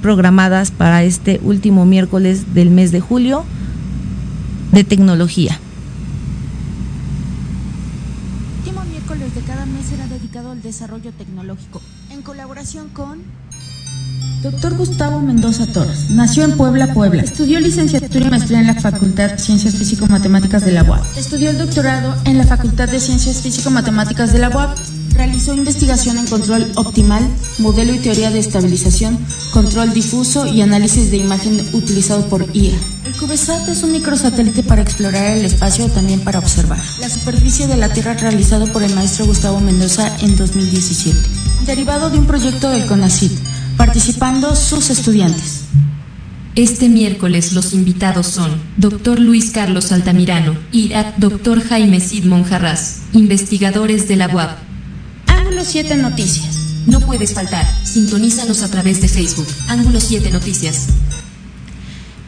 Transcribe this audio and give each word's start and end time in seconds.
programadas 0.00 0.70
para 0.70 1.02
este 1.02 1.40
último 1.42 1.86
miércoles 1.86 2.54
del 2.54 2.70
mes 2.70 2.92
de 2.92 3.00
julio 3.00 3.44
de 4.72 4.84
tecnología. 4.84 5.58
El 8.62 8.68
último 8.68 8.84
miércoles 8.84 9.34
de 9.34 9.40
cada 9.42 9.66
mes 9.66 9.86
será 9.86 10.06
dedicado 10.06 10.52
al 10.52 10.62
desarrollo 10.62 11.12
tecnológico, 11.12 11.80
en 12.10 12.22
colaboración 12.22 12.88
con 12.88 13.20
Doctor 14.42 14.74
Gustavo 14.74 15.20
Mendoza 15.20 15.66
Torres. 15.66 16.10
Nació 16.10 16.44
en 16.44 16.56
Puebla, 16.56 16.94
Puebla. 16.94 17.22
Estudió 17.22 17.60
licenciatura 17.60 18.26
y 18.26 18.30
maestría 18.30 18.60
en 18.60 18.68
la 18.68 18.74
Facultad 18.74 19.32
de 19.32 19.38
Ciencias 19.38 19.74
Físico-Matemáticas 19.74 20.64
de 20.64 20.72
la 20.72 20.82
UAP. 20.82 21.04
Estudió 21.18 21.50
el 21.50 21.58
doctorado 21.58 22.14
en 22.24 22.38
la 22.38 22.46
Facultad 22.46 22.88
de 22.88 23.00
Ciencias 23.00 23.42
Físico-Matemáticas 23.42 24.32
de 24.32 24.38
la 24.38 24.48
UAP. 24.48 24.78
Realizó 25.20 25.52
investigación 25.52 26.16
en 26.16 26.26
control 26.26 26.72
optimal, 26.76 27.22
modelo 27.58 27.92
y 27.92 27.98
teoría 27.98 28.30
de 28.30 28.38
estabilización, 28.38 29.18
control 29.52 29.92
difuso 29.92 30.46
y 30.46 30.62
análisis 30.62 31.10
de 31.10 31.18
imagen 31.18 31.60
utilizado 31.74 32.26
por 32.30 32.46
IA. 32.56 32.72
El 33.04 33.12
CubeSat 33.12 33.68
es 33.68 33.82
un 33.82 33.92
microsatélite 33.92 34.62
para 34.62 34.80
explorar 34.80 35.36
el 35.36 35.44
espacio 35.44 35.84
o 35.84 35.88
también 35.90 36.20
para 36.20 36.38
observar 36.38 36.78
la 37.00 37.10
superficie 37.10 37.66
de 37.66 37.76
la 37.76 37.90
Tierra 37.90 38.14
realizado 38.14 38.66
por 38.68 38.82
el 38.82 38.94
maestro 38.94 39.26
Gustavo 39.26 39.60
Mendoza 39.60 40.10
en 40.20 40.38
2017, 40.38 41.18
derivado 41.66 42.08
de 42.08 42.18
un 42.18 42.24
proyecto 42.24 42.70
del 42.70 42.86
CONACYT 42.86 43.32
participando 43.76 44.56
sus 44.56 44.88
estudiantes. 44.88 45.64
Este 46.54 46.88
miércoles 46.88 47.52
los 47.52 47.74
invitados 47.74 48.26
son 48.26 48.58
Dr. 48.78 49.20
Luis 49.20 49.50
Carlos 49.50 49.92
Altamirano 49.92 50.56
y 50.72 50.92
Dr. 51.18 51.62
Jaime 51.62 52.00
Sidmon 52.00 52.44
Jarras, 52.44 53.00
investigadores 53.12 54.08
de 54.08 54.16
la 54.16 54.26
UAP. 54.28 54.69
Ángulo 55.60 55.72
7 55.72 55.96
Noticias. 55.96 56.56
No 56.86 57.00
puedes 57.00 57.34
faltar. 57.34 57.66
Sintonízanos 57.84 58.62
a 58.62 58.70
través 58.70 59.02
de 59.02 59.08
Facebook. 59.08 59.46
Ángulo 59.68 60.00
7 60.00 60.30
Noticias. 60.30 60.86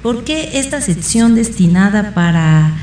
¿Por 0.02 0.24
qué 0.24 0.58
esta 0.58 0.82
sección 0.82 1.34
destinada 1.34 2.12
para, 2.12 2.74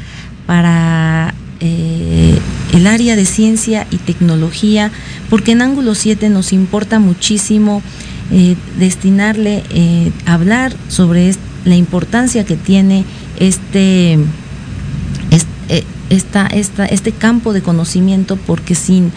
para 0.48 1.36
eh, 1.60 2.40
el 2.74 2.88
área 2.88 3.16
de 3.16 3.26
ciencia 3.26 3.86
y 3.92 3.98
tecnología? 3.98 4.92
Porque 5.30 5.52
en 5.52 5.62
Ángulo 5.62 5.94
7 5.94 6.30
nos 6.30 6.52
importa 6.52 6.98
muchísimo 6.98 7.84
eh, 8.32 8.56
destinarle 8.80 9.64
eh, 9.70 10.12
hablar 10.26 10.76
sobre 10.88 11.36
la 11.64 11.76
importancia 11.76 12.44
que 12.44 12.56
tiene 12.56 13.06
este, 13.40 14.14
eh, 14.14 15.84
esta, 16.10 16.48
esta, 16.48 16.88
este 16.88 17.12
campo 17.12 17.54
de 17.54 17.62
conocimiento, 17.62 18.36
porque 18.36 18.74
sin 18.74 19.12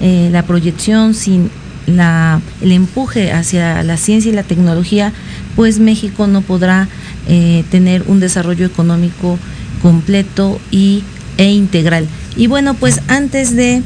eh, 0.00 0.28
la 0.32 0.42
proyección, 0.44 1.14
sin 1.14 1.50
la, 1.86 2.40
el 2.60 2.72
empuje 2.72 3.32
hacia 3.32 3.82
la 3.82 3.96
ciencia 3.96 4.30
y 4.30 4.34
la 4.34 4.42
tecnología, 4.42 5.12
pues 5.54 5.78
México 5.78 6.26
no 6.26 6.42
podrá 6.42 6.88
tener 7.70 8.04
un 8.06 8.20
desarrollo 8.20 8.64
económico 8.66 9.36
completo 9.82 10.60
y, 10.70 11.02
e 11.38 11.50
integral. 11.50 12.06
Y 12.36 12.46
bueno, 12.46 12.74
pues 12.74 13.00
antes 13.08 13.56
de, 13.56 13.82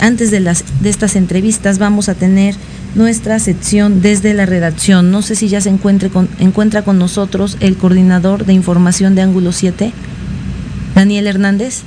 antes 0.00 0.30
de, 0.30 0.40
las, 0.40 0.64
de 0.82 0.90
estas 0.90 1.16
entrevistas 1.16 1.78
vamos 1.78 2.10
a 2.10 2.14
tener 2.14 2.54
nuestra 2.94 3.38
sección 3.38 4.00
desde 4.00 4.34
la 4.34 4.46
redacción. 4.46 5.10
No 5.10 5.22
sé 5.22 5.34
si 5.34 5.48
ya 5.48 5.60
se 5.60 5.68
encuentre 5.68 6.10
con, 6.10 6.28
encuentra 6.38 6.82
con 6.82 6.98
nosotros 6.98 7.56
el 7.60 7.76
coordinador 7.76 8.46
de 8.46 8.52
información 8.52 9.14
de 9.14 9.22
Ángulo 9.22 9.52
7, 9.52 9.92
Daniel 10.94 11.26
Hernández. 11.26 11.82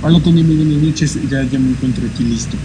Hola 0.00 0.20
Tony, 0.20 0.44
muy 0.44 0.56
buenas 0.56 0.82
noches, 0.82 1.18
ya, 1.28 1.42
ya 1.42 1.58
me 1.58 1.70
encuentro 1.70 2.06
aquí 2.06 2.22
listo. 2.22 2.56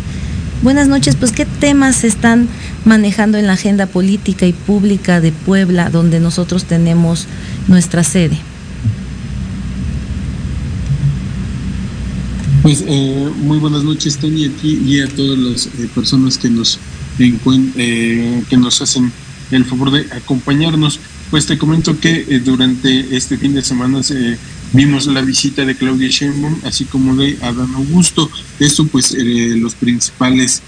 Buenas 0.62 0.88
noches, 0.88 1.16
pues 1.16 1.31
qué 1.31 1.45
temas 1.45 1.98
se 1.98 2.08
están 2.08 2.48
manejando 2.86 3.40
en 3.40 3.48
la 3.48 3.53
agenda 3.53 3.88
política 3.88 4.45
y 4.45 4.53
pública 4.53 5.20
de 5.20 5.31
Puebla, 5.31 5.90
donde 5.90 6.20
nosotros 6.20 6.66
tenemos 6.66 7.25
nuestra 7.67 8.03
sede. 8.03 8.38
Pues 12.62 12.84
eh, 12.88 13.30
muy 13.41 13.58
buenas 13.58 13.84
noches, 13.84 14.18
Tony, 14.18 14.46
a 14.46 14.50
ti 14.50 14.81
y 14.85 15.02
a 15.02 15.08
todas 15.08 15.38
las 15.38 15.66
eh, 15.66 15.90
personas 15.94 16.38
que 16.38 16.50
nos 16.50 16.79
eh, 17.19 18.44
que 18.50 18.58
nos 18.58 18.81
hacen 18.81 19.12
el 19.52 19.66
favor 19.66 19.91
de 19.91 20.06
acompañarnos. 20.16 21.00
Pues 21.29 21.46
te 21.46 21.58
comento 21.58 22.00
que 22.00 22.25
eh, 22.29 22.40
durante 22.40 23.16
este 23.16 23.38
fin 23.38 23.53
de 23.53 23.63
semana 23.63 24.02
vimos 24.73 25.07
la 25.07 25.22
visita 25.22 25.66
de 25.66 25.75
Claudia 25.75 26.09
Sheinbaum, 26.09 26.56
así 26.66 26.85
como 26.85 27.16
de 27.16 27.38
Adán 27.41 27.73
Augusto. 27.75 28.29
Esto, 28.59 28.85
pues, 28.88 29.16
los 29.17 29.75
principales 29.75 30.61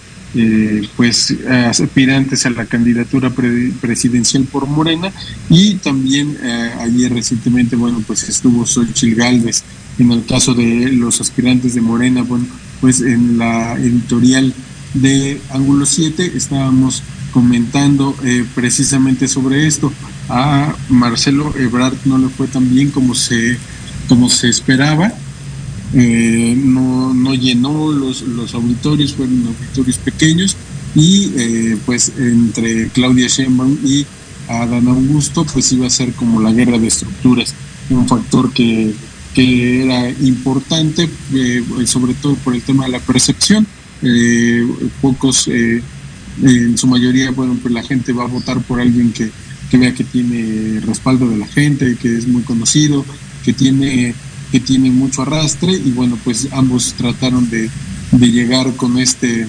pues 0.97 1.33
aspirantes 1.47 2.45
a 2.45 2.49
la 2.49 2.65
candidatura 2.65 3.29
presidencial 3.29 4.43
por 4.43 4.67
Morena 4.67 5.09
y 5.49 5.75
también 5.75 6.37
ayer 6.81 7.13
recientemente 7.13 7.77
bueno 7.77 8.03
pues 8.05 8.27
estuvo 8.27 8.65
Xochitl 8.65 9.15
Galvez 9.15 9.63
en 9.97 10.11
el 10.11 10.25
caso 10.25 10.53
de 10.53 10.91
los 10.91 11.21
aspirantes 11.21 11.73
de 11.73 11.81
Morena, 11.81 12.21
bueno, 12.23 12.45
pues 12.81 13.01
en 13.01 13.37
la 13.37 13.75
editorial 13.75 14.53
de 14.93 15.39
Ángulo 15.51 15.85
7 15.85 16.33
estábamos 16.35 17.01
comentando 17.31 18.15
eh, 18.23 18.45
precisamente 18.55 19.27
sobre 19.27 19.67
esto. 19.67 19.91
A 20.27 20.75
Marcelo 20.89 21.53
Ebrard 21.57 21.95
no 22.05 22.17
le 22.17 22.29
fue 22.29 22.47
tan 22.47 22.73
bien 22.73 22.91
como 22.91 23.13
se, 23.13 23.57
como 24.07 24.29
se 24.29 24.49
esperaba. 24.49 25.13
Eh, 25.93 26.55
no, 26.57 27.13
no 27.13 27.33
llenó 27.35 27.91
los, 27.91 28.21
los 28.23 28.53
auditorios, 28.53 29.13
fueron 29.13 29.45
auditorios 29.47 29.97
pequeños 29.97 30.57
y 30.93 31.31
eh, 31.37 31.77
pues 31.85 32.11
entre 32.17 32.89
Claudia 32.89 33.27
Sheinbaum 33.27 33.77
y 33.83 34.05
Adán 34.49 34.87
Augusto 34.87 35.45
pues 35.45 35.71
iba 35.71 35.87
a 35.87 35.89
ser 35.89 36.11
como 36.13 36.41
la 36.41 36.51
guerra 36.51 36.77
de 36.79 36.87
estructuras, 36.87 37.53
un 37.89 38.07
factor 38.07 38.51
que 38.51 38.93
que 39.33 39.83
era 39.83 40.09
importante, 40.21 41.09
eh, 41.33 41.61
sobre 41.85 42.13
todo 42.13 42.35
por 42.35 42.55
el 42.55 42.61
tema 42.61 42.85
de 42.85 42.91
la 42.91 42.99
percepción. 42.99 43.67
Pocos, 45.01 45.49
en 46.41 46.77
su 46.77 46.87
mayoría, 46.87 47.31
bueno, 47.31 47.57
pues 47.61 47.73
la 47.73 47.83
gente 47.83 48.13
va 48.13 48.23
a 48.23 48.27
votar 48.27 48.61
por 48.61 48.79
alguien 48.79 49.11
que, 49.11 49.29
que, 49.69 49.77
vea 49.77 49.93
que 49.93 50.05
tiene 50.05 50.79
respaldo 50.79 51.27
de 51.27 51.37
la 51.37 51.47
gente, 51.47 51.97
que 52.01 52.15
es 52.15 52.27
muy 52.27 52.43
conocido, 52.43 53.05
que 53.45 53.53
tiene, 53.53 54.13
que 54.51 54.59
tiene 54.59 54.89
mucho 54.91 55.21
arrastre 55.21 55.71
y 55.71 55.91
bueno, 55.91 56.17
pues 56.23 56.49
ambos 56.51 56.93
trataron 56.97 57.49
de, 57.49 57.69
de 58.11 58.31
llegar 58.31 58.75
con 58.75 58.97
este, 58.97 59.47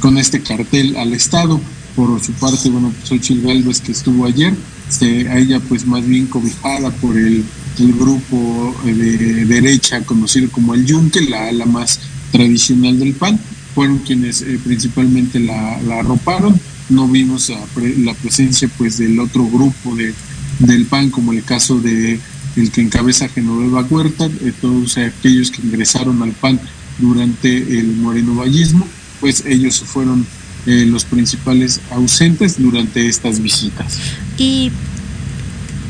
con 0.00 0.18
este 0.18 0.40
cartel 0.40 0.96
al 0.96 1.14
Estado. 1.14 1.60
Por 1.96 2.22
su 2.22 2.32
parte, 2.32 2.68
bueno, 2.68 2.92
pues 2.96 3.08
Xochitl 3.08 3.44
Galvez 3.44 3.80
que 3.80 3.90
estuvo 3.90 4.24
ayer, 4.24 4.54
este, 4.88 5.28
a 5.28 5.38
ella 5.38 5.58
pues 5.58 5.84
más 5.84 6.06
bien 6.06 6.26
cobijada 6.26 6.90
por 6.90 7.16
el 7.16 7.44
el 7.80 7.92
grupo 7.92 8.74
de 8.84 9.44
derecha 9.44 10.02
conocido 10.02 10.50
como 10.50 10.74
el 10.74 10.84
Yunque, 10.84 11.20
la 11.22 11.48
ala 11.48 11.66
más 11.66 12.00
tradicional 12.32 12.98
del 12.98 13.14
PAN, 13.14 13.38
fueron 13.74 13.98
quienes 13.98 14.42
eh, 14.42 14.58
principalmente 14.62 15.38
la, 15.38 15.80
la, 15.82 16.00
arroparon. 16.00 16.58
No 16.88 17.06
vimos 17.06 17.50
la 17.50 18.14
presencia 18.14 18.68
pues 18.78 18.98
del 18.98 19.20
otro 19.20 19.46
grupo 19.46 19.94
de, 19.94 20.14
del 20.58 20.86
PAN, 20.86 21.10
como 21.10 21.32
el 21.32 21.44
caso 21.44 21.78
de 21.78 22.18
el 22.60 22.70
que 22.70 22.80
encabeza 22.80 23.28
Genoveva 23.28 23.82
Huerta, 23.82 24.28
de 24.28 24.52
todos 24.52 24.98
aquellos 24.98 25.50
que 25.50 25.62
ingresaron 25.62 26.22
al 26.22 26.32
PAN 26.32 26.60
durante 26.98 27.78
el 27.78 27.96
moreno 27.96 28.34
vallismo, 28.34 28.86
pues 29.20 29.44
ellos 29.46 29.80
fueron 29.80 30.26
eh, 30.66 30.84
los 30.86 31.04
principales 31.04 31.80
ausentes 31.90 32.60
durante 32.60 33.06
estas 33.06 33.40
visitas. 33.40 33.98
Y 34.36 34.70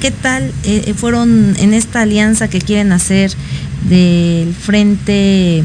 ¿Qué 0.01 0.13
tal 0.13 0.45
eh, 0.63 0.85
eh, 0.87 0.95
fueron 0.95 1.57
en 1.59 1.75
esta 1.75 2.03
alianza 2.03 2.49
que 2.49 2.61
quieren 2.61 2.93
hacer 2.93 3.33
del 3.89 4.55
frente 4.55 5.65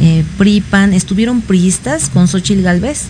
eh, 0.00 0.24
PRI-PAN? 0.38 0.94
¿Estuvieron 0.94 1.42
priistas 1.42 2.08
con 2.08 2.26
Xochitl 2.26 2.62
Galvez? 2.62 3.02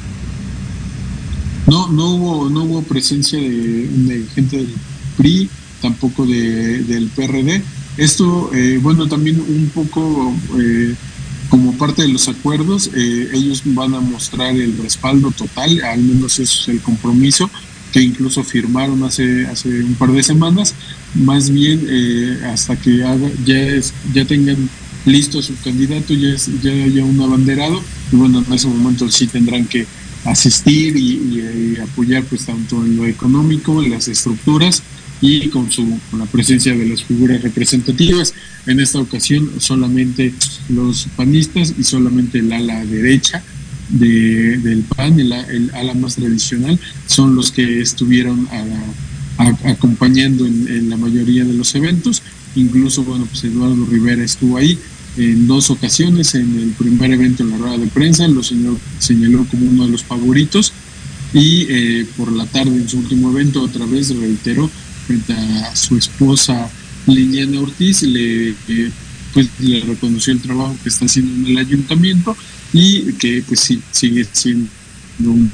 No, 1.69 1.89
no 1.89 2.15
hubo, 2.15 2.51
no 2.51 2.65
hubo 2.65 2.83
presencia 2.83 3.39
de, 3.39 4.27
gente 4.35 4.57
del 4.57 4.75
PRI, 5.17 5.49
tampoco 5.81 6.27
de, 6.27 6.83
del 6.85 7.09
PRD. 7.09 7.63
Esto, 7.97 8.51
eh, 8.55 8.79
bueno, 8.83 9.09
también 9.09 9.41
un 9.41 9.71
poco 9.75 10.35
como 11.49 11.73
parte 11.79 12.03
de 12.03 12.09
los 12.09 12.29
acuerdos, 12.29 12.91
ellos 12.95 13.63
van 13.65 13.95
a 13.95 14.01
mostrar 14.01 14.57
el 14.57 14.77
respaldo 14.79 15.31
total, 15.31 15.81
al 15.85 16.01
menos 16.01 16.39
eso 16.41 16.61
es 16.61 16.69
el 16.69 16.81
compromiso 16.81 17.49
que 17.97 18.03
incluso 18.03 18.45
firmaron 18.45 19.03
hace, 19.05 19.47
hace 19.47 19.69
un 19.83 19.95
par 19.95 20.13
de 20.13 20.23
semanas, 20.23 20.75
más 21.15 21.49
bien 21.49 21.87
eh, 21.89 22.41
hasta 22.53 22.77
que 22.77 22.99
ya, 22.99 23.15
es, 23.55 23.95
ya 24.13 24.27
tengan 24.27 24.69
listo 25.07 25.41
su 25.41 25.57
candidato, 25.65 26.13
ya, 26.13 26.35
ya 26.63 26.73
haya 26.73 27.05
un 27.05 27.19
abanderado, 27.21 27.81
y 28.13 28.17
bueno, 28.17 28.45
en 28.47 28.53
ese 28.53 28.69
momento 28.69 29.11
sí 29.11 29.27
tendrán 29.27 29.65
que 29.65 29.87
asistir 30.25 30.95
y, 30.95 31.79
apoyar 31.83 32.23
pues 32.25 32.45
tanto 32.45 32.85
en 32.85 32.97
lo 32.97 33.07
económico, 33.07 33.83
en 33.83 33.93
las 33.93 34.09
estructuras 34.09 34.83
y 35.21 35.49
con, 35.49 35.71
su, 35.71 35.99
con 36.11 36.21
la 36.21 36.27
presencia 36.27 36.75
de 36.75 36.87
las 36.87 37.05
figuras 37.05 37.43
representativas. 37.43 38.35
En 38.67 38.81
esta 38.81 38.99
ocasión 38.99 39.51
solamente 39.59 40.35
los 40.69 41.07
panistas 41.17 41.75
y 41.79 41.85
solamente 41.85 42.39
el 42.39 42.53
ala 42.53 42.85
derecha 42.85 43.43
del 43.89 44.85
PAN, 44.97 45.21
el, 45.21 45.33
ala 45.33 45.95
más 45.95 46.17
tradicional, 46.17 46.79
son 47.07 47.37
los 47.37 47.53
que 47.53 47.81
estuvieron 47.81 48.49
acompañando 49.65 50.47
en, 50.47 50.91
la 50.91 50.97
mayoría 50.97 51.45
de 51.45 51.55
los 51.55 51.75
eventos. 51.75 52.23
Incluso, 52.57 53.05
bueno, 53.05 53.27
pues 53.27 53.45
Eduardo 53.45 53.85
Rivera 53.87 54.25
estuvo 54.25 54.57
ahí 54.57 54.79
en 55.17 55.47
dos 55.47 55.71
ocasiones. 55.71 56.35
En 56.35 56.59
el 56.59 56.71
primer 56.71 57.13
evento 57.13 57.43
en 57.43 57.51
la 57.51 57.59
rueda 57.59 57.79
de 57.79 57.87
prensa 57.87 58.27
lo 58.29 58.43
señaló, 58.43 58.79
señaló 58.99 59.47
como 59.51 59.67
uno 59.67 59.85
de 59.85 59.93
los 59.93 60.05
favoritos 60.05 60.73
y 61.33 61.67
eh, 61.69 62.07
por 62.17 62.33
la 62.33 62.47
tarde 62.47 62.77
en 62.77 62.89
su 62.89 62.99
último 62.99 63.31
evento 63.31 63.63
otra 63.63 63.85
vez 63.85 64.15
reiteró 64.17 64.71
frente 65.07 65.33
a 65.33 65.75
su 65.77 65.97
esposa 65.97 66.69
Liliana 67.07 67.61
Ortiz, 67.61 68.03
le, 68.03 68.51
eh, 68.51 68.91
pues, 69.33 69.49
le 69.61 69.81
reconoció 69.81 70.33
el 70.33 70.41
trabajo 70.41 70.77
que 70.83 70.89
está 70.89 71.05
haciendo 71.05 71.49
en 71.49 71.57
el 71.57 71.59
ayuntamiento 71.59 72.37
y 72.73 73.13
que 73.15 73.43
pues 73.47 73.61
sí 73.61 73.81
sigue 73.93 74.27
siendo 74.33 74.69
un 75.21 75.51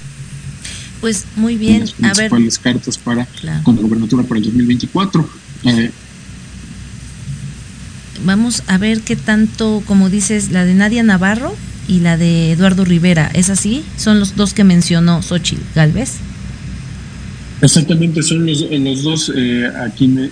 pues 1.01 1.25
muy 1.35 1.57
bien, 1.57 1.81
las 1.99 2.17
principales 2.17 2.59
cartas 2.61 2.97
para 2.97 3.27
con 3.65 3.75
la 3.75 3.83
gobernatura 3.83 4.23
para 4.23 4.39
el 4.39 4.45
2024. 4.45 5.29
Eh, 5.65 5.91
Vamos 8.25 8.63
a 8.69 8.79
ver 8.79 9.01
qué 9.01 9.17
tanto, 9.17 9.83
como 9.85 10.09
dices, 10.09 10.53
la 10.53 10.65
de 10.65 10.75
Nadia 10.75 11.03
Navarro 11.03 11.57
y 11.89 12.01
la 12.01 12.17
de 12.17 12.53
Eduardo 12.53 12.85
Rivera, 12.85 13.29
¿es 13.35 13.51
así? 13.51 13.85
Son 13.97 14.21
los 14.21 14.37
dos 14.37 14.55
que 14.55 14.63
mencionó 14.63 15.23
Xochitl 15.23 15.63
Galvez. 15.75 16.19
Exactamente, 17.63 18.23
son 18.23 18.45
los, 18.45 18.61
los 18.71 19.03
dos 19.03 19.33
eh, 19.35 19.67
a, 19.67 19.89
quien, 19.91 20.31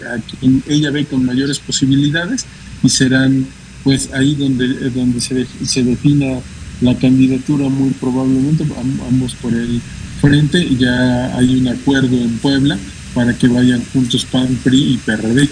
ella 0.69 0.91
ve 0.91 1.07
con 1.07 1.25
mayores 1.25 1.61
posibilidades 1.61 2.45
y 2.83 2.89
serán 2.89 3.47
pues 3.85 4.11
ahí 4.13 4.35
donde, 4.35 4.91
donde 4.91 5.21
se, 5.21 5.47
se 5.65 5.83
defina 5.83 6.41
la 6.81 6.95
candidatura 6.97 7.69
muy 7.69 7.91
probablemente, 7.91 8.65
ambos 9.09 9.35
por 9.37 9.55
el 9.55 9.81
frente, 10.21 10.69
ya 10.77 11.37
hay 11.37 11.57
un 11.57 11.69
acuerdo 11.69 12.17
en 12.17 12.39
Puebla 12.39 12.77
para 13.15 13.37
que 13.37 13.49
vayan 13.49 13.83
juntos 13.93 14.25
PAN, 14.25 14.59
PRI 14.63 14.95
y 14.95 14.97
PRD. 14.99 15.49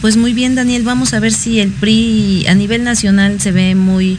Pues 0.00 0.16
muy 0.16 0.32
bien, 0.32 0.54
Daniel, 0.54 0.82
vamos 0.82 1.14
a 1.14 1.20
ver 1.20 1.32
si 1.32 1.60
el 1.60 1.70
PRI 1.70 2.46
a 2.48 2.54
nivel 2.54 2.84
nacional 2.84 3.40
se 3.40 3.52
ve 3.52 3.74
muy, 3.74 4.18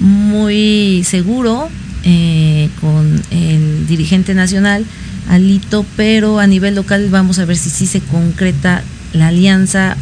muy 0.00 1.02
seguro 1.04 1.68
eh, 2.04 2.68
con 2.80 3.20
el 3.30 3.86
dirigente 3.86 4.34
nacional, 4.34 4.84
Alito, 5.28 5.84
pero 5.96 6.38
a 6.38 6.46
nivel 6.46 6.74
local 6.74 7.08
vamos 7.10 7.38
a 7.38 7.44
ver 7.44 7.56
si 7.56 7.70
sí 7.70 7.86
se 7.86 8.00
concreta 8.00 8.82
la 9.12 9.28
alianza, 9.28 9.96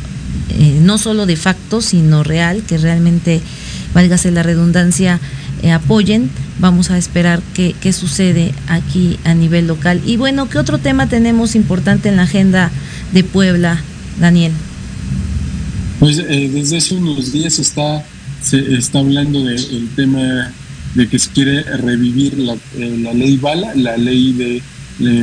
eh, 0.50 0.78
no 0.82 0.98
solo 0.98 1.26
de 1.26 1.36
facto, 1.36 1.80
sino 1.80 2.22
real, 2.22 2.62
que 2.66 2.78
realmente, 2.78 3.40
válgase 3.92 4.30
la 4.30 4.42
redundancia, 4.42 5.20
eh, 5.62 5.72
apoyen. 5.72 6.30
Vamos 6.58 6.90
a 6.90 6.96
esperar 6.96 7.42
qué, 7.54 7.74
qué 7.80 7.92
sucede 7.92 8.54
aquí 8.68 9.18
a 9.24 9.34
nivel 9.34 9.66
local. 9.66 10.00
Y 10.06 10.16
bueno, 10.16 10.48
¿qué 10.48 10.58
otro 10.58 10.78
tema 10.78 11.08
tenemos 11.08 11.54
importante 11.54 12.08
en 12.08 12.16
la 12.16 12.22
agenda 12.22 12.70
de 13.12 13.24
Puebla, 13.24 13.82
Daniel? 14.18 14.52
Pues 15.98 16.18
eh, 16.18 16.50
desde 16.52 16.76
hace 16.76 16.94
unos 16.94 17.32
días 17.32 17.58
está, 17.58 18.04
se 18.42 18.74
está 18.74 18.98
hablando 18.98 19.44
del 19.44 19.88
tema 19.96 20.52
de 20.94 21.08
que 21.08 21.18
se 21.18 21.30
quiere 21.30 21.62
revivir 21.62 22.38
la, 22.38 22.54
eh, 22.76 22.98
la 23.02 23.12
ley 23.12 23.36
Bala, 23.36 23.74
la 23.74 23.96
ley 23.96 24.32
de, 24.32 24.62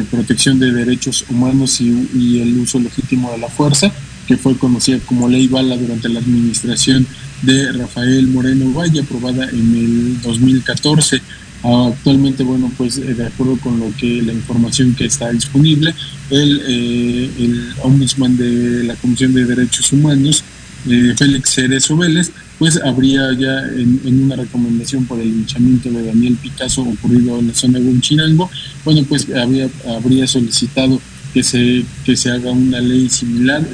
protección 0.10 0.60
de 0.60 0.72
derechos 0.72 1.26
humanos 1.30 1.82
y, 1.82 2.08
y, 2.16 2.42
el 2.42 2.58
uso 2.60 2.80
legítimo 2.80 3.32
de 3.32 3.40
la 3.40 3.50
fuerza, 3.50 3.92
que 4.28 4.38
fue 4.38 4.58
conocida 4.58 5.00
como 5.00 5.28
ley 5.28 5.48
Bala 5.48 5.76
durante 5.76 6.10
la 6.10 6.20
administración 6.20 7.06
de 7.42 7.72
Rafael 7.74 8.28
Moreno 8.28 8.72
Valle, 8.74 9.02
aprobada 9.02 9.50
en 9.50 9.76
el 9.76 10.22
2014. 10.22 11.22
Actualmente, 11.64 12.44
bueno, 12.44 12.70
pues 12.78 12.98
eh, 12.98 13.14
de 13.14 13.26
acuerdo 13.26 13.58
con 13.58 13.80
lo 13.80 13.94
que 13.96 14.22
la 14.22 14.34
información 14.34 14.94
que 14.96 15.06
está 15.06 15.32
disponible, 15.32 15.96
el, 16.30 16.62
eh, 16.68 17.30
el 17.40 17.74
ombudsman 17.82 18.36
de 18.36 18.84
la 18.84 18.96
Comisión 18.96 19.34
de 19.34 19.46
Derechos 19.46 19.94
Humanos, 19.94 20.44
eh, 20.90 21.14
Félix 21.18 21.52
Cerezo 21.52 21.96
Vélez, 21.96 22.32
pues 22.64 22.80
habría 22.82 23.34
ya 23.34 23.60
en, 23.76 24.24
una 24.24 24.38
recomendación 24.38 25.04
por 25.04 25.20
el 25.20 25.28
linchamiento 25.28 25.92
de 25.92 26.06
Daniel 26.06 26.38
Picasso 26.42 26.82
ocurrido 26.82 27.38
en 27.38 27.50
la 27.50 27.54
zona 27.54 27.78
de 27.78 27.90
Hunchinango, 27.90 28.50
bueno, 28.86 29.04
pues 29.10 29.28
habría, 29.36 29.68
habría 29.86 30.26
solicitado 30.28 30.98
que 31.34 31.44
se, 31.44 31.84
que 32.06 32.16
se 32.16 32.32
haga 32.32 32.52
una 32.52 32.80
ley 32.80 33.10
similar 33.10 33.68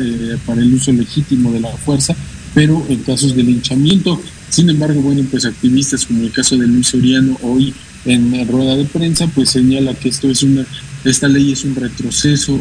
para 0.47 0.62
el 0.62 0.74
uso 0.74 0.91
legítimo 0.91 1.51
de 1.51 1.59
la 1.59 1.69
fuerza 1.69 2.15
pero 2.56 2.83
en 2.89 2.97
casos 3.03 3.36
de 3.36 3.44
linchamiento. 3.44 4.19
Sin 4.50 4.71
embargo, 4.71 5.01
bueno, 5.01 5.24
pues 5.30 5.45
activistas 5.45 6.07
como 6.07 6.24
el 6.24 6.31
caso 6.31 6.57
de 6.57 6.65
Luis 6.65 6.88
Soriano 6.88 7.38
hoy 7.44 7.71
en 8.06 8.47
rueda 8.47 8.75
de 8.75 8.86
prensa, 8.86 9.27
pues 9.27 9.51
señala 9.51 9.94
que 9.94 10.09
esto 10.09 10.30
es 10.30 10.41
una, 10.41 10.65
esta 11.06 11.27
ley 11.27 11.51
es 11.51 11.63
un 11.63 11.75
retroceso 11.75 12.59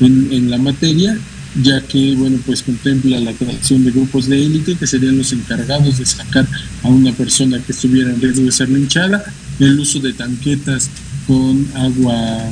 en, 0.00 0.50
la 0.50 0.58
materia, 0.58 1.16
ya 1.62 1.80
que, 1.82 2.14
bueno, 2.14 2.38
pues 2.46 2.62
contempla 2.62 3.18
la 3.18 3.32
creación 3.32 3.84
de 3.84 3.90
grupos 3.90 4.26
de 4.26 4.44
élite 4.44 4.76
que 4.76 4.86
serían 4.86 5.18
los 5.18 5.32
encargados 5.32 5.98
de 5.98 6.06
sacar 6.06 6.46
a 6.82 6.88
una 6.88 7.12
persona 7.12 7.60
que 7.60 7.72
estuviera 7.72 8.10
en 8.10 8.20
riesgo 8.20 8.44
de 8.44 8.52
ser 8.52 8.68
linchada, 8.68 9.24
el 9.58 9.78
uso 9.78 9.98
de 9.98 10.12
tanquetas 10.12 10.90
con 11.26 11.66
agua 11.74 12.50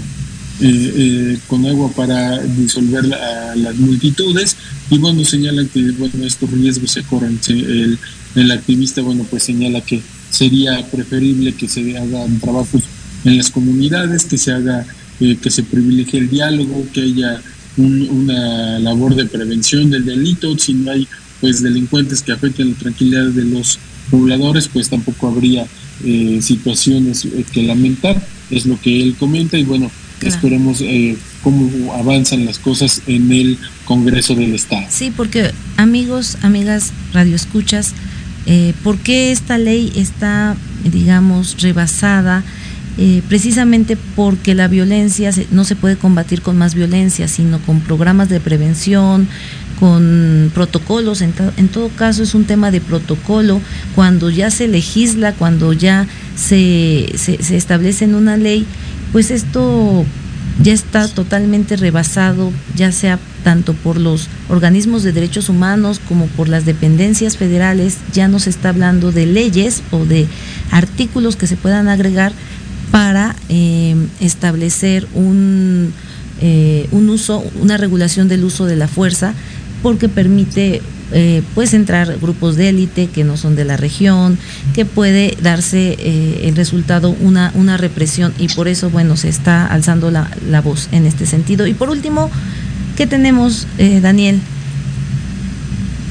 eh, 0.60 0.92
eh, 0.96 1.38
con 1.46 1.64
agua 1.66 1.88
para 1.92 2.42
disolver 2.42 3.14
a 3.14 3.54
las 3.54 3.76
multitudes. 3.76 4.56
Y 4.90 4.98
bueno 4.98 5.24
señalan 5.24 5.68
que 5.68 5.92
bueno 5.92 6.24
estos 6.24 6.50
riesgos 6.50 6.90
se 6.90 7.04
corren 7.04 7.38
el, 7.48 7.98
el 8.34 8.50
activista 8.50 9.00
bueno 9.02 9.24
pues 9.30 9.44
señala 9.44 9.80
que 9.82 10.02
sería 10.30 10.84
preferible 10.90 11.54
que 11.54 11.68
se 11.68 11.96
hagan 11.96 12.40
trabajos 12.40 12.82
en 13.24 13.36
las 13.36 13.50
comunidades 13.50 14.24
que 14.24 14.38
se 14.38 14.52
haga 14.52 14.84
eh, 15.20 15.36
que 15.40 15.50
se 15.50 15.62
privilegie 15.62 16.18
el 16.18 16.30
diálogo 16.30 16.86
que 16.92 17.02
haya 17.02 17.40
una 17.78 18.78
labor 18.80 19.14
de 19.14 19.26
prevención 19.26 19.90
del 19.90 20.04
delito 20.04 20.58
si 20.58 20.74
no 20.74 20.90
hay 20.90 21.06
pues 21.40 21.62
delincuentes 21.62 22.22
que 22.22 22.32
afecten 22.32 22.70
la 22.70 22.76
tranquilidad 22.76 23.26
de 23.26 23.44
los 23.44 23.78
pobladores 24.10 24.68
pues 24.68 24.88
tampoco 24.88 25.28
habría 25.28 25.66
situaciones 26.40 27.26
que 27.52 27.62
lamentar 27.62 28.20
es 28.50 28.66
lo 28.66 28.80
que 28.80 29.02
él 29.02 29.16
comenta 29.18 29.58
y 29.58 29.64
bueno 29.64 29.90
Esperemos 30.26 30.80
eh, 30.80 31.16
cómo 31.42 31.94
avanzan 31.94 32.44
las 32.44 32.58
cosas 32.58 33.02
en 33.06 33.30
el 33.30 33.58
Congreso 33.84 34.34
del 34.34 34.54
Estado. 34.54 34.86
Sí, 34.90 35.12
porque 35.16 35.52
amigos, 35.76 36.38
amigas, 36.42 36.92
radioescuchas, 37.12 37.94
eh, 38.46 38.74
¿por 38.82 38.98
qué 38.98 39.30
esta 39.30 39.58
ley 39.58 39.92
está, 39.94 40.56
digamos, 40.84 41.60
rebasada? 41.62 42.44
Eh, 43.00 43.22
precisamente 43.28 43.96
porque 44.16 44.56
la 44.56 44.66
violencia 44.66 45.30
no 45.52 45.62
se 45.62 45.76
puede 45.76 45.96
combatir 45.96 46.42
con 46.42 46.58
más 46.58 46.74
violencia, 46.74 47.28
sino 47.28 47.60
con 47.60 47.78
programas 47.78 48.28
de 48.28 48.40
prevención, 48.40 49.28
con 49.78 50.50
protocolos, 50.52 51.22
en, 51.22 51.32
todo 51.68 51.90
caso 51.90 52.24
es 52.24 52.34
un 52.34 52.42
tema 52.44 52.72
de 52.72 52.80
protocolo, 52.80 53.60
cuando 53.94 54.30
ya 54.30 54.50
se 54.50 54.66
legisla, 54.66 55.32
cuando 55.32 55.72
ya 55.72 56.08
se, 56.34 57.12
se, 57.14 57.40
se 57.40 57.56
establece 57.56 58.04
en 58.04 58.16
una 58.16 58.36
ley, 58.36 58.66
pues 59.12 59.30
esto 59.30 60.04
ya 60.60 60.72
está 60.72 61.06
totalmente 61.06 61.76
rebasado, 61.76 62.52
ya 62.74 62.90
sea 62.90 63.20
tanto 63.44 63.74
por 63.74 63.98
los 63.98 64.28
organismos 64.48 65.04
de 65.04 65.12
derechos 65.12 65.48
humanos 65.48 66.00
como 66.08 66.26
por 66.26 66.48
las 66.48 66.64
dependencias 66.64 67.36
federales, 67.36 67.98
ya 68.12 68.26
no 68.26 68.40
se 68.40 68.50
está 68.50 68.70
hablando 68.70 69.12
de 69.12 69.26
leyes 69.26 69.82
o 69.92 70.04
de 70.04 70.26
artículos 70.72 71.36
que 71.36 71.46
se 71.46 71.56
puedan 71.56 71.86
agregar 71.86 72.32
para 72.90 73.36
eh, 73.48 73.96
establecer 74.20 75.06
un, 75.14 75.92
eh, 76.40 76.88
un 76.92 77.08
uso, 77.08 77.44
una 77.60 77.76
regulación 77.76 78.28
del 78.28 78.44
uso 78.44 78.66
de 78.66 78.76
la 78.76 78.88
fuerza, 78.88 79.34
porque 79.82 80.08
permite 80.08 80.82
eh, 81.10 81.42
pues 81.54 81.72
entrar 81.72 82.18
grupos 82.20 82.56
de 82.56 82.68
élite 82.68 83.06
que 83.06 83.24
no 83.24 83.38
son 83.38 83.56
de 83.56 83.64
la 83.64 83.78
región, 83.78 84.36
que 84.74 84.84
puede 84.84 85.38
darse 85.42 85.96
eh, 85.98 86.40
el 86.44 86.54
resultado 86.54 87.16
una, 87.20 87.50
una 87.54 87.78
represión 87.78 88.34
y 88.38 88.48
por 88.48 88.68
eso, 88.68 88.90
bueno, 88.90 89.16
se 89.16 89.30
está 89.30 89.66
alzando 89.66 90.10
la, 90.10 90.30
la 90.50 90.60
voz 90.60 90.88
en 90.92 91.06
este 91.06 91.24
sentido. 91.24 91.66
Y 91.66 91.72
por 91.72 91.88
último, 91.88 92.30
¿qué 92.96 93.06
tenemos, 93.06 93.66
eh, 93.78 94.00
Daniel? 94.00 94.40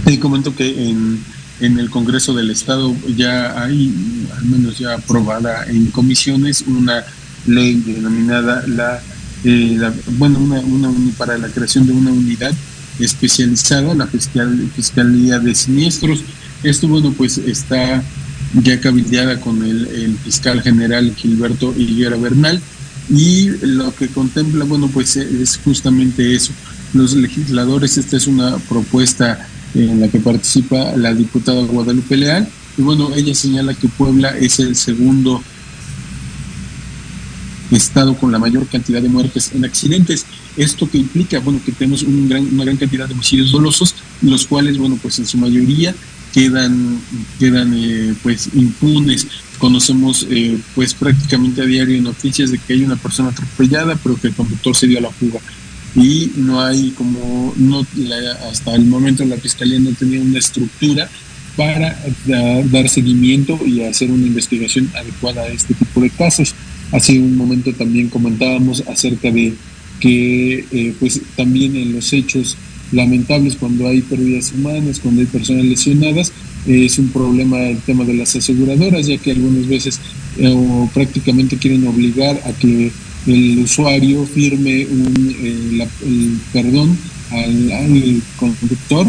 Sí, 0.08 0.18
comento 0.18 0.56
que 0.56 0.90
en, 0.90 1.20
en 1.60 1.80
el 1.80 1.90
Congreso 1.90 2.34
del 2.34 2.52
Estado 2.52 2.96
ya 3.16 3.62
hay, 3.62 3.94
al 4.38 4.46
menos 4.46 4.78
ya 4.78 4.94
aprobada 4.94 5.66
en 5.66 5.88
comisiones, 5.88 6.64
una 6.68 7.04
ley 7.46 7.76
denominada 7.86 8.64
la, 8.68 9.02
la 9.44 9.94
bueno, 10.18 10.40
una, 10.40 10.60
una, 10.60 10.92
para 11.18 11.38
la 11.38 11.48
creación 11.48 11.88
de 11.88 11.94
una 11.94 12.12
unidad 12.12 12.54
especializada, 13.00 13.94
la 13.94 14.08
Fiscal, 14.08 14.70
Fiscalía 14.76 15.40
de 15.40 15.56
Siniestros. 15.56 16.22
Esto, 16.64 16.88
bueno, 16.88 17.14
pues 17.16 17.38
está 17.38 18.04
ya 18.54 18.80
cabildeada 18.80 19.40
con 19.40 19.64
el, 19.64 20.18
fiscal 20.24 20.62
general 20.62 21.14
Gilberto 21.16 21.74
Higuera 21.78 22.16
Bernal 22.16 22.62
y 23.10 23.50
lo 23.62 23.94
que 23.96 24.08
contempla, 24.08 24.66
bueno, 24.66 24.90
pues 24.94 25.16
es 25.16 25.60
justamente 25.64 26.36
eso. 26.36 26.52
Los 26.94 27.16
legisladores, 27.16 27.98
esta 27.98 28.18
es 28.18 28.28
una 28.28 28.58
propuesta 28.58 29.48
en 29.74 30.00
la 30.00 30.08
que 30.08 30.20
participa 30.20 30.96
la 30.96 31.14
diputada 31.14 31.62
Guadalupe 31.64 32.18
Leal 32.18 32.48
y 32.78 32.82
bueno, 32.84 33.10
ella 33.16 33.34
señala 33.34 33.74
que 33.74 33.88
Puebla 33.88 34.38
es 34.38 34.60
el 34.60 34.76
segundo 34.76 35.42
estado 37.72 38.16
con 38.16 38.32
la 38.32 38.40
mayor 38.40 38.68
cantidad 38.68 39.02
de 39.02 39.10
muertes 39.10 39.52
en 39.54 39.66
accidentes. 39.66 40.26
Esto 40.56 40.90
que 40.90 41.00
implica, 41.00 41.40
bueno, 41.40 41.60
que 41.66 41.72
tenemos 41.72 42.04
una 42.04 42.64
gran 42.64 42.78
cantidad 42.78 43.08
de 43.08 43.14
homicidios 43.14 43.52
dolosos, 43.52 43.96
los 44.22 44.46
cuales, 44.46 44.78
bueno, 44.78 44.98
pues 45.02 45.20
en 45.20 45.26
su 45.26 45.38
mayoría 45.38 45.94
quedan, 46.34 47.00
quedan 47.40 47.74
eh, 47.76 48.14
pues 48.22 48.50
impunes. 48.54 49.28
Conocemos 49.58 50.28
eh, 50.30 50.58
pues 50.76 50.94
prácticamente 50.94 51.62
a 51.64 51.66
diario 51.66 52.00
noticias 52.02 52.52
de 52.52 52.60
que 52.60 52.74
hay 52.74 52.84
una 52.84 52.96
persona 52.96 53.30
atropellada, 53.30 53.96
pero 53.96 54.16
que 54.18 54.28
el 54.28 54.36
conductor 54.36 54.76
se 54.76 54.88
dio 54.88 55.00
a 55.00 55.02
la 55.02 55.10
fuga. 55.10 55.40
Y 55.96 56.32
no 56.36 56.62
hay 56.62 56.92
como, 56.92 57.54
no 57.58 57.86
hasta 58.50 58.76
el 58.76 58.86
momento 58.86 59.26
la 59.26 59.38
fiscalía 59.38 59.80
no 59.80 59.92
tenía 59.94 60.22
una 60.22 60.40
estructura 60.40 61.10
para 61.56 61.98
dar 62.26 62.88
seguimiento 62.88 63.60
y 63.66 63.82
hacer 63.82 64.12
una 64.12 64.28
investigación 64.28 64.92
adecuada 64.96 65.42
a 65.42 65.48
este 65.48 65.74
tipo 65.74 66.02
de 66.02 66.12
casos. 66.12 66.54
Hace 66.92 67.20
un 67.20 67.36
momento 67.36 67.74
también 67.74 68.10
comentábamos 68.10 68.84
acerca 68.88 69.32
de 69.32 69.54
que 70.00 70.66
eh, 70.72 70.94
pues 71.00 71.20
también 71.36 71.76
en 71.76 71.94
los 71.94 72.14
hechos 72.14 72.56
lamentables 72.92 73.56
cuando 73.56 73.88
hay 73.88 74.02
pérdidas 74.02 74.54
humanas, 74.54 75.00
cuando 75.00 75.22
hay 75.22 75.28
personas 75.28 75.66
lesionadas, 75.66 76.32
es 76.68 77.00
un 77.00 77.10
problema 77.10 77.60
el 77.64 77.80
tema 77.80 78.06
de 78.06 78.14
las 78.14 78.36
aseguradoras, 78.36 79.08
ya 79.08 79.18
que 79.18 79.32
algunas 79.32 79.68
veces 79.68 80.00
eh, 80.38 80.88
prácticamente 80.94 81.58
quieren 81.58 81.88
obligar 81.88 82.40
a 82.46 82.52
que 82.54 82.92
el 83.28 83.60
usuario 83.60 84.26
firme 84.26 84.86
un, 84.86 85.36
eh, 85.42 85.88
el 86.06 86.40
perdón 86.54 86.98
al, 87.32 88.22
conductor, 88.38 89.08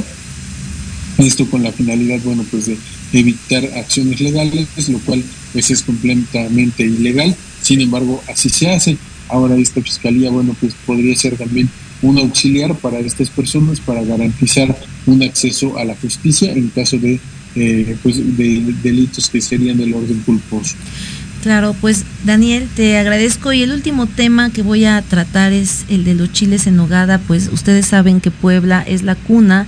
esto 1.18 1.48
con 1.48 1.62
la 1.62 1.72
finalidad, 1.72 2.20
bueno, 2.24 2.44
pues 2.50 2.66
de 2.66 2.76
evitar 3.12 3.64
acciones 3.76 4.20
legales, 4.20 4.66
lo 4.88 4.98
cual 5.00 5.22
pues 5.52 5.70
es 5.70 5.82
completamente 5.82 6.84
ilegal, 6.84 7.34
sin 7.62 7.80
embargo, 7.80 8.22
así 8.28 8.48
se 8.48 8.70
hace. 8.70 8.96
Ahora 9.28 9.56
esta 9.56 9.82
fiscalía, 9.82 10.30
bueno, 10.30 10.56
pues 10.58 10.74
podría 10.86 11.14
ser 11.14 11.36
también 11.36 11.68
un 12.02 12.18
auxiliar 12.18 12.74
para 12.76 12.98
estas 12.98 13.28
personas 13.30 13.80
para 13.80 14.02
garantizar 14.04 14.76
un 15.06 15.22
acceso 15.22 15.76
a 15.78 15.84
la 15.84 15.96
justicia 15.96 16.52
en 16.52 16.68
caso 16.68 16.96
de, 16.98 17.20
eh, 17.56 17.96
pues, 18.02 18.16
de 18.36 18.74
delitos 18.82 19.28
que 19.28 19.40
serían 19.40 19.76
del 19.76 19.94
orden 19.94 20.20
culposo. 20.24 20.76
Claro, 21.42 21.74
pues 21.80 22.04
Daniel, 22.24 22.68
te 22.74 22.98
agradezco. 22.98 23.52
Y 23.52 23.62
el 23.62 23.72
último 23.72 24.06
tema 24.06 24.50
que 24.50 24.62
voy 24.62 24.84
a 24.84 25.00
tratar 25.02 25.52
es 25.52 25.84
el 25.88 26.04
de 26.04 26.14
los 26.14 26.32
chiles 26.32 26.66
en 26.66 26.76
nogada, 26.76 27.18
pues 27.18 27.48
ustedes 27.52 27.86
saben 27.86 28.20
que 28.20 28.30
Puebla 28.30 28.82
es 28.86 29.02
la 29.02 29.14
cuna 29.14 29.66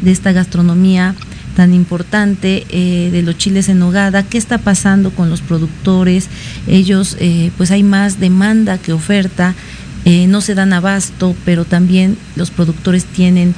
de 0.00 0.12
esta 0.12 0.32
gastronomía 0.32 1.14
tan 1.56 1.74
importante 1.74 2.64
eh, 2.70 3.10
de 3.10 3.22
los 3.22 3.36
chiles 3.36 3.68
en 3.68 3.80
nogada, 3.80 4.22
qué 4.22 4.38
está 4.38 4.58
pasando 4.58 5.10
con 5.10 5.28
los 5.28 5.40
productores, 5.40 6.28
ellos 6.68 7.16
eh, 7.18 7.50
pues 7.56 7.72
hay 7.72 7.82
más 7.82 8.20
demanda 8.20 8.78
que 8.78 8.92
oferta, 8.92 9.56
eh, 10.04 10.28
no 10.28 10.40
se 10.40 10.54
dan 10.54 10.72
abasto, 10.72 11.34
pero 11.44 11.64
también 11.64 12.16
los 12.36 12.52
productores 12.52 13.04
tienen 13.06 13.56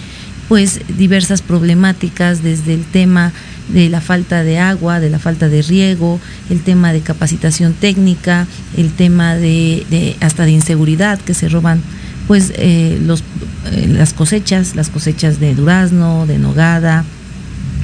pues 0.48 0.80
diversas 0.96 1.42
problemáticas 1.42 2.42
desde 2.42 2.72
el 2.72 2.84
tema 2.84 3.34
de 3.72 3.88
la 3.88 4.00
falta 4.00 4.42
de 4.42 4.58
agua, 4.58 5.00
de 5.00 5.10
la 5.10 5.18
falta 5.18 5.48
de 5.48 5.62
riego, 5.62 6.20
el 6.48 6.62
tema 6.62 6.92
de 6.92 7.00
capacitación 7.00 7.72
técnica, 7.74 8.46
el 8.76 8.92
tema 8.92 9.36
de, 9.36 10.16
hasta 10.20 10.44
de 10.44 10.52
inseguridad 10.52 11.18
que 11.20 11.34
se 11.34 11.48
roban 11.48 11.82
pues 12.26 12.52
eh, 12.56 13.00
los, 13.04 13.24
eh, 13.72 13.86
las 13.88 14.12
cosechas, 14.12 14.76
las 14.76 14.88
cosechas 14.88 15.40
de 15.40 15.54
durazno, 15.54 16.26
de 16.26 16.38
nogada 16.38 17.04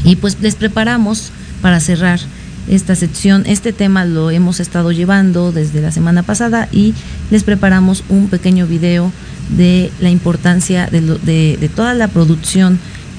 y 0.05 0.17
pues 0.17 0.39
les 0.41 0.55
preparamos 0.55 1.33
para 1.63 1.81
cerrar 1.81 2.21
esta 2.69 2.95
sección. 2.95 3.45
Este 3.47 3.73
tema 3.73 4.05
lo 4.05 4.31
hemos 4.31 4.61
estado 4.61 4.93
llevando 4.93 5.53
desde 5.53 5.81
la 5.81 5.93
semana 5.93 6.23
pasada 6.23 6.69
y 6.73 6.95
les 7.31 7.45
preparamos 7.45 8.05
un 8.09 8.29
pequeño 8.29 8.67
video 8.67 9.13
de 9.57 9.91
la 10.01 10.11
importancia 10.11 10.89
de, 10.91 11.71
toda 11.75 11.95
la 11.95 12.09
producción 12.09 12.79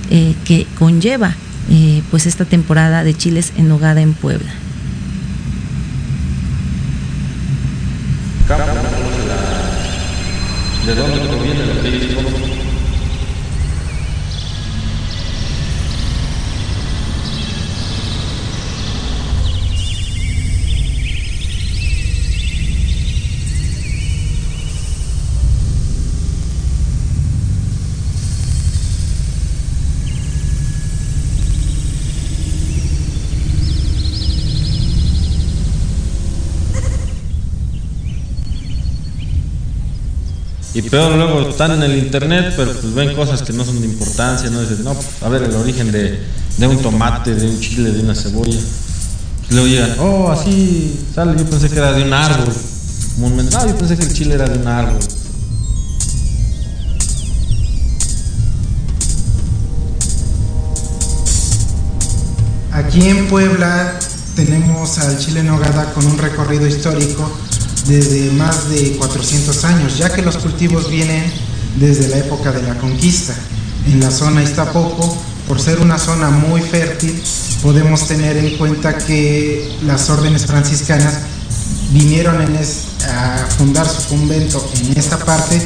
eh, 0.09 0.33
que 0.45 0.67
conlleva 0.77 1.35
eh, 1.69 2.01
pues 2.09 2.25
esta 2.25 2.45
temporada 2.45 3.03
de 3.03 3.13
chiles 3.13 3.53
en 3.57 3.67
nogada 3.67 4.01
en 4.01 4.13
Puebla. 4.13 4.51
¿De 10.85 10.95
dónde 10.95 11.19
Y 40.77 40.81
peor 40.83 41.15
luego 41.15 41.49
están 41.49 41.71
en 41.71 41.81
el 41.81 41.97
internet, 41.97 42.53
pero 42.55 42.71
pues 42.71 42.93
ven 42.93 43.15
cosas 43.15 43.41
que 43.41 43.51
no 43.51 43.65
son 43.65 43.81
de 43.81 43.87
importancia, 43.87 44.47
no 44.51 44.61
dicen, 44.61 44.83
no, 44.83 44.93
pues, 44.93 45.07
a 45.23 45.27
ver 45.27 45.41
el 45.41 45.55
origen 45.55 45.91
de, 45.91 46.19
de 46.55 46.67
un 46.67 46.79
tomate, 46.83 47.33
de 47.33 47.47
un 47.47 47.59
chile, 47.59 47.91
de 47.91 48.01
una 48.01 48.13
cebolla. 48.13 48.59
Pues 49.39 49.51
luego 49.51 49.67
llegan, 49.67 49.95
oh, 49.99 50.29
así 50.29 51.03
sale, 51.15 51.35
yo 51.35 51.49
pensé 51.49 51.71
que 51.71 51.77
era 51.77 51.93
de 51.93 52.03
un 52.03 52.13
árbol. 52.13 52.53
No, 53.17 53.67
yo 53.67 53.75
pensé 53.75 53.97
que 53.97 54.03
el 54.03 54.13
chile 54.13 54.35
era 54.35 54.47
de 54.47 54.59
un 54.59 54.67
árbol. 54.67 54.99
Aquí 62.71 63.01
en 63.01 63.27
Puebla 63.29 63.97
tenemos 64.35 64.99
al 64.99 65.17
chile 65.17 65.41
nogada 65.41 65.91
con 65.93 66.05
un 66.05 66.19
recorrido 66.19 66.67
histórico 66.67 67.46
desde 67.87 68.31
más 68.31 68.69
de 68.69 68.91
400 68.97 69.63
años, 69.65 69.97
ya 69.97 70.09
que 70.09 70.21
los 70.21 70.37
cultivos 70.37 70.89
vienen 70.89 71.31
desde 71.77 72.07
la 72.09 72.17
época 72.17 72.51
de 72.51 72.61
la 72.61 72.75
conquista. 72.77 73.33
En 73.87 73.99
la 73.99 74.11
zona 74.11 74.43
Iztapopo, 74.43 75.17
por 75.47 75.61
ser 75.61 75.79
una 75.79 75.97
zona 75.97 76.29
muy 76.29 76.61
fértil, 76.61 77.21
podemos 77.61 78.07
tener 78.07 78.37
en 78.37 78.57
cuenta 78.57 78.97
que 78.97 79.77
las 79.85 80.09
órdenes 80.09 80.45
franciscanas 80.45 81.19
vinieron 81.91 82.37
a 82.41 83.45
fundar 83.57 83.87
su 83.87 84.09
convento 84.09 84.69
en 84.81 84.97
esta 84.97 85.17
parte, 85.17 85.61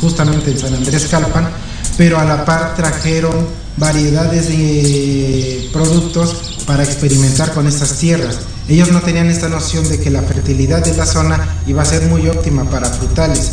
justamente 0.00 0.50
en 0.50 0.58
San 0.58 0.74
Andrés 0.74 1.06
Calpan, 1.08 1.48
pero 1.96 2.18
a 2.18 2.24
la 2.24 2.44
par 2.44 2.74
trajeron 2.74 3.46
variedades 3.76 4.48
de 4.48 5.68
productos 5.72 6.58
para 6.66 6.82
experimentar 6.82 7.52
con 7.52 7.66
estas 7.66 7.98
tierras. 7.98 8.38
Ellos 8.70 8.92
no 8.92 9.00
tenían 9.00 9.28
esta 9.28 9.48
noción 9.48 9.88
de 9.88 9.98
que 9.98 10.10
la 10.10 10.22
fertilidad 10.22 10.84
de 10.84 10.96
la 10.96 11.04
zona 11.04 11.60
iba 11.66 11.82
a 11.82 11.84
ser 11.84 12.08
muy 12.08 12.28
óptima 12.28 12.70
para 12.70 12.88
frutales. 12.88 13.50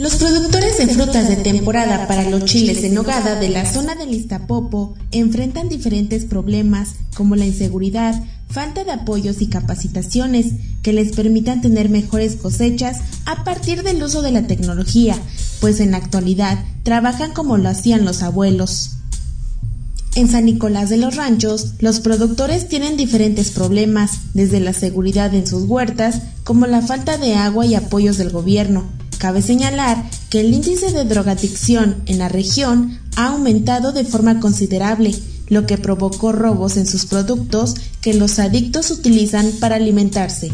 Los 0.00 0.16
productores 0.16 0.78
de 0.78 0.88
frutas 0.88 1.28
de 1.28 1.36
temporada 1.36 2.08
para 2.08 2.28
los 2.28 2.44
chiles 2.44 2.82
en 2.82 2.94
nogada 2.94 3.36
de 3.38 3.50
la 3.50 3.64
zona 3.72 3.94
del 3.94 4.12
Iztapopo 4.12 4.96
enfrentan 5.12 5.68
diferentes 5.68 6.24
problemas 6.24 6.96
como 7.14 7.36
la 7.36 7.46
inseguridad, 7.46 8.20
falta 8.48 8.82
de 8.82 8.90
apoyos 8.90 9.42
y 9.42 9.46
capacitaciones 9.46 10.46
que 10.82 10.92
les 10.92 11.12
permitan 11.12 11.60
tener 11.60 11.90
mejores 11.90 12.34
cosechas 12.34 12.98
a 13.26 13.44
partir 13.44 13.84
del 13.84 14.02
uso 14.02 14.22
de 14.22 14.32
la 14.32 14.48
tecnología, 14.48 15.16
pues 15.60 15.78
en 15.78 15.92
la 15.92 15.98
actualidad 15.98 16.64
trabajan 16.82 17.32
como 17.32 17.58
lo 17.58 17.68
hacían 17.68 18.04
los 18.04 18.24
abuelos. 18.24 18.97
En 20.18 20.28
San 20.28 20.46
Nicolás 20.46 20.88
de 20.88 20.96
los 20.96 21.14
Ranchos, 21.14 21.74
los 21.78 22.00
productores 22.00 22.66
tienen 22.66 22.96
diferentes 22.96 23.52
problemas, 23.52 24.18
desde 24.34 24.58
la 24.58 24.72
seguridad 24.72 25.32
en 25.32 25.46
sus 25.46 25.62
huertas, 25.62 26.22
como 26.42 26.66
la 26.66 26.82
falta 26.82 27.18
de 27.18 27.36
agua 27.36 27.66
y 27.66 27.76
apoyos 27.76 28.18
del 28.18 28.30
gobierno. 28.30 28.82
Cabe 29.18 29.42
señalar 29.42 30.10
que 30.28 30.40
el 30.40 30.52
índice 30.52 30.90
de 30.90 31.04
drogadicción 31.04 32.02
en 32.06 32.18
la 32.18 32.28
región 32.28 32.98
ha 33.14 33.28
aumentado 33.28 33.92
de 33.92 34.04
forma 34.04 34.40
considerable, 34.40 35.14
lo 35.46 35.66
que 35.66 35.78
provocó 35.78 36.32
robos 36.32 36.76
en 36.76 36.88
sus 36.88 37.06
productos 37.06 37.76
que 38.00 38.12
los 38.12 38.40
adictos 38.40 38.90
utilizan 38.90 39.52
para 39.60 39.76
alimentarse. 39.76 40.50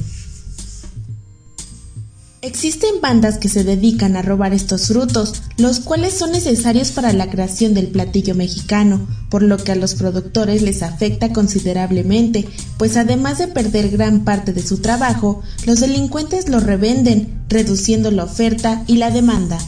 Existen 2.44 3.00
bandas 3.00 3.38
que 3.38 3.48
se 3.48 3.64
dedican 3.64 4.18
a 4.18 4.22
robar 4.22 4.52
estos 4.52 4.88
frutos, 4.88 5.32
los 5.56 5.80
cuales 5.80 6.12
son 6.12 6.32
necesarios 6.32 6.92
para 6.92 7.14
la 7.14 7.30
creación 7.30 7.72
del 7.72 7.86
platillo 7.86 8.34
mexicano, 8.34 9.08
por 9.30 9.42
lo 9.42 9.56
que 9.56 9.72
a 9.72 9.76
los 9.76 9.94
productores 9.94 10.60
les 10.60 10.82
afecta 10.82 11.32
considerablemente, 11.32 12.46
pues 12.76 12.98
además 12.98 13.38
de 13.38 13.48
perder 13.48 13.88
gran 13.88 14.24
parte 14.24 14.52
de 14.52 14.62
su 14.62 14.82
trabajo, 14.82 15.42
los 15.64 15.80
delincuentes 15.80 16.50
lo 16.50 16.60
revenden, 16.60 17.42
reduciendo 17.48 18.10
la 18.10 18.24
oferta 18.24 18.84
y 18.86 18.98
la 18.98 19.10
demanda. 19.10 19.58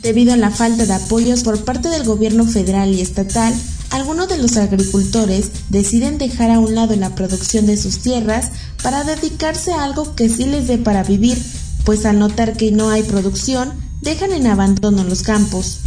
Debido 0.00 0.32
a 0.32 0.38
la 0.38 0.50
falta 0.50 0.86
de 0.86 0.94
apoyos 0.94 1.42
por 1.42 1.62
parte 1.62 1.90
del 1.90 2.04
gobierno 2.04 2.46
federal 2.46 2.88
y 2.88 3.02
estatal, 3.02 3.52
algunos 3.96 4.28
de 4.28 4.36
los 4.36 4.58
agricultores 4.58 5.50
deciden 5.70 6.18
dejar 6.18 6.50
a 6.50 6.60
un 6.60 6.74
lado 6.74 6.94
la 6.96 7.14
producción 7.14 7.66
de 7.66 7.78
sus 7.78 7.98
tierras 7.98 8.50
para 8.82 9.04
dedicarse 9.04 9.72
a 9.72 9.84
algo 9.84 10.14
que 10.14 10.28
sí 10.28 10.44
les 10.44 10.68
dé 10.68 10.76
para 10.76 11.02
vivir, 11.02 11.42
pues 11.84 12.04
al 12.04 12.18
notar 12.18 12.58
que 12.58 12.70
no 12.70 12.90
hay 12.90 13.02
producción, 13.02 13.72
dejan 14.02 14.32
en 14.32 14.48
abandono 14.48 15.02
los 15.02 15.22
campos. 15.22 15.78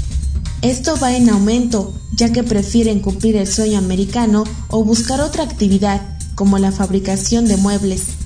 Esto 0.63 0.97
va 1.01 1.15
en 1.15 1.29
aumento, 1.29 1.93
ya 2.15 2.33
que 2.33 2.43
prefieren 2.43 2.99
cumplir 2.99 3.35
el 3.37 3.47
sueño 3.47 3.77
americano 3.77 4.43
o 4.69 4.83
buscar 4.83 5.21
otra 5.21 5.43
actividad, 5.43 6.01
como 6.33 6.57
la 6.57 6.71
fabricación 6.71 7.45
de 7.45 7.57
muebles. 7.57 8.18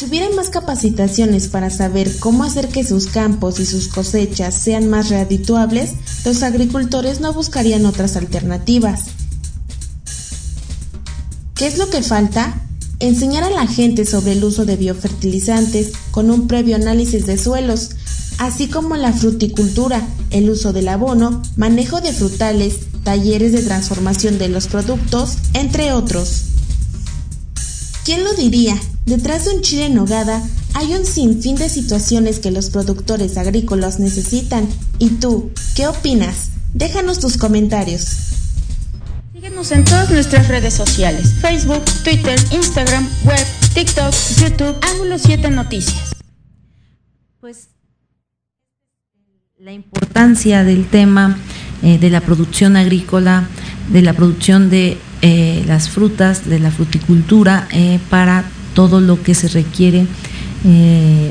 Si 0.00 0.06
hubiera 0.06 0.30
más 0.30 0.48
capacitaciones 0.48 1.48
para 1.48 1.68
saber 1.68 2.10
cómo 2.20 2.44
hacer 2.44 2.68
que 2.68 2.84
sus 2.84 3.08
campos 3.08 3.60
y 3.60 3.66
sus 3.66 3.88
cosechas 3.88 4.54
sean 4.54 4.88
más 4.88 5.10
redituables, 5.10 5.90
los 6.24 6.42
agricultores 6.42 7.20
no 7.20 7.34
buscarían 7.34 7.84
otras 7.84 8.16
alternativas. 8.16 9.02
¿Qué 11.54 11.66
es 11.66 11.76
lo 11.76 11.90
que 11.90 12.02
falta? 12.02 12.62
Enseñar 12.98 13.44
a 13.44 13.50
la 13.50 13.66
gente 13.66 14.06
sobre 14.06 14.32
el 14.32 14.42
uso 14.42 14.64
de 14.64 14.76
biofertilizantes 14.76 15.92
con 16.12 16.30
un 16.30 16.48
previo 16.48 16.76
análisis 16.76 17.26
de 17.26 17.36
suelos, 17.36 17.90
así 18.38 18.68
como 18.68 18.96
la 18.96 19.12
fruticultura, 19.12 20.02
el 20.30 20.48
uso 20.48 20.72
del 20.72 20.88
abono, 20.88 21.42
manejo 21.56 22.00
de 22.00 22.14
frutales, 22.14 22.76
talleres 23.04 23.52
de 23.52 23.60
transformación 23.60 24.38
de 24.38 24.48
los 24.48 24.66
productos, 24.66 25.36
entre 25.52 25.92
otros. 25.92 26.44
¿Quién 28.02 28.24
lo 28.24 28.32
diría? 28.32 28.80
Detrás 29.10 29.44
de 29.44 29.56
un 29.56 29.60
chile 29.60 29.86
en 29.86 29.96
nogada 29.96 30.40
hay 30.72 30.94
un 30.94 31.04
sinfín 31.04 31.56
de 31.56 31.68
situaciones 31.68 32.38
que 32.38 32.52
los 32.52 32.70
productores 32.70 33.38
agrícolas 33.38 33.98
necesitan. 33.98 34.68
¿Y 35.00 35.08
tú, 35.08 35.50
qué 35.74 35.88
opinas? 35.88 36.50
Déjanos 36.74 37.18
tus 37.18 37.36
comentarios. 37.36 38.06
Síguenos 39.32 39.72
en 39.72 39.84
todas 39.84 40.10
nuestras 40.10 40.46
redes 40.46 40.74
sociales, 40.74 41.34
Facebook, 41.40 41.84
Twitter, 42.04 42.38
Instagram, 42.52 43.04
web, 43.24 43.44
TikTok, 43.74 44.14
YouTube, 44.42 44.76
Ángulo 44.92 45.18
7 45.18 45.50
Noticias. 45.50 46.12
Pues 47.40 47.70
la 49.58 49.72
importancia 49.72 50.62
del 50.62 50.86
tema 50.86 51.36
eh, 51.82 51.98
de 51.98 52.10
la 52.10 52.20
producción 52.20 52.76
agrícola, 52.76 53.48
de 53.88 54.02
la 54.02 54.12
producción 54.12 54.70
de 54.70 54.98
eh, 55.22 55.64
las 55.66 55.90
frutas, 55.90 56.48
de 56.48 56.60
la 56.60 56.70
fruticultura 56.70 57.66
eh, 57.72 57.98
para 58.08 58.44
todo 58.80 59.02
lo 59.02 59.22
que 59.22 59.34
se 59.34 59.46
requiere 59.48 60.06
eh, 60.64 61.30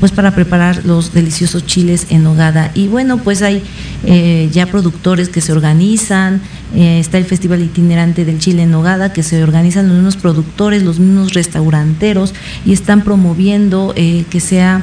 pues 0.00 0.10
para 0.10 0.34
preparar 0.34 0.84
los 0.84 1.12
deliciosos 1.12 1.64
chiles 1.64 2.08
en 2.10 2.26
hogada. 2.26 2.72
Y 2.74 2.88
bueno, 2.88 3.18
pues 3.18 3.40
hay 3.40 3.62
eh, 4.04 4.48
ya 4.52 4.66
productores 4.66 5.28
que 5.28 5.40
se 5.40 5.52
organizan, 5.52 6.40
eh, 6.74 6.98
está 6.98 7.18
el 7.18 7.24
Festival 7.24 7.62
Itinerante 7.62 8.24
del 8.24 8.40
Chile 8.40 8.64
en 8.64 8.74
Hogada, 8.74 9.12
que 9.12 9.22
se 9.22 9.40
organizan 9.44 9.86
los 9.86 9.94
mismos 9.94 10.16
productores, 10.16 10.82
los 10.82 10.98
mismos 10.98 11.34
restauranteros, 11.34 12.34
y 12.66 12.72
están 12.72 13.02
promoviendo 13.02 13.94
que 13.94 14.40
sea, 14.40 14.82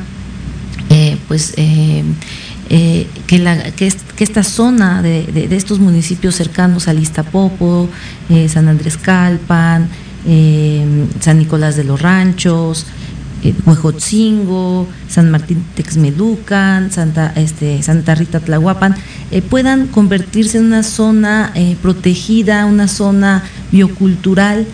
pues, 1.28 1.54
que, 1.54 3.40
la, 3.40 3.72
que, 3.72 3.92
esta 4.20 4.44
zona 4.44 5.02
de, 5.02 5.48
estos 5.52 5.80
municipios 5.80 6.36
cercanos 6.36 6.88
a 6.88 6.94
Listapopo, 6.94 7.90
San 8.48 8.68
Andrés 8.68 8.98
Calpan, 8.98 9.90
eh, 10.26 11.08
San 11.20 11.40
Nicolás 11.40 11.76
de 11.76 11.84
los 11.84 12.02
Ranchos, 12.02 12.86
eh, 13.46 13.54
Huejotzingo, 13.64 14.88
San 15.08 15.30
Martín 15.30 15.64
Texmelucan, 15.76 16.92
Santa, 16.92 17.32
este, 17.36 17.84
Santa 17.84 18.16
Rita 18.16 18.40
Tlahuapan, 18.40 18.96
eh, 19.30 19.44
puedan 19.44 19.86
convertirse 19.86 20.58
en 20.58 20.66
una 20.66 20.82
zona 20.82 21.52
eh, 21.54 21.76
protegida, 21.80 22.66
una 22.66 22.88
zona 22.88 23.44
biocultural 23.72 24.66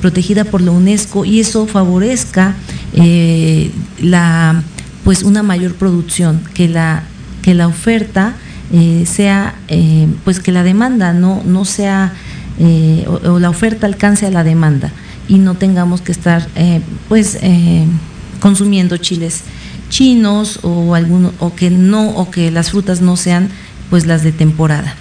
protegida 0.00 0.44
por 0.44 0.62
la 0.62 0.70
UNESCO 0.70 1.26
y 1.26 1.40
eso 1.40 1.66
favorezca 1.66 2.54
la 4.00 4.62
pues 5.04 5.24
una 5.24 5.42
mayor 5.42 5.74
producción, 5.74 6.40
que 6.54 6.70
la, 6.70 7.02
que 7.42 7.52
la 7.52 7.68
oferta 7.68 8.34
sea, 9.04 9.54
pues 10.24 10.40
que 10.40 10.52
la 10.52 10.62
demanda 10.62 11.12
no, 11.12 11.42
no 11.44 11.66
sea 11.66 12.14
eh, 12.58 13.06
o, 13.24 13.38
la 13.38 13.48
oferta 13.48 13.86
alcance 13.86 14.26
a 14.26 14.30
la 14.30 14.44
demanda 14.44 14.92
y 15.26 15.38
no 15.38 15.54
tengamos 15.54 16.02
que 16.02 16.12
estar 16.12 16.46
eh, 16.54 16.82
pues 17.08 17.38
eh, 17.40 17.86
consumiendo 18.40 18.98
chiles 18.98 19.42
chinos 19.88 20.60
o 20.62 20.94
alguno 20.94 21.32
o 21.38 21.54
que 21.54 21.70
no 21.70 22.10
o 22.10 22.30
que 22.30 22.50
las 22.50 22.70
frutas 22.70 23.00
no 23.00 23.16
sean 23.16 23.48
pues 23.90 24.06
las 24.06 24.22
de 24.22 24.32
temporada. 24.32 24.94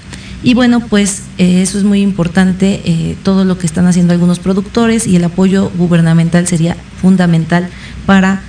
Y 0.43 0.53
bueno 0.53 0.79
pues 0.79 1.23
eso 1.37 1.77
es 1.77 1.83
muy 1.83 2.01
importante 2.01 3.15
todo 3.23 3.45
lo 3.45 3.57
que 3.57 3.67
están 3.67 3.85
haciendo 3.85 4.13
algunos 4.13 4.39
productores 4.39 5.05
y 5.05 5.15
el 5.15 5.23
apoyo 5.23 5.71
gubernamental 5.77 6.47
sería 6.47 6.75
fundamental 6.99 7.69
para 8.05 8.41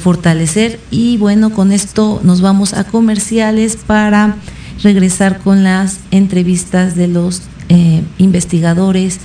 fortalecer. 0.00 0.78
Y 0.90 1.16
bueno 1.16 1.50
con 1.50 1.72
esto 1.72 2.20
nos 2.22 2.40
vamos 2.40 2.74
a 2.74 2.84
comerciales 2.84 3.76
para 3.76 4.36
regresar 4.82 5.40
con 5.40 5.62
las 5.62 5.98
entrevistas 6.10 6.94
de 6.94 7.08
los 7.08 7.42
eh, 7.74 8.02
investigadores 8.18 9.18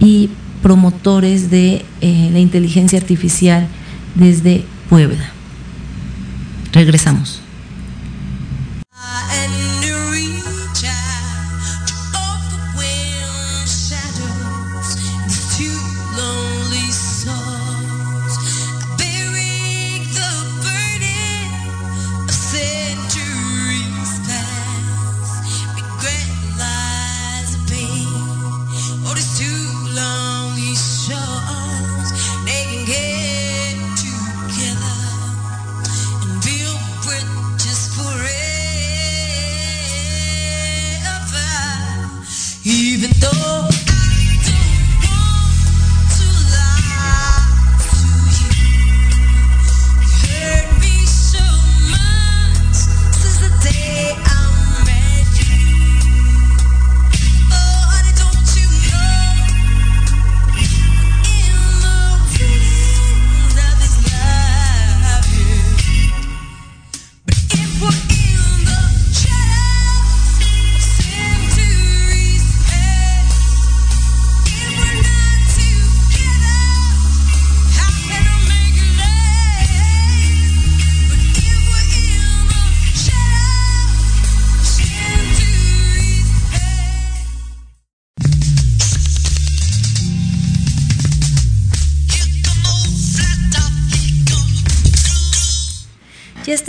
y 0.00 0.28
promotores 0.60 1.52
de 1.52 1.84
eh, 2.00 2.30
la 2.32 2.40
inteligencia 2.40 2.98
artificial 2.98 3.68
desde 4.16 4.64
Puebla. 4.88 5.30
Regresamos. 6.72 7.41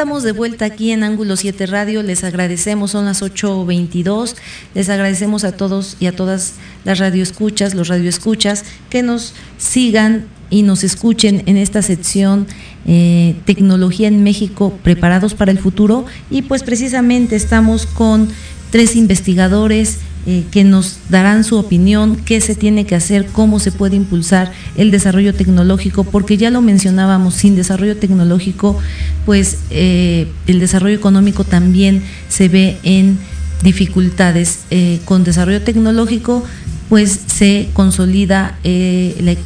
Estamos 0.03 0.23
de 0.23 0.33
vuelta 0.33 0.65
aquí 0.65 0.91
en 0.91 1.01
Ángulo 1.01 1.37
7 1.37 1.65
Radio. 1.65 2.03
Les 2.03 2.25
agradecemos, 2.25 2.91
son 2.91 3.05
las 3.05 3.21
8.22. 3.21 4.35
Les 4.75 4.89
agradecemos 4.89 5.45
a 5.45 5.53
todos 5.53 5.95
y 5.97 6.07
a 6.07 6.11
todas 6.13 6.55
las 6.83 6.99
radioescuchas, 6.99 7.73
los 7.73 7.87
radioescuchas, 7.87 8.65
que 8.89 9.01
nos 9.01 9.33
sigan 9.57 10.25
y 10.49 10.63
nos 10.63 10.83
escuchen 10.83 11.43
en 11.45 11.55
esta 11.55 11.81
sección 11.81 12.47
eh, 12.85 13.37
Tecnología 13.45 14.09
en 14.09 14.23
México, 14.23 14.77
preparados 14.83 15.35
para 15.35 15.53
el 15.53 15.57
futuro. 15.57 16.05
Y 16.29 16.41
pues 16.41 16.63
precisamente 16.63 17.37
estamos 17.37 17.85
con 17.85 18.27
tres 18.71 18.97
investigadores 18.97 19.99
eh, 20.25 20.45
que 20.51 20.63
nos 20.63 20.99
darán 21.09 21.43
su 21.43 21.57
opinión, 21.57 22.15
qué 22.15 22.39
se 22.39 22.55
tiene 22.55 22.85
que 22.85 22.95
hacer, 22.95 23.25
cómo 23.25 23.59
se 23.59 23.73
puede 23.73 23.97
impulsar 23.97 24.53
el 24.77 24.89
desarrollo 24.89 25.33
tecnológico, 25.33 26.05
porque 26.05 26.37
ya 26.37 26.49
lo 26.49 26.61
mencionábamos, 26.61 27.33
sin 27.33 27.57
desarrollo 27.57 27.97
tecnológico, 27.97 28.79
pues 29.25 29.57
eh, 29.69 30.27
el 30.47 30.61
desarrollo 30.61 30.95
económico 30.95 31.43
también 31.43 32.03
se 32.29 32.47
ve 32.47 32.77
en 32.83 33.17
dificultades. 33.63 34.59
Eh, 34.71 35.01
con 35.03 35.25
desarrollo 35.25 35.61
tecnológico, 35.61 36.45
pues 36.87 37.19
se 37.27 37.67
consolida 37.73 38.57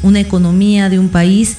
una 0.04 0.20
economía 0.20 0.90
de 0.90 1.00
un 1.00 1.10
país, 1.10 1.56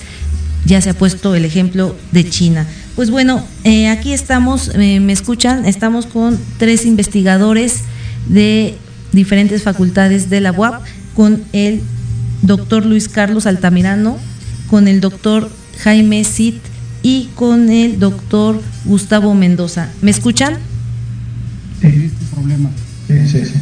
ya 0.65 0.81
se 0.81 0.91
ha 0.91 0.95
puesto 0.95 1.35
el 1.35 1.45
ejemplo 1.45 1.97
de 2.13 2.29
China. 2.31 2.69
Pues 2.95 3.11
bueno, 3.11 3.45
aquí 3.91 4.13
estamos, 4.13 4.77
me 4.77 5.13
escuchan, 5.13 5.65
estamos 5.65 6.07
con 6.07 6.39
tres 6.59 6.85
investigadores 6.85 7.81
de 8.29 8.77
diferentes 9.13 9.63
facultades 9.63 10.31
de 10.31 10.41
la 10.41 10.53
UAP, 10.53 10.83
con 11.15 11.43
el 11.53 11.83
doctor 12.43 12.87
Luis 12.87 13.09
Carlos 13.09 13.47
Altamirano, 13.47 14.19
con 14.69 14.89
el 14.89 15.01
doctor 15.01 15.51
Jaime 15.81 16.25
Cid 16.25 16.55
y 17.03 17.29
con 17.35 17.71
el 17.71 17.99
doctor 17.99 18.61
Gustavo 18.85 19.35
Mendoza. 19.35 19.89
¿Me 20.03 20.11
escuchan? 20.11 20.55
Sí, 21.81 21.87
este 21.87 22.35
problema. 22.35 22.71
Sí, 23.07 23.29
sí, 23.29 23.45
sí. 23.45 23.55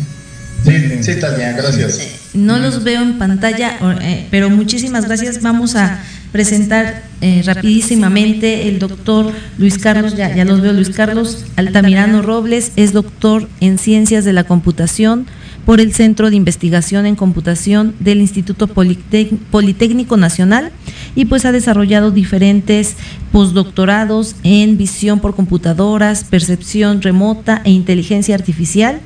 Sí, 0.65 0.73
sí, 1.03 1.13
gracias. 1.21 1.99
Eh, 2.01 2.13
no 2.35 2.59
los 2.59 2.83
veo 2.83 3.01
en 3.01 3.19
pantalla, 3.19 3.79
eh, 4.03 4.27
pero 4.31 4.51
muchísimas 4.51 5.07
gracias. 5.07 5.41
Vamos 5.43 5.77
a 5.77 6.01
presentar 6.33 7.05
eh, 7.21 7.43
rapidísimamente 7.45 8.69
el 8.69 8.79
doctor 8.81 9.33
Luis 9.59 9.79
Carlos, 9.79 10.17
ya, 10.17 10.35
ya 10.35 10.45
los 10.45 10.61
veo, 10.61 10.73
Luis 10.73 10.91
Carlos 10.91 11.45
Altamirano 11.55 12.21
Robles, 12.21 12.73
es 12.77 12.93
doctor 12.93 13.49
en 13.61 13.79
Ciencias 13.79 14.25
de 14.25 14.33
la 14.33 14.45
Computación 14.45 15.27
por 15.67 15.81
el 15.81 15.93
Centro 15.93 16.31
de 16.31 16.37
Investigación 16.37 17.05
en 17.05 17.17
Computación 17.17 17.95
del 17.99 18.21
Instituto 18.21 18.69
Politécnico 18.69 20.17
Nacional 20.17 20.71
y 21.17 21.25
pues 21.27 21.45
ha 21.45 21.53
desarrollado 21.53 22.13
diferentes 22.13 22.97
postdoctorados 23.33 24.37
en 24.45 24.79
visión 24.79 25.19
por 25.19 25.35
computadoras, 25.35 26.25
percepción 26.25 27.03
remota 27.03 27.61
e 27.65 27.73
inteligencia 27.73 28.37
artificial 28.37 29.01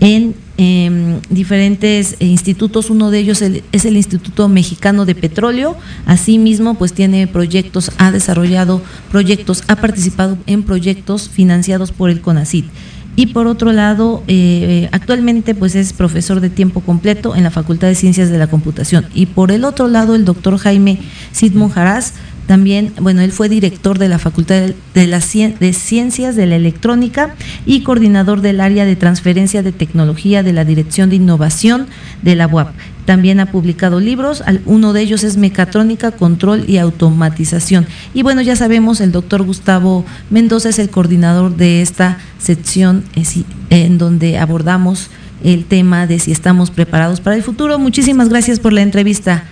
en 0.00 0.34
em, 0.58 1.20
diferentes 1.30 2.16
institutos, 2.18 2.90
uno 2.90 3.10
de 3.10 3.20
ellos 3.20 3.40
es 3.40 3.84
el 3.84 3.96
Instituto 3.96 4.48
Mexicano 4.48 5.06
de 5.06 5.14
Petróleo, 5.14 5.76
asimismo 6.06 6.74
pues 6.74 6.92
tiene 6.92 7.26
proyectos, 7.26 7.92
ha 7.98 8.10
desarrollado 8.10 8.82
proyectos, 9.10 9.62
ha 9.68 9.76
participado 9.76 10.36
en 10.46 10.64
proyectos 10.64 11.28
financiados 11.28 11.92
por 11.92 12.10
el 12.10 12.20
CONACIT 12.20 12.66
y 13.14 13.26
por 13.26 13.46
otro 13.46 13.72
lado, 13.72 14.22
eh, 14.26 14.88
actualmente 14.92 15.54
pues 15.54 15.74
es 15.74 15.92
profesor 15.92 16.40
de 16.40 16.48
tiempo 16.48 16.80
completo 16.80 17.36
en 17.36 17.42
la 17.42 17.50
Facultad 17.50 17.88
de 17.88 17.94
Ciencias 17.94 18.30
de 18.30 18.38
la 18.38 18.46
Computación. 18.46 19.06
Y 19.14 19.26
por 19.26 19.52
el 19.52 19.64
otro 19.64 19.88
lado, 19.88 20.14
el 20.14 20.24
doctor 20.24 20.56
Jaime 20.56 20.98
Sidmon 21.32 21.68
Jaraz, 21.68 22.14
también, 22.46 22.92
bueno, 23.00 23.20
él 23.20 23.30
fue 23.30 23.48
director 23.48 23.98
de 23.98 24.08
la 24.08 24.18
Facultad 24.18 24.70
de, 24.94 25.54
de 25.60 25.72
Ciencias 25.72 26.36
de 26.36 26.46
la 26.46 26.56
Electrónica 26.56 27.34
y 27.66 27.82
coordinador 27.82 28.40
del 28.40 28.60
área 28.60 28.84
de 28.84 28.96
transferencia 28.96 29.62
de 29.62 29.72
tecnología 29.72 30.42
de 30.42 30.52
la 30.52 30.64
Dirección 30.64 31.08
de 31.08 31.16
Innovación 31.16 31.86
de 32.22 32.34
la 32.34 32.48
UAP. 32.48 32.74
También 33.04 33.40
ha 33.40 33.46
publicado 33.46 33.98
libros, 33.98 34.44
uno 34.64 34.92
de 34.92 35.00
ellos 35.00 35.24
es 35.24 35.36
Mecatrónica, 35.36 36.12
Control 36.12 36.64
y 36.68 36.78
Automatización. 36.78 37.86
Y 38.14 38.22
bueno, 38.22 38.42
ya 38.42 38.54
sabemos, 38.54 39.00
el 39.00 39.10
doctor 39.10 39.42
Gustavo 39.42 40.04
Mendoza 40.30 40.68
es 40.68 40.78
el 40.78 40.88
coordinador 40.88 41.56
de 41.56 41.82
esta 41.82 42.18
sección 42.38 43.04
eh, 43.16 43.24
en 43.70 43.98
donde 43.98 44.38
abordamos 44.38 45.10
el 45.42 45.64
tema 45.64 46.06
de 46.06 46.20
si 46.20 46.30
estamos 46.30 46.70
preparados 46.70 47.20
para 47.20 47.34
el 47.34 47.42
futuro. 47.42 47.78
Muchísimas 47.78 48.28
gracias 48.28 48.60
por 48.60 48.72
la 48.72 48.82
entrevista. 48.82 49.44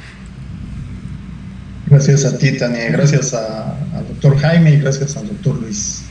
Gracias 1.88 2.24
a 2.24 2.38
ti, 2.38 2.56
Tania, 2.56 2.88
gracias 2.90 3.34
al 3.34 4.06
doctor 4.06 4.38
Jaime 4.38 4.74
y 4.74 4.78
gracias 4.78 5.16
al 5.16 5.26
doctor 5.26 5.60
Luis. 5.60 6.02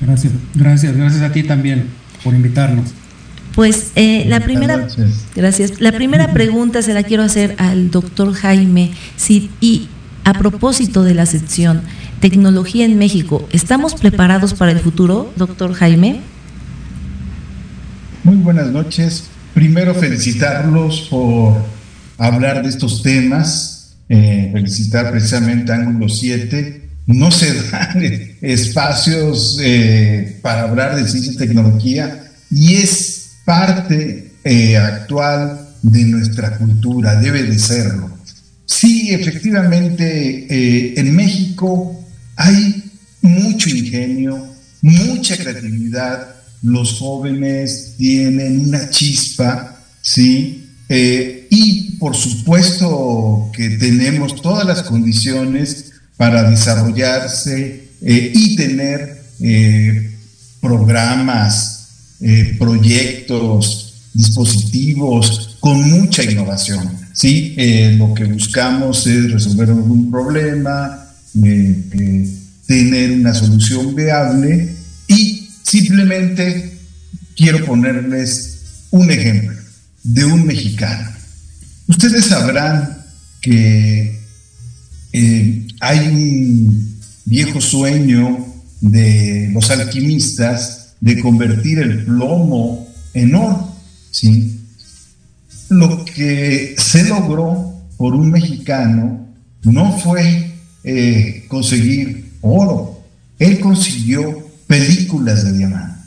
Gracias, 0.00 0.32
gracias, 0.54 0.96
gracias 0.96 1.22
a 1.22 1.32
ti 1.32 1.42
también 1.42 1.88
por 2.22 2.34
invitarnos. 2.34 2.94
Pues 3.54 3.92
eh, 3.94 4.24
la 4.26 4.40
primera, 4.40 4.88
gracias. 5.36 5.80
La 5.80 5.92
primera 5.92 6.32
pregunta 6.32 6.82
se 6.82 6.92
la 6.92 7.04
quiero 7.04 7.22
hacer 7.22 7.54
al 7.58 7.90
doctor 7.90 8.32
Jaime 8.34 8.90
y 9.60 9.88
a 10.24 10.34
propósito 10.34 11.02
de 11.04 11.14
la 11.14 11.26
sección 11.26 11.82
Tecnología 12.20 12.86
en 12.86 12.96
México, 12.96 13.46
¿estamos 13.52 13.96
preparados 13.96 14.54
para 14.54 14.72
el 14.72 14.80
futuro, 14.80 15.30
doctor 15.36 15.74
Jaime? 15.74 16.22
Muy 18.22 18.36
buenas 18.36 18.70
noches. 18.70 19.24
Primero 19.52 19.94
felicitarlos 19.94 21.08
por 21.10 21.62
hablar 22.16 22.62
de 22.62 22.70
estos 22.70 23.02
temas, 23.02 23.96
eh, 24.08 24.48
felicitar 24.54 25.10
precisamente 25.10 25.70
a 25.70 25.74
Ángulo 25.74 26.08
7. 26.08 26.88
No 27.06 27.30
se 27.30 27.52
dan 27.70 28.02
espacios 28.40 29.58
eh, 29.60 30.38
para 30.40 30.62
hablar 30.62 30.96
de 30.96 31.06
ciencia 31.06 31.32
y 31.32 31.36
tecnología 31.36 32.32
y 32.50 32.76
es 32.76 33.23
parte 33.44 34.32
eh, 34.42 34.76
actual 34.76 35.68
de 35.82 36.04
nuestra 36.04 36.56
cultura, 36.56 37.16
debe 37.20 37.42
de 37.42 37.58
serlo. 37.58 38.10
Sí, 38.66 39.12
efectivamente, 39.12 40.46
eh, 40.48 40.94
en 40.96 41.14
México 41.14 42.04
hay 42.36 42.90
mucho 43.20 43.68
ingenio, 43.68 44.46
mucha 44.82 45.36
creatividad, 45.36 46.34
los 46.62 46.98
jóvenes 46.98 47.94
tienen 47.98 48.68
una 48.68 48.88
chispa, 48.88 49.78
¿sí? 50.00 50.66
Eh, 50.88 51.46
y 51.50 51.92
por 51.98 52.16
supuesto 52.16 53.50
que 53.54 53.70
tenemos 53.70 54.40
todas 54.40 54.66
las 54.66 54.82
condiciones 54.82 55.92
para 56.16 56.48
desarrollarse 56.48 57.88
y 58.02 58.56
tener 58.56 59.22
programas, 60.60 61.83
eh, 62.26 62.56
proyectos, 62.58 63.92
dispositivos 64.14 65.58
con 65.60 65.82
mucha 65.90 66.22
innovación. 66.22 66.90
¿sí? 67.12 67.54
Eh, 67.58 67.96
lo 67.98 68.14
que 68.14 68.24
buscamos 68.24 69.06
es 69.06 69.30
resolver 69.30 69.68
algún 69.68 70.10
problema, 70.10 71.06
eh, 71.44 72.30
tener 72.66 73.10
una 73.10 73.34
solución 73.34 73.94
viable 73.94 74.74
y 75.06 75.50
simplemente 75.64 76.78
quiero 77.36 77.62
ponerles 77.66 78.86
un 78.90 79.10
ejemplo 79.10 79.58
de 80.02 80.24
un 80.24 80.46
mexicano. 80.46 81.10
Ustedes 81.88 82.24
sabrán 82.24 83.04
que 83.42 84.18
hay 85.80 85.98
un 86.08 86.96
viejo 87.26 87.60
sueño 87.60 88.46
de 88.80 89.50
los 89.52 89.70
alquimistas 89.70 90.83
de 91.04 91.20
convertir 91.20 91.80
el 91.80 92.06
plomo 92.06 92.88
en 93.12 93.34
oro. 93.34 93.76
¿sí? 94.10 94.58
Lo 95.68 96.02
que 96.02 96.74
se 96.78 97.04
logró 97.04 97.74
por 97.98 98.14
un 98.14 98.30
mexicano 98.30 99.28
no 99.64 99.98
fue 99.98 100.54
eh, 100.82 101.44
conseguir 101.48 102.32
oro, 102.40 103.04
él 103.38 103.60
consiguió 103.60 104.48
películas 104.66 105.44
de 105.44 105.52
diamante. 105.52 106.00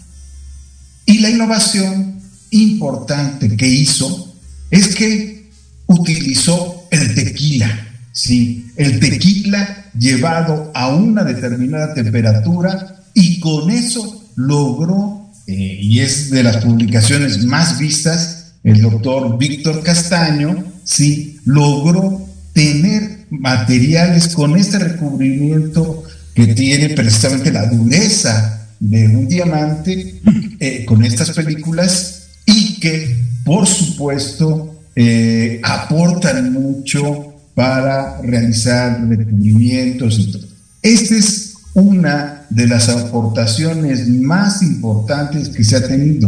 Y 1.06 1.20
la 1.20 1.30
innovación 1.30 2.20
importante 2.50 3.56
que 3.56 3.68
hizo 3.68 4.36
es 4.72 4.96
que 4.96 5.52
utilizó 5.86 6.88
el 6.90 7.14
tequila, 7.14 7.88
¿sí? 8.12 8.72
el 8.76 9.00
tequila 9.00 9.92
llevado 9.98 10.72
a 10.74 10.88
una 10.88 11.24
determinada 11.24 11.94
temperatura 11.94 13.04
y 13.14 13.40
con 13.40 13.70
eso 13.70 14.17
logró, 14.38 15.30
eh, 15.48 15.80
y 15.82 16.00
es 16.00 16.30
de 16.30 16.44
las 16.44 16.58
publicaciones 16.64 17.44
más 17.44 17.78
vistas, 17.78 18.54
el 18.64 18.82
doctor 18.82 19.38
Víctor 19.38 19.84
Castaño, 19.84 20.64
sí, 20.84 21.40
logró 21.44 22.26
tener 22.54 23.26
materiales 23.30 24.30
con 24.30 24.56
este 24.58 24.80
recubrimiento 24.80 26.04
que 26.34 26.48
tiene 26.48 26.90
precisamente 26.90 27.52
la 27.52 27.66
dureza 27.66 28.68
de 28.80 29.08
un 29.08 29.28
diamante 29.28 30.22
eh, 30.60 30.86
con 30.86 31.04
estas 31.04 31.32
películas 31.32 32.28
y 32.46 32.80
que 32.80 33.18
por 33.44 33.66
supuesto 33.66 34.82
eh, 34.96 35.60
aportan 35.64 36.54
mucho 36.54 37.34
para 37.56 38.22
realizar 38.22 39.08
recubrimientos 39.08 40.20
y 40.20 40.32
todo. 40.32 40.48
Este 40.84 41.18
es 41.18 41.47
una 41.78 42.48
de 42.50 42.66
las 42.66 42.90
aportaciones 42.90 44.08
más 44.08 44.64
importantes 44.64 45.50
que 45.50 45.64
se 45.64 45.76
ha 45.76 45.88
tenido. 45.88 46.28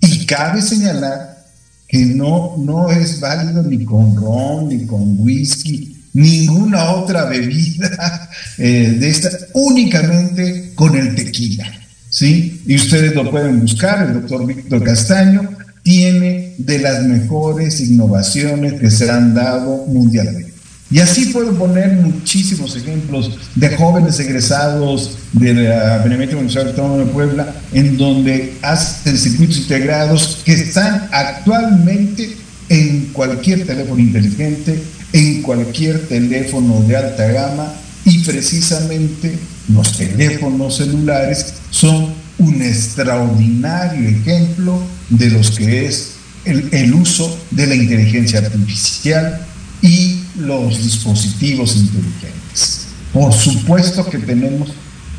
Y 0.00 0.26
cabe 0.26 0.60
señalar 0.60 1.38
que 1.86 2.04
no, 2.04 2.56
no 2.58 2.90
es 2.90 3.20
válido 3.20 3.62
ni 3.62 3.84
con 3.84 4.16
ron, 4.16 4.68
ni 4.68 4.86
con 4.86 5.20
whisky, 5.20 5.96
ninguna 6.14 6.90
otra 6.90 7.26
bebida 7.26 8.28
eh, 8.58 8.96
de 8.98 9.08
esta, 9.08 9.30
únicamente 9.54 10.72
con 10.74 10.96
el 10.96 11.14
tequila. 11.14 11.70
¿sí? 12.10 12.60
Y 12.66 12.74
ustedes 12.74 13.14
lo 13.14 13.30
pueden 13.30 13.60
buscar, 13.60 14.04
el 14.04 14.14
doctor 14.14 14.46
Víctor 14.46 14.82
Castaño 14.82 15.48
tiene 15.84 16.54
de 16.58 16.80
las 16.80 17.04
mejores 17.04 17.80
innovaciones 17.80 18.80
que 18.80 18.90
se 18.90 19.08
han 19.08 19.32
dado 19.32 19.86
mundialmente. 19.86 20.57
Y 20.90 21.00
así 21.00 21.26
puedo 21.26 21.52
poner 21.54 21.92
muchísimos 21.98 22.74
ejemplos 22.74 23.30
de 23.54 23.76
jóvenes 23.76 24.18
egresados 24.20 25.18
de 25.32 25.52
la 25.52 25.98
Benemérita 25.98 26.36
Municipal 26.36 26.68
Autónoma 26.68 27.04
de 27.04 27.06
Puebla, 27.06 27.54
en 27.72 27.98
donde 27.98 28.56
hacen 28.62 29.18
circuitos 29.18 29.58
integrados 29.58 30.40
que 30.44 30.54
están 30.54 31.08
actualmente 31.12 32.36
en 32.70 33.10
cualquier 33.12 33.66
teléfono 33.66 34.00
inteligente, 34.00 34.82
en 35.12 35.42
cualquier 35.42 36.06
teléfono 36.08 36.82
de 36.86 36.96
alta 36.96 37.26
gama 37.32 37.72
y 38.04 38.20
precisamente 38.20 39.38
los 39.68 39.96
teléfonos 39.96 40.78
celulares 40.78 41.54
son 41.70 42.14
un 42.38 42.62
extraordinario 42.62 44.08
ejemplo 44.08 44.82
de 45.10 45.30
los 45.30 45.50
que 45.50 45.84
es 45.84 46.12
el, 46.46 46.68
el 46.72 46.94
uso 46.94 47.38
de 47.50 47.66
la 47.66 47.74
inteligencia 47.74 48.38
artificial 48.38 49.44
y 49.82 50.20
los 50.38 50.82
dispositivos 50.82 51.76
inteligentes. 51.76 52.86
Por 53.12 53.32
supuesto 53.32 54.08
que 54.08 54.18
tenemos 54.18 54.70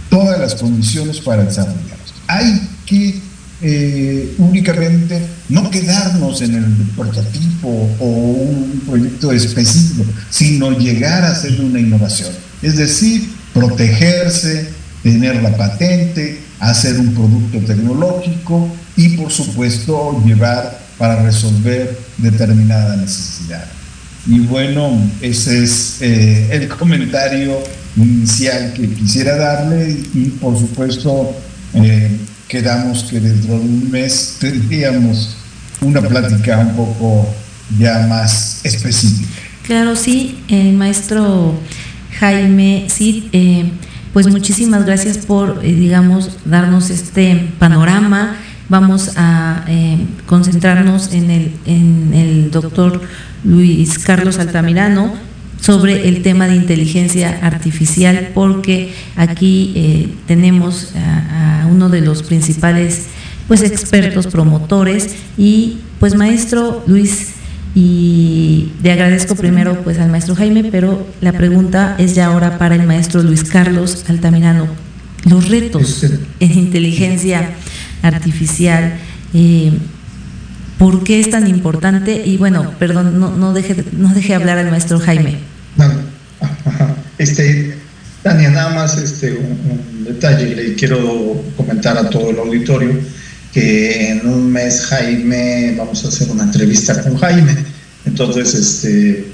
todas 0.10 0.39
las 0.39 0.55
condiciones 0.55 1.19
para 1.19 1.43
desarrollarlos. 1.43 2.13
Hay 2.27 2.69
que 2.86 3.21
eh, 3.62 4.36
únicamente 4.38 5.21
no 5.49 5.69
quedarnos 5.69 6.41
en 6.41 6.55
el 6.55 6.65
prototipo 6.95 7.89
o 7.99 8.05
un 8.05 8.82
proyecto 8.88 9.32
específico, 9.32 10.05
sino 10.29 10.77
llegar 10.77 11.23
a 11.23 11.32
hacer 11.32 11.60
una 11.62 11.79
innovación. 11.79 12.32
Es 12.62 12.77
decir, 12.77 13.29
protegerse, 13.53 14.69
tener 15.03 15.41
la 15.41 15.55
patente, 15.58 16.39
hacer 16.60 16.99
un 16.99 17.13
producto 17.13 17.60
tecnológico 17.60 18.69
y 18.95 19.10
por 19.10 19.32
supuesto 19.32 20.23
llevar 20.25 20.79
para 20.97 21.21
resolver 21.23 21.97
determinada 22.17 22.95
necesidad. 22.95 23.65
Y 24.27 24.39
bueno, 24.41 24.99
ese 25.21 25.63
es 25.63 26.01
eh, 26.01 26.49
el 26.51 26.67
comentario 26.67 27.58
inicial 27.95 28.73
que 28.73 28.88
quisiera 28.89 29.36
darle 29.36 29.97
y 30.13 30.25
por 30.41 30.58
supuesto 30.58 31.36
eh, 31.73 32.17
quedamos 32.47 33.03
que 33.03 33.19
dentro 33.19 33.55
de 33.55 33.62
un 33.62 33.89
mes 33.89 34.38
tendríamos 34.39 35.38
una 35.82 36.01
plática 36.01 36.60
un 36.60 36.75
poco 36.75 37.34
ya 37.77 38.05
más 38.08 38.60
específica. 38.63 39.29
Claro, 39.63 39.95
sí, 39.95 40.39
eh, 40.47 40.71
maestro 40.73 41.60
Jaime, 42.19 42.88
sí, 42.89 43.29
pues 44.12 44.27
muchísimas 44.27 44.86
gracias 44.86 45.19
por, 45.19 45.62
digamos, 45.62 46.32
darnos 46.43 46.89
este 46.89 47.47
panorama. 47.58 48.36
Vamos 48.67 49.12
a 49.15 49.65
concentrarnos 50.25 51.13
en 51.13 51.32
el, 51.32 51.53
en 51.65 52.13
el 52.13 52.51
doctor 52.51 53.01
Luis 53.43 53.99
Carlos 53.99 54.39
Altamirano 54.39 55.13
sobre 55.62 56.08
el 56.08 56.21
tema 56.21 56.47
de 56.47 56.56
inteligencia 56.56 57.39
artificial 57.41 58.30
porque 58.34 58.93
aquí 59.15 59.73
eh, 59.75 60.10
tenemos 60.25 60.93
a, 60.95 61.67
uno 61.69 61.89
de 61.89 62.02
los 62.02 62.23
principales 62.23 63.06
pues 63.47 63.62
expertos 63.62 64.28
promotores 64.28 65.15
y 65.38 65.78
pues 65.99 66.15
maestro 66.15 66.84
Luis. 66.88 67.36
Y 67.75 68.71
le 68.82 68.91
agradezco 68.91 69.36
primero 69.36 69.82
pues 69.84 69.99
al 69.99 70.10
maestro 70.10 70.36
Jaime 70.36 70.63
pero 70.63 71.06
la 71.21 71.34
pregunta 71.34 71.95
es 71.99 72.15
ya 72.15 72.28
ahora 72.28 72.58
para 72.58 72.75
el 72.75 72.84
maestro 72.84 73.21
Luis 73.21 73.43
Carlos 73.43 74.06
Altamirano. 74.08 74.67
Los 75.30 75.49
retos 75.49 76.04
en 76.39 76.58
inteligencia 76.58 77.52
artificial 78.02 78.93
eh, 79.34 79.71
¿Por 80.79 81.03
qué 81.03 81.19
es 81.19 81.29
tan 81.29 81.45
importante? 81.47 82.23
Y 82.25 82.37
bueno, 82.37 82.73
perdón, 82.79 83.19
no, 83.19 83.35
no, 83.35 83.51
deje, 83.53 83.83
no 83.91 84.13
deje 84.13 84.33
hablar 84.33 84.57
al 84.57 84.71
maestro 84.71 84.97
Jaime. 84.97 85.37
Este, 87.17 87.75
Tania, 88.23 88.49
nada 88.49 88.69
más 88.69 88.97
este, 88.97 89.33
un, 89.33 90.05
detalle, 90.05 90.55
le 90.55 90.75
quiero 90.75 91.43
comentar 91.57 91.97
a 91.97 92.09
todo 92.09 92.29
el 92.29 92.39
auditorio 92.39 92.97
que 93.53 94.09
en 94.09 94.25
un 94.25 94.49
mes 94.49 94.85
Jaime, 94.85 95.75
vamos 95.77 96.05
a 96.05 96.07
hacer 96.07 96.31
una 96.31 96.43
entrevista 96.43 97.01
con 97.03 97.17
Jaime, 97.17 97.53
entonces 98.05 98.53
este, 98.53 99.27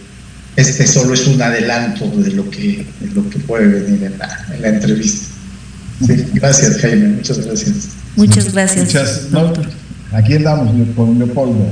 este 0.55 0.87
solo 0.87 1.13
es 1.13 1.27
un 1.27 1.39
adelanto 1.39 2.07
de 2.07 2.31
lo 2.31 2.49
que, 2.49 2.87
lo 3.13 3.29
que 3.29 3.37
puede 3.37 3.67
venir 3.67 4.03
en 4.03 4.17
la, 4.17 4.47
en 4.51 4.61
la 4.63 4.69
entrevista. 4.69 5.27
gracias 6.33 6.77
Jaime, 6.77 7.09
muchas 7.09 7.45
gracias. 7.45 7.75
Muchas 8.15 8.51
gracias. 8.51 8.85
Muchas, 9.31 9.31
Aquí 10.15 10.35
andamos 10.35 10.73
con 10.95 11.19
Leopoldo. 11.19 11.67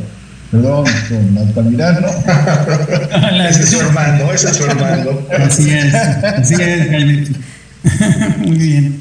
Perdón, 0.52 0.86
con 1.10 1.38
Altamirano. 1.38 2.08
ese 3.50 3.64
es 3.64 3.70
su 3.70 3.80
hermano, 3.80 4.32
ese 4.34 4.50
es 4.50 4.58
su 4.58 4.66
hermano. 4.66 5.12
Así 5.40 5.70
es, 5.70 5.94
así 5.96 6.56
es, 6.60 6.90
Jaime. 6.90 7.28
Muy 8.40 8.58
bien. 8.58 9.00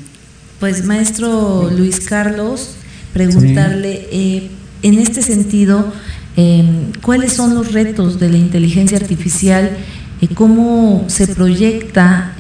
Pues 0.61 0.85
maestro 0.85 1.71
Luis 1.77 2.01
Carlos, 2.01 2.77
preguntarle, 3.13 4.07
eh, 4.13 4.49
en 4.83 4.99
este 4.99 5.23
sentido, 5.23 5.93
eh, 6.37 6.65
¿cuáles 7.03 7.33
son 7.33 7.55
los 7.55 7.73
retos 7.73 8.21
de 8.21 8.31
la 8.31 8.39
inteligencia 8.39 8.97
artificial? 8.97 9.73
Eh, 10.21 10.29
¿Cómo 10.35 11.05
se 11.09 11.27
proyecta 11.27 12.37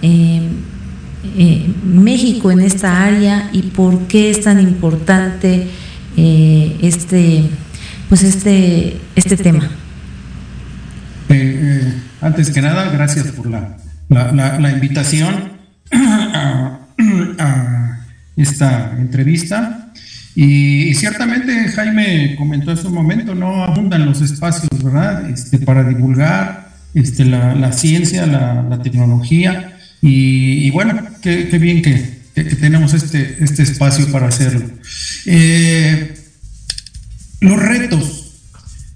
México 1.84 2.52
en 2.52 2.60
esta 2.60 3.04
área 3.04 3.50
y 3.52 3.62
por 3.62 4.06
qué 4.06 4.30
es 4.30 4.42
tan 4.42 4.60
importante? 4.60 5.66
Eh, 6.16 6.78
este, 6.82 7.44
pues 8.08 8.22
este, 8.22 9.00
este 9.14 9.36
tema. 9.36 9.64
Eh, 11.28 11.30
eh, 11.30 11.94
antes 12.20 12.50
que 12.50 12.60
nada, 12.60 12.90
gracias 12.90 13.28
por 13.28 13.50
la, 13.50 13.78
la, 14.08 14.58
la, 14.58 14.70
invitación 14.70 15.52
a, 15.92 16.78
a, 17.38 18.06
esta 18.36 18.92
entrevista. 18.98 19.92
Y, 20.34 20.88
y, 20.88 20.94
ciertamente 20.94 21.68
Jaime 21.68 22.36
comentó 22.36 22.70
en 22.70 22.76
su 22.76 22.90
momento, 22.90 23.34
no 23.34 23.64
abundan 23.64 24.06
los 24.06 24.20
espacios, 24.22 24.82
¿verdad? 24.82 25.28
Este, 25.28 25.58
para 25.58 25.84
divulgar 25.84 26.68
este, 26.94 27.24
la, 27.24 27.54
la 27.54 27.72
ciencia, 27.72 28.26
la, 28.26 28.62
la 28.62 28.82
tecnología. 28.82 29.76
Y, 30.00 30.66
y 30.66 30.70
bueno, 30.70 31.00
qué, 31.22 31.48
qué 31.48 31.58
bien 31.58 31.82
que, 31.82 32.21
que, 32.34 32.44
tenemos 32.44 32.94
este, 32.94 33.42
este 33.42 33.62
espacio 33.62 34.10
para 34.10 34.28
hacerlo. 34.28 34.70
Eh, 35.26 36.14
los 37.40 37.60
retos. 37.60 38.18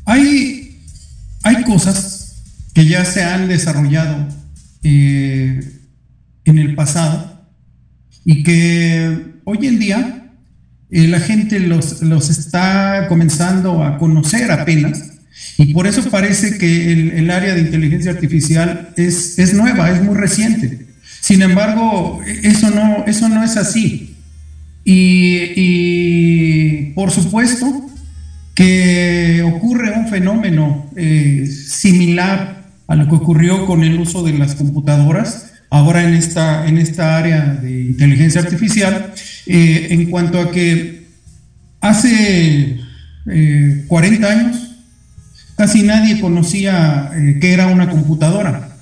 Hay, 0.05 0.81
hay 1.43 1.63
cosas 1.65 2.43
que 2.73 2.87
ya 2.87 3.05
se 3.05 3.25
han 3.25 3.49
desarrollado 3.49 4.29
eh, 4.83 5.61
en 6.45 6.59
el 6.59 6.75
pasado 6.75 7.49
y 8.25 8.43
que 8.43 9.35
hoy 9.45 9.67
en 9.67 9.79
día 9.79 10.33
eh, 10.91 11.09
la 11.09 11.21
gente 11.21 11.59
los, 11.59 12.03
los, 12.03 12.31
está 12.31 13.07
comenzando 13.09 13.83
a 13.83 13.99
conocer 13.99 14.51
apenas. 14.53 15.13
Y 15.59 15.73
por 15.73 15.87
eso 15.87 16.09
parece 16.11 16.59
que 16.59 16.93
el, 16.93 17.11
el 17.13 17.31
área 17.31 17.55
de 17.55 17.63
inteligencia 17.63 18.13
artificial 18.13 18.93
es, 18.97 19.39
es 19.39 19.55
nueva, 19.55 19.91
es 19.91 20.03
muy 20.03 20.15
reciente. 20.15 20.86
Sin 21.27 21.43
embargo, 21.43 22.21
eso 22.25 22.71
no, 22.71 23.05
eso 23.05 23.29
no 23.29 23.43
es 23.43 23.57
así. 23.57 24.15
Y, 24.85 25.65
por 26.95 27.11
supuesto 27.11 27.67
que 28.55 29.43
ocurre 29.43 29.91
un 29.91 30.07
fenómeno 30.07 30.89
eh, 30.95 31.45
similar 31.47 32.67
a 32.87 32.95
lo 32.95 33.09
que 33.09 33.17
ocurrió 33.17 33.67
con 33.67 33.83
el 33.83 33.99
uso 33.99 34.23
de 34.23 34.35
las 34.35 34.55
computadoras, 34.55 35.51
ahora 35.69 36.05
en 36.05 36.15
esta, 36.15 36.69
en 36.69 36.79
esta 36.79 37.19
área 37.19 37.55
de 37.55 37.73
inteligencia 37.73 38.43
artificial, 38.43 39.13
eh, 39.47 39.89
en 39.91 40.09
cuanto 40.09 40.39
a 40.41 40.53
que 40.53 41.09
hace 41.81 42.79
eh, 43.27 43.85
40 43.89 44.31
años 44.31 44.77
casi 45.57 45.83
nadie 45.83 46.21
conocía 46.21 47.11
eh, 47.17 47.39
qué 47.41 47.53
era 47.53 47.67
una 47.67 47.91
computadora. 47.91 48.76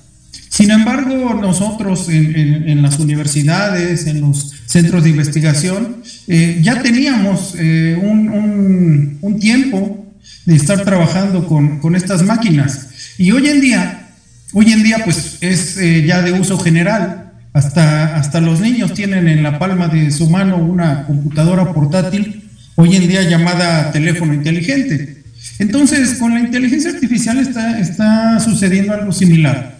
Sin 0.55 0.71
embargo, 0.71 1.33
nosotros 1.33 2.07
en, 2.07 2.81
las 2.81 2.97
universidades, 2.97 4.07
en 4.07 4.21
los 4.21 4.53
centros 4.65 5.03
de 5.03 5.09
investigación, 5.09 5.97
eh, 6.29 6.61
ya 6.61 6.81
teníamos 6.81 7.55
eh, 7.57 7.99
un, 8.01 9.37
tiempo 9.41 10.15
de 10.45 10.55
estar 10.55 10.81
trabajando 10.85 11.45
con, 11.45 11.93
estas 11.93 12.23
máquinas. 12.23 12.87
Y 13.17 13.31
hoy 13.31 13.49
en 13.49 13.59
día, 13.59 14.07
hoy 14.53 14.71
en 14.71 14.83
día 14.83 15.01
pues 15.03 15.39
es 15.41 15.75
eh, 15.75 16.05
ya 16.07 16.21
de 16.21 16.31
uso 16.31 16.57
general. 16.57 17.33
Hasta, 17.51 18.15
hasta 18.15 18.39
los 18.39 18.61
niños 18.61 18.93
tienen 18.93 19.27
en 19.27 19.43
la 19.43 19.59
palma 19.59 19.89
de 19.89 20.09
su 20.09 20.29
mano 20.29 20.55
una 20.55 21.05
computadora 21.05 21.73
portátil, 21.73 22.49
hoy 22.75 22.95
en 22.95 23.09
día 23.09 23.23
llamada 23.23 23.91
teléfono 23.91 24.33
inteligente. 24.33 25.21
Entonces, 25.59 26.13
con 26.13 26.33
la 26.33 26.39
inteligencia 26.39 26.91
artificial 26.91 27.39
está, 27.39 27.77
está 27.77 28.39
sucediendo 28.39 28.93
algo 28.93 29.11
similar. 29.11 29.74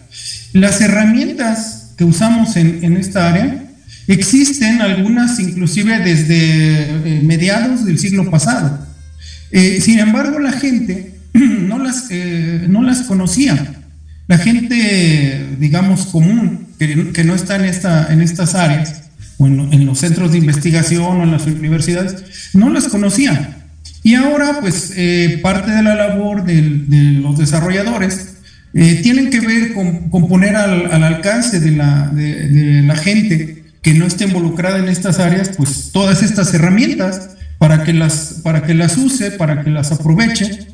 Las 0.53 0.79
herramientas 0.79 1.85
que 1.97 2.03
usamos 2.03 2.55
en, 2.55 2.95
esta 2.97 3.29
área 3.29 3.63
existen 4.07 4.81
algunas 4.81 5.39
inclusive 5.39 5.99
desde 5.99 7.17
eh, 7.17 7.21
mediados 7.23 7.85
del 7.85 7.99
siglo 7.99 8.29
pasado. 8.29 8.85
Eh, 9.51 9.79
sin 9.81 9.99
embargo, 9.99 10.39
la 10.39 10.51
gente 10.51 11.13
no 11.33 11.79
las, 11.79 12.07
eh, 12.09 12.65
no 12.69 12.83
las 12.83 13.01
conocía. 13.03 13.75
la 14.27 14.37
gente, 14.37 15.45
digamos, 15.59 16.07
común, 16.07 16.67
que, 16.79 17.23
no 17.23 17.35
está 17.35 17.57
en, 17.57 17.65
esta, 17.65 18.11
en 18.11 18.21
estas 18.21 18.55
áreas, 18.55 19.03
o 19.37 19.47
en, 19.47 19.85
los 19.85 19.99
centros 19.99 20.31
de 20.31 20.39
investigación 20.39 21.19
o 21.19 21.23
en 21.23 21.31
las 21.31 21.45
universidades, 21.45 22.23
no 22.53 22.69
las 22.69 22.85
conocía. 22.85 23.57
Y 24.03 24.15
ahora, 24.15 24.59
pues, 24.61 24.93
parte 25.43 25.71
de 25.71 25.83
la 25.83 25.95
labor 25.95 26.43
de, 26.43 26.61
los 27.21 27.37
desarrolladores 27.37 28.34
eh, 28.77 28.99
tienen 29.01 29.29
que 29.29 29.39
ver 29.39 29.73
con, 29.73 30.09
poner 30.27 30.57
al, 30.57 31.01
alcance 31.01 31.61
de 31.61 31.71
la, 31.71 32.95
gente 32.97 33.63
que 33.81 33.93
no 33.93 34.05
esté 34.05 34.25
involucrada 34.25 34.79
en 34.79 34.89
estas 34.89 35.19
áreas, 35.19 35.51
pues 35.55 35.91
todas 35.93 36.21
estas 36.21 36.53
herramientas 36.53 37.37
para 37.57 37.85
que 37.85 37.93
las, 37.93 38.41
para 38.43 38.63
que 38.63 38.73
las 38.73 38.97
use, 38.97 39.31
para 39.31 39.63
que 39.63 39.69
las 39.69 39.93
aproveche. 39.93 40.67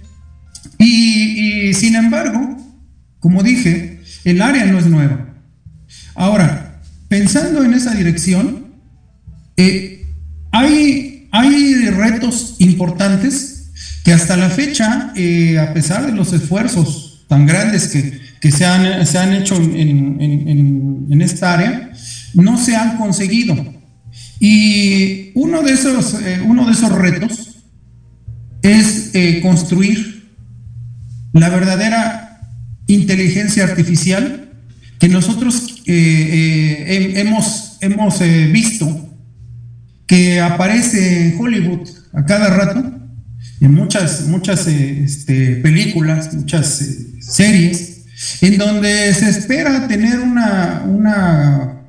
Y, 0.79 1.75
sin 1.75 1.95
embargo, 1.95 2.57
como 3.19 3.43
dije, 3.43 4.01
el 4.23 4.41
área 4.41 4.65
no 4.65 4.79
es 4.79 4.87
nueva. 4.87 5.35
Ahora, 6.15 6.81
pensando 7.07 7.63
en 7.63 7.75
esa 7.75 7.93
dirección, 7.93 8.65
eh, 9.57 10.07
hay, 10.51 11.27
hay 11.31 11.85
retos 11.89 12.55
importantes 12.57 13.69
que 14.03 14.11
hasta 14.11 14.37
la 14.37 14.49
fecha, 14.49 15.13
eh, 15.15 15.59
a 15.59 15.71
pesar 15.71 16.07
de 16.07 16.13
los 16.13 16.33
esfuerzos 16.33 17.10
tan 17.31 17.45
grandes 17.45 17.87
que, 18.41 18.51
se, 18.51 18.65
han, 18.65 19.07
se, 19.07 19.17
han, 19.17 19.31
hecho 19.31 19.55
en, 19.55 20.19
en, 20.19 21.07
en 21.09 21.21
esta 21.21 21.53
área, 21.53 21.93
no 22.33 22.57
se 22.57 22.75
han 22.75 22.97
conseguido. 22.97 23.55
Y 24.37 25.31
uno 25.35 25.61
de 25.61 25.71
esos, 25.71 26.15
eh, 26.15 26.41
uno 26.45 26.65
de 26.65 26.73
esos 26.73 26.91
retos 26.91 27.63
es 28.61 29.11
eh, 29.13 29.39
construir 29.41 30.29
la 31.31 31.47
verdadera 31.47 32.41
inteligencia 32.87 33.63
artificial 33.63 34.51
que 34.99 35.07
nosotros 35.07 35.81
eh, 35.87 37.13
hemos, 37.15 37.77
hemos 37.79 38.19
visto 38.51 39.09
que 40.05 40.41
aparece 40.41 41.29
en 41.29 41.39
Hollywood 41.39 41.87
a 42.11 42.25
cada 42.25 42.49
rato, 42.49 42.93
en 43.61 43.73
muchas, 43.73 44.27
muchas 44.27 44.67
este, 44.67 45.55
películas, 45.55 46.33
muchas 46.33 46.81
series, 47.21 48.01
en 48.41 48.57
donde 48.57 49.13
se 49.13 49.29
espera 49.29 49.87
tener 49.87 50.19
una, 50.19 50.83
una 50.85 51.81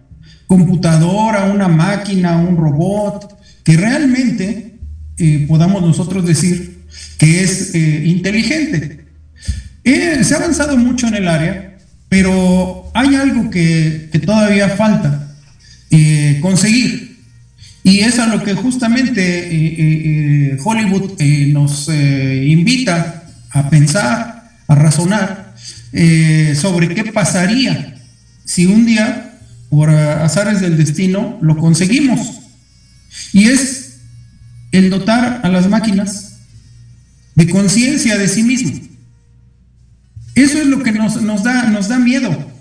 computadora, 0.47 1.47
una 1.47 1.69
máquina, 1.69 2.37
un 2.37 2.57
robot, 2.57 3.39
que 3.65 3.77
realmente 3.77 4.79
eh, 5.19 5.45
podamos 5.49 5.83
nosotros 5.83 6.27
decir 6.27 6.83
que 7.19 7.43
es 7.43 7.75
eh, 7.75 8.03
inteligente. 8.07 9.05
Eh, 9.85 10.23
se 10.23 10.35
ha 10.35 10.39
avanzado 10.39 10.77
mucho 10.77 11.07
en 11.07 11.15
el 11.15 11.29
área, 11.29 11.77
pero 12.09 12.91
hay 12.95 13.15
algo 13.15 13.51
que, 13.51 14.11
todavía 14.25 14.69
falta 14.69 15.19
conseguir. 16.41 17.19
Y 17.83 18.01
es 18.01 18.19
a 18.19 18.27
lo 18.27 18.43
que 18.43 18.55
justamente 18.55 20.57
Hollywood 20.65 21.21
nos 21.49 21.89
invita 21.89 23.25
a 23.51 23.69
pensar, 23.69 24.32
a 24.73 24.75
razonar 24.75 25.55
sobre 26.55 26.95
qué 26.95 27.05
pasaría 27.13 27.97
si 28.45 28.67
un 28.67 28.87
día 28.87 29.39
por 29.73 29.89
azares 29.89 30.61
del 30.61 30.77
destino, 30.77 31.39
lo 31.41 31.57
conseguimos. 31.57 32.41
Y 33.33 33.49
es 33.49 34.01
el 34.71 34.91
dotar 34.91 35.41
a 35.43 35.49
las 35.49 35.69
máquinas 35.69 36.41
de 37.35 37.49
conciencia 37.49 38.19
de 38.19 38.29
sí 38.29 38.43
mismo. 38.43 38.73
Eso 40.35 40.59
es 40.59 40.67
lo 40.67 40.83
que 40.83 40.93
nos, 40.93 41.15
da, 41.43 41.65
nos 41.65 41.89
da 41.89 41.99
miedo. 41.99 42.53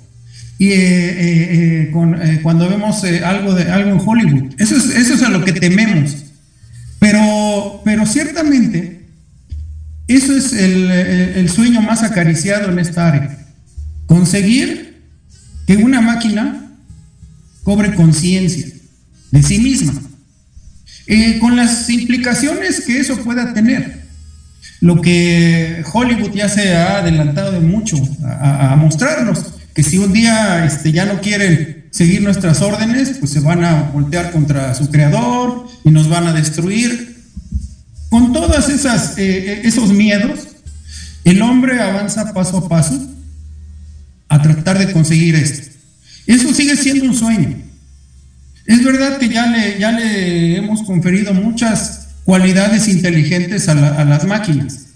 Y 0.57 0.69
eh, 0.69 0.77
eh, 0.77 1.91
eh, 1.93 2.39
cuando 2.43 2.69
vemos 2.69 3.03
algo, 3.03 3.55
de, 3.55 3.71
algo 3.71 3.89
en 3.89 4.01
Hollywood, 4.05 4.53
eso 4.57 4.77
es, 4.77 4.85
eso 4.85 5.15
es 5.15 5.23
a 5.23 5.29
lo 5.29 5.43
que 5.43 5.53
tememos. 5.53 6.15
Pero, 6.99 7.81
pero 7.83 8.05
ciertamente, 8.05 9.00
eso 10.13 10.35
es 10.35 10.53
el, 10.53 10.89
el 10.91 11.49
sueño 11.49 11.81
más 11.81 12.03
acariciado 12.03 12.71
en 12.71 12.79
esta 12.79 13.07
área. 13.07 13.37
Conseguir 14.05 15.01
que 15.67 15.77
una 15.77 16.01
máquina 16.01 16.61
cobre 17.63 17.93
conciencia 17.95 18.67
de 19.31 19.43
sí 19.43 19.59
misma, 19.59 19.93
eh, 21.07 21.39
con 21.39 21.55
las 21.55 21.89
implicaciones 21.89 22.81
que 22.81 22.99
eso 22.99 23.17
pueda 23.17 23.53
tener. 23.53 24.01
Lo 24.81 25.01
que 25.01 25.83
Hollywood 25.93 26.33
ya 26.33 26.49
se 26.49 26.75
ha 26.75 26.97
adelantado 26.97 27.51
de 27.51 27.59
mucho 27.59 27.97
a, 28.23 28.75
mostrarnos, 28.75 29.45
que 29.73 29.83
si 29.83 29.97
un 29.97 30.11
día 30.11 30.65
este, 30.65 30.91
ya 30.91 31.05
no 31.05 31.21
quieren 31.21 31.85
seguir 31.91 32.21
nuestras 32.21 32.61
órdenes, 32.61 33.17
pues 33.19 33.31
se 33.31 33.39
van 33.39 33.63
a 33.63 33.83
voltear 33.93 34.31
contra 34.31 34.73
su 34.73 34.89
creador 34.89 35.67
y 35.83 35.91
nos 35.91 36.09
van 36.09 36.27
a 36.27 36.33
destruir. 36.33 37.10
Con 38.11 38.33
todos 38.33 38.67
esas, 38.67 39.17
eh, 39.17 39.53
eh, 39.53 39.61
esos 39.63 39.93
miedos, 39.93 40.49
el 41.23 41.41
hombre 41.41 41.79
avanza 41.79 42.33
paso 42.33 42.57
a 42.57 42.67
paso 42.67 43.09
a 44.27 44.41
tratar 44.41 44.77
de 44.79 44.91
conseguir 44.91 45.35
esto. 45.35 45.69
Eso 46.27 46.53
sigue 46.53 46.75
siendo 46.75 47.05
un 47.05 47.15
sueño. 47.15 47.55
Es 48.65 48.83
verdad 48.83 49.17
que 49.17 49.29
ya 49.29 49.45
le, 49.45 49.79
ya 49.79 49.93
le 49.93 50.57
hemos 50.57 50.83
conferido 50.83 51.33
muchas 51.33 52.09
cualidades 52.25 52.89
inteligentes 52.89 53.69
a, 53.69 53.75
las 54.03 54.25
máquinas. 54.25 54.87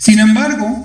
Sin 0.00 0.18
embargo, 0.18 0.84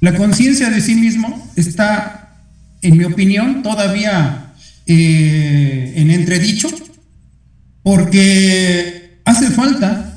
la 0.00 0.14
conciencia 0.14 0.70
de 0.70 0.80
sí 0.80 0.94
mismo 0.94 1.52
está, 1.54 2.46
en 2.80 2.96
mi 2.96 3.04
opinión, 3.04 3.62
todavía 3.62 4.54
eh, 4.86 5.92
en 5.96 6.10
entredicho, 6.10 6.70
porque 7.82 9.18
hace 9.26 9.50
falta 9.50 10.12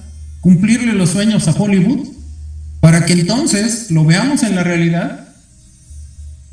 cumplirle 0.48 0.94
los 0.94 1.10
sueños 1.10 1.46
a 1.50 1.52
Hollywood 1.52 2.08
para 2.80 3.06
que 3.06 3.12
entonces 3.12 3.92
lo 3.92 4.06
veamos 4.06 4.44
en 4.44 4.56
la 4.56 4.64
realidad 4.64 5.28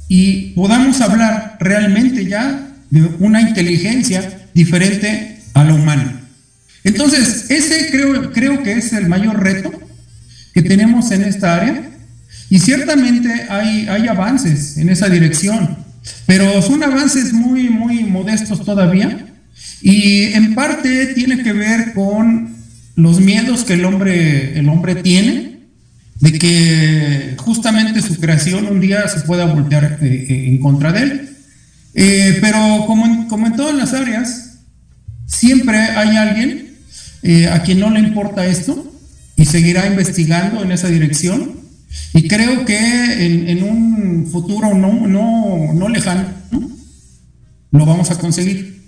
y 0.09 0.51
podamos 0.57 1.01
hablar 1.01 1.59
realmente 1.61 2.27
ya 2.27 2.75
de 2.91 3.03
una 3.21 3.41
inteligencia 3.41 4.49
diferente 4.53 5.39
a 5.55 5.63
la 5.63 5.75
humana. 5.75 6.23
Entonces, 6.83 7.49
ese 7.53 7.93
creo, 7.93 8.33
creo 8.33 8.65
que 8.65 8.73
es 8.73 8.93
el 8.95 9.07
mayor 9.07 9.41
reto 9.41 9.71
que 10.53 10.63
tenemos 10.63 11.13
en 11.13 11.23
esta 11.23 11.55
área 11.55 11.89
y 12.51 12.59
ciertamente 12.59 13.47
hay, 13.49 13.87
hay 13.87 14.09
avances 14.09 14.77
en 14.77 14.89
esa 14.89 15.09
dirección, 15.09 15.77
pero 16.27 16.61
son 16.63 16.83
avances 16.83 17.33
muy, 17.33 17.71
muy 17.71 18.03
modestos 18.03 18.65
todavía 18.65 19.25
y 19.81 20.33
en 20.33 20.57
parte 20.57 21.15
tiene 21.15 21.45
que 21.45 21.53
ver 21.53 21.93
con 21.95 22.64
los 22.97 23.21
miedos 23.21 23.65
que 23.65 23.75
el 23.75 23.85
hombre, 23.85 24.59
el 24.59 24.69
hombre 24.69 24.97
tiene 24.97 25.55
de 26.21 26.39
que 26.39 27.35
justamente 27.39 28.01
su 28.01 28.17
creación 28.19 28.67
un 28.67 28.81
día 28.81 29.09
se 29.09 29.21
pueda 29.21 29.47
voltear 29.47 29.99
eh, 30.01 30.27
eh, 30.29 30.49
en 30.49 30.59
contra 30.59 30.93
de 30.93 31.03
él. 31.03 31.31
Eh, 31.95 32.39
pero 32.41 32.85
como 32.87 33.07
en, 33.07 33.25
como 33.27 33.47
en, 33.47 33.57
todas 33.57 33.75
las 33.75 33.93
áreas, 33.93 34.59
siempre 35.27 35.77
hay 35.79 36.17
alguien 36.17 36.63
a 37.51 37.63
quien 37.63 37.81
no 37.81 37.89
le 37.89 38.01
importa 38.01 38.45
esto 38.45 38.93
y 39.35 39.47
seguirá 39.47 39.87
investigando 39.87 40.63
en 40.63 40.73
esa 40.73 40.89
dirección. 40.89 41.53
Y 42.13 42.29
creo 42.29 42.67
que 42.67 43.51
en, 43.51 43.63
un 43.63 44.29
futuro 44.31 44.75
no, 44.75 45.07
no, 45.07 45.73
no 45.73 45.89
lejano 45.89 46.27
lo 47.71 47.87
vamos 47.87 48.11
a 48.11 48.19
conseguir 48.19 48.85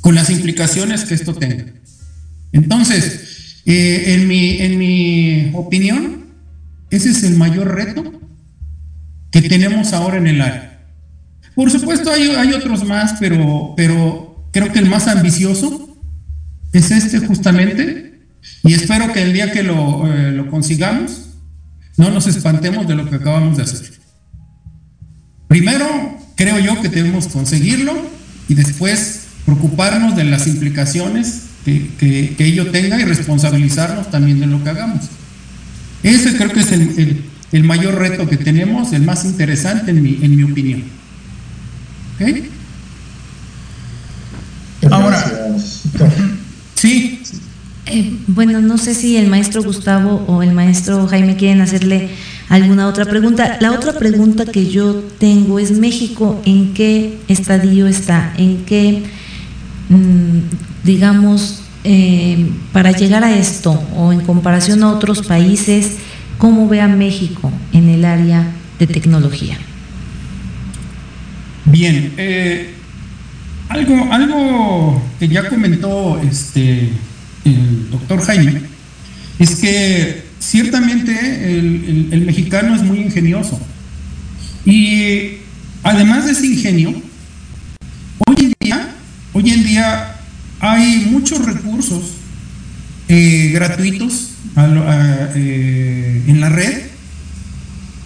con 0.00 0.14
las 0.14 0.30
implicaciones 0.30 1.04
que 1.04 1.14
esto 1.14 1.34
tenga. 1.34 1.66
Entonces, 2.52 3.62
eh, 3.64 4.14
en, 4.14 4.28
mi, 4.28 4.58
en 4.58 4.78
mi 4.78 5.50
opinión, 5.54 6.26
ese 6.90 7.10
es 7.10 7.22
el 7.22 7.36
mayor 7.36 7.74
reto 7.74 8.20
que 9.30 9.42
tenemos 9.42 9.92
ahora 9.92 10.18
en 10.18 10.26
el 10.26 10.40
área. 10.40 10.86
Por 11.54 11.70
supuesto 11.70 12.10
hay, 12.10 12.28
hay 12.30 12.52
otros 12.52 12.84
más, 12.84 13.14
pero, 13.18 13.74
pero 13.76 14.48
creo 14.52 14.72
que 14.72 14.78
el 14.78 14.88
más 14.88 15.08
ambicioso 15.08 15.96
es 16.72 16.90
este 16.90 17.18
justamente, 17.18 18.20
y 18.64 18.74
espero 18.74 19.12
que 19.12 19.22
el 19.22 19.32
día 19.32 19.52
que 19.52 19.62
lo, 19.62 20.12
eh, 20.12 20.32
lo 20.32 20.50
consigamos, 20.50 21.30
no 21.96 22.10
nos 22.10 22.26
espantemos 22.26 22.86
de 22.88 22.94
lo 22.94 23.08
que 23.08 23.16
acabamos 23.16 23.56
de 23.56 23.64
hacer. 23.64 23.92
Primero, 25.48 25.86
creo 26.34 26.58
yo 26.58 26.80
que 26.80 26.88
debemos 26.88 27.28
conseguirlo 27.28 27.94
y 28.48 28.54
después 28.54 29.26
preocuparnos 29.44 30.16
de 30.16 30.24
las 30.24 30.46
implicaciones 30.46 31.42
que, 31.64 32.34
ello 32.38 32.70
tenga 32.70 33.00
y 33.00 33.04
responsabilizarnos 33.04 34.10
también 34.10 34.40
de 34.40 34.46
lo 34.46 34.62
que 34.62 34.70
hagamos. 34.70 35.02
Ese 36.02 36.36
creo 36.36 36.50
que 36.50 36.60
es 36.60 36.72
el, 36.72 37.64
mayor 37.64 37.94
reto 37.94 38.28
que 38.28 38.36
tenemos, 38.36 38.92
el 38.92 39.02
más 39.02 39.24
interesante 39.24 39.90
en 39.90 40.02
mi, 40.02 40.18
en 40.22 40.36
mi 40.36 40.42
opinión. 40.42 40.84
Ahora, 44.90 45.24
sí. 46.74 47.20
Eh, 47.86 48.16
bueno, 48.28 48.60
no 48.60 48.78
sé 48.78 48.94
si 48.94 49.16
el 49.16 49.26
maestro 49.26 49.62
Gustavo 49.62 50.24
o 50.28 50.42
el 50.42 50.52
maestro 50.52 51.06
Jaime 51.08 51.36
quieren 51.36 51.60
hacerle 51.60 52.10
alguna 52.48 52.86
otra 52.86 53.04
pregunta. 53.04 53.58
La 53.60 53.72
otra 53.72 53.92
pregunta 53.98 54.46
que 54.46 54.70
yo 54.70 54.94
tengo 55.18 55.58
es 55.58 55.72
México, 55.72 56.40
¿en 56.44 56.74
qué 56.74 57.18
estadio 57.28 57.86
está? 57.86 58.32
¿En 58.36 58.64
qué, 58.64 59.02
mm, 59.88 60.38
digamos, 60.84 61.62
eh, 61.84 62.50
para 62.72 62.92
llegar 62.92 63.24
a 63.24 63.36
esto 63.36 63.72
o 63.96 64.12
en 64.12 64.20
comparación 64.20 64.82
a 64.82 64.90
otros 64.90 65.26
países, 65.26 65.96
cómo 66.38 66.68
ve 66.68 66.80
a 66.80 66.88
México 66.88 67.52
en 67.72 67.88
el 67.88 68.04
área 68.04 68.46
de 68.78 68.86
tecnología? 68.86 69.56
Bien, 71.64 72.12
eh, 72.16 72.74
algo, 73.68 74.12
algo 74.12 75.02
que 75.18 75.28
ya 75.28 75.48
comentó 75.48 76.20
este, 76.20 76.90
el 77.44 77.90
doctor 77.90 78.20
Jaime 78.22 78.62
es 79.38 79.56
que 79.56 80.24
ciertamente 80.38 81.12
el, 81.58 82.22
mexicano 82.26 82.74
es 82.74 82.82
muy 82.82 82.98
ingenioso. 83.00 83.60
Y 84.64 85.38
además 85.82 86.26
de 86.26 86.32
ese 86.32 86.46
ingenio, 86.46 86.94
hoy 88.26 88.36
en 88.38 88.52
día, 88.60 88.94
hoy 89.32 89.50
en 89.50 89.64
día 89.64 90.11
hay 90.62 91.08
muchos 91.10 91.44
recursos 91.44 92.12
eh, 93.08 93.50
gratuitos 93.52 94.30
eh, 95.34 96.22
en 96.28 96.40
la 96.40 96.48
red 96.48 96.82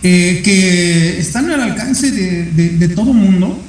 eh, 0.02 0.40
que 0.42 1.18
están 1.20 1.50
al 1.50 1.60
alcance 1.60 2.10
de, 2.10 2.88
todo 2.88 3.12
mundo. 3.12 3.62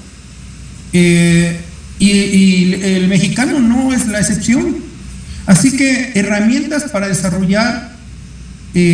y 0.94 2.74
el 2.82 3.08
mexicano 3.10 3.60
no 3.60 3.94
es 3.94 4.08
la 4.08 4.20
excepción. 4.20 4.78
Así 5.46 5.76
que 5.76 6.14
herramientas 6.16 6.84
para 6.84 7.10
desarrollar 7.10 7.94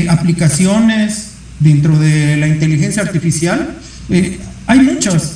aplicaciones 0.09 1.33
dentro 1.59 1.99
de 1.99 2.37
la 2.37 2.47
inteligencia 2.47 3.03
artificial, 3.03 3.77
hay 4.65 4.79
muchas. 4.79 5.33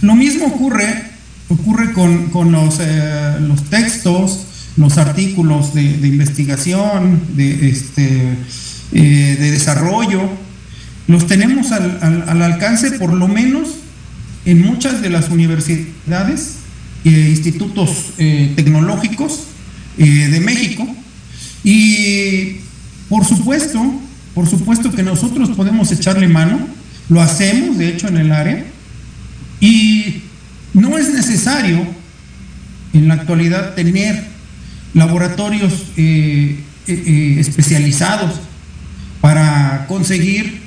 Lo 0.00 0.14
mismo 0.14 0.46
ocurre, 0.46 1.09
ocurre 1.50 1.92
con, 1.92 2.52
los, 2.52 2.78
eh, 2.80 3.36
los, 3.40 3.64
textos, 3.64 4.46
los 4.76 4.96
artículos 4.98 5.74
de, 5.74 5.82
investigación, 5.82 7.20
de, 7.34 7.68
este, 7.68 8.36
de 8.92 9.50
desarrollo. 9.50 10.22
Los 11.06 11.26
tenemos 11.26 11.72
al, 11.72 12.24
al, 12.28 12.42
alcance 12.42 12.92
por 12.92 13.12
lo 13.12 13.28
menos 13.28 13.68
en 14.44 14.62
muchas 14.62 15.02
de 15.02 15.10
las 15.10 15.28
universidades 15.28 16.54
e 17.04 17.10
institutos 17.10 18.12
tecnológicos 18.16 19.44
de 19.96 20.40
México. 20.40 20.86
Y 21.64 22.58
por 23.08 23.24
supuesto, 23.26 23.80
por 24.34 24.48
supuesto 24.48 24.92
que 24.92 25.02
nosotros 25.02 25.50
podemos 25.50 25.90
echarle 25.90 26.28
mano, 26.28 26.60
lo 27.08 27.20
hacemos 27.20 27.76
de 27.76 27.88
hecho 27.88 28.06
en 28.06 28.18
el 28.18 28.30
área, 28.30 28.64
y 29.60 30.22
no 30.74 30.98
es 30.98 31.12
necesario 31.12 31.86
en 32.92 33.08
la 33.08 33.14
actualidad 33.14 33.74
tener 33.74 34.24
laboratorios 34.94 35.86
eh, 35.96 36.60
eh, 36.86 37.02
eh, 37.06 37.36
especializados 37.38 38.40
para 39.20 39.86
conseguir 39.86 40.60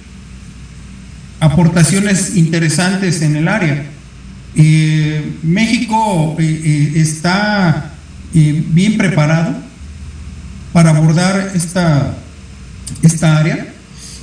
aportaciones 1.40 2.36
interesantes 2.36 3.22
en 3.22 3.36
el 3.36 3.48
área. 3.48 3.86
México 5.42 6.38
está 6.40 7.92
bien 8.32 8.98
preparado 8.98 9.56
para 10.72 10.92
abordar 10.92 11.52
esta 11.56 12.16
esta 13.02 13.38
área. 13.38 13.68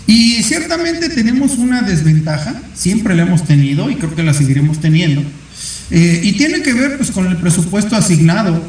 Y 0.07 0.43
ciertamente 0.43 1.09
tenemos 1.09 1.59
una 1.59 1.83
desventaja, 1.83 2.61
siempre 2.75 3.15
la 3.15 3.23
hemos 3.23 3.45
tenido 3.45 3.91
y 3.91 3.97
creo 3.97 4.15
que 4.15 4.23
la 4.23 4.35
seguiremos 4.35 4.81
teniendo. 4.81 5.23
Eh, 5.91 6.21
y 6.23 6.33
tiene 6.33 6.63
que 6.63 6.73
ver 6.73 6.97
pues, 6.97 7.11
con 7.11 7.27
el 7.27 7.37
presupuesto 7.37 7.97
asignado 7.97 8.63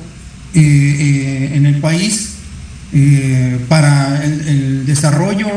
eh, 0.53 0.59
eh, 0.59 1.51
en 1.53 1.65
el 1.65 1.79
país 1.79 2.29
para 3.69 4.21
el, 4.25 4.85
desarrollo, 4.85 5.47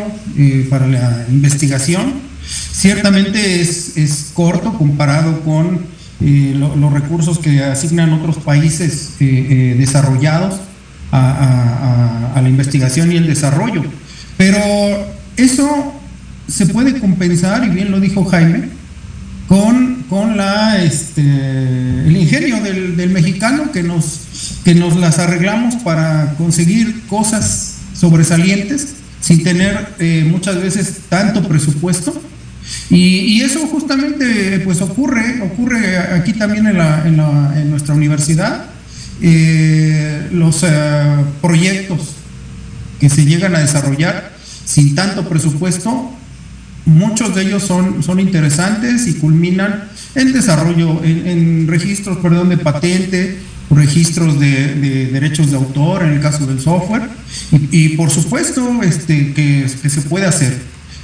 para 0.70 0.86
la 0.86 1.26
investigación. 1.28 2.12
Ciertamente 2.46 3.60
es, 3.60 3.96
es 3.96 4.30
corto 4.32 4.74
comparado 4.74 5.40
con 5.40 5.80
los 6.20 6.92
recursos 6.92 7.40
que 7.40 7.60
asignan 7.64 8.12
otros 8.12 8.36
países 8.36 9.14
desarrollados 9.18 10.60
a 11.10 12.38
la 12.40 12.48
investigación 12.48 13.10
y 13.10 13.16
el 13.16 13.26
desarrollo. 13.26 13.82
Pero 14.36 14.60
eso 15.36 15.92
se 16.46 16.66
puede 16.66 17.00
compensar, 17.00 17.64
y 17.64 17.70
bien 17.70 17.90
lo 17.90 17.98
dijo 17.98 18.24
Jaime, 18.26 18.68
con, 19.54 20.02
con 20.08 20.36
la, 20.36 20.82
este, 20.82 21.20
el 21.22 22.16
ingenio 22.16 22.60
del, 22.60 23.08
mexicano 23.10 23.70
que 23.70 23.84
nos, 23.84 24.58
que 24.64 24.74
nos 24.74 24.96
las 24.96 25.20
arreglamos 25.20 25.76
para 25.76 26.34
conseguir 26.36 27.06
cosas 27.06 27.76
sobresalientes 27.94 28.94
sin 29.20 29.44
tener 29.44 29.94
eh, 30.00 30.26
muchas 30.28 30.60
veces 30.60 31.02
tanto 31.08 31.46
presupuesto. 31.46 32.20
Y, 32.90 33.42
eso 33.42 33.60
justamente 33.68 34.58
pues 34.64 34.80
ocurre, 34.80 35.40
ocurre 35.42 35.98
aquí 35.98 36.32
también 36.32 36.66
en, 36.66 36.78
la, 36.78 37.06
en, 37.06 37.16
la, 37.16 37.52
en 37.54 37.70
nuestra 37.70 37.94
universidad. 37.94 38.64
Eh, 39.22 40.30
los 40.32 40.64
eh, 40.64 41.16
proyectos 41.40 42.14
que 42.98 43.08
se 43.08 43.24
llegan 43.24 43.54
a 43.54 43.60
desarrollar 43.60 44.32
sin 44.64 44.96
tanto 44.96 45.28
presupuesto, 45.28 46.10
muchos 46.86 47.34
de 47.34 47.42
ellos 47.42 47.62
son, 47.62 48.02
son 48.02 48.20
interesantes 48.20 49.06
y 49.06 49.14
culminan 49.14 49.84
en 50.14 50.32
desarrollo, 50.32 51.02
en, 51.04 51.66
registros, 51.66 52.18
perdón, 52.18 52.50
de 52.50 52.58
patente, 52.58 53.38
registros 53.70 54.38
de, 54.38 55.08
derechos 55.10 55.50
de 55.50 55.56
autor 55.56 56.02
en 56.04 56.12
el 56.14 56.20
caso 56.20 56.46
del 56.46 56.60
software 56.60 57.02
y, 57.70 57.90
por 57.90 58.10
supuesto 58.10 58.82
este, 58.82 59.32
que, 59.32 59.68
se 59.68 60.00
puede 60.02 60.26
hacer. 60.26 60.56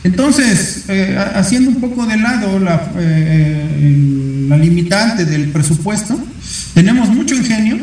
Entonces, 0.03 0.85
eh, 0.89 1.18
haciendo 1.35 1.70
un 1.70 1.81
poco 1.81 2.07
de 2.07 2.16
lado 2.16 2.59
la, 2.59 2.93
eh, 2.97 4.47
la 4.49 4.57
limitante 4.57 5.24
del 5.24 5.51
presupuesto, 5.51 6.18
tenemos 6.74 7.11
mucho 7.11 7.35
ingenio, 7.35 7.78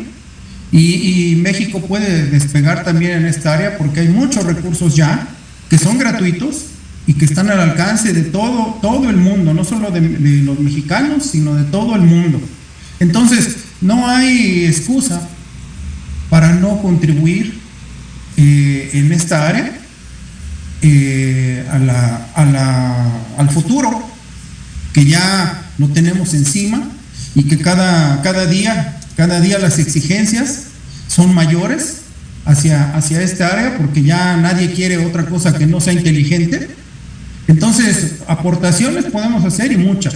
y, 0.70 1.40
México 1.42 1.80
puede 1.80 2.26
despegar 2.26 2.84
también 2.84 3.12
en 3.12 3.26
esta 3.26 3.54
área 3.54 3.78
porque 3.78 4.00
hay 4.00 4.08
muchos 4.08 4.44
recursos 4.44 4.94
ya 4.94 5.26
que 5.70 5.78
son 5.78 5.98
gratuitos 5.98 6.66
y 7.08 7.14
que 7.14 7.24
están 7.24 7.50
al 7.50 7.58
alcance 7.58 8.12
de 8.12 8.22
todo, 8.22 8.78
todo 8.80 9.10
el 9.10 9.16
mundo, 9.16 9.52
no 9.52 9.64
solo 9.64 9.90
de, 9.90 10.00
los 10.00 10.60
mexicanos, 10.60 11.24
sino 11.24 11.56
de 11.56 11.64
todo 11.64 11.96
el 11.96 12.02
mundo. 12.02 12.40
Entonces, 13.00 13.56
no 13.80 14.06
hay 14.06 14.66
excusa 14.66 15.28
para 16.30 16.52
no 16.52 16.80
contribuir 16.80 17.58
eh, 18.36 18.90
en 18.92 19.10
esta 19.10 19.48
área 19.48 19.72
eh, 20.82 21.66
al 22.36 23.50
futuro 23.50 24.06
que 24.92 25.04
ya 25.04 25.72
lo 25.78 25.88
tenemos 25.88 26.34
encima 26.34 26.88
y 27.34 27.44
que 27.44 27.58
cada, 27.58 28.22
cada 28.22 28.46
día 28.46 28.98
cada 29.18 29.40
día 29.40 29.58
las 29.58 29.80
exigencias 29.80 30.66
son 31.08 31.34
mayores 31.34 32.02
hacia, 32.44 32.94
hacia 32.94 33.20
esta 33.20 33.48
área 33.48 33.76
porque 33.76 34.04
ya 34.04 34.36
nadie 34.36 34.70
quiere 34.70 34.96
otra 35.04 35.26
cosa 35.26 35.58
que 35.58 35.66
no 35.66 35.80
sea 35.80 35.92
inteligente. 35.92 36.70
Entonces, 37.48 38.16
aportaciones 38.26 39.06
podemos 39.06 39.44
hacer 39.44 39.72
y 39.72 39.76
muchas, 39.78 40.14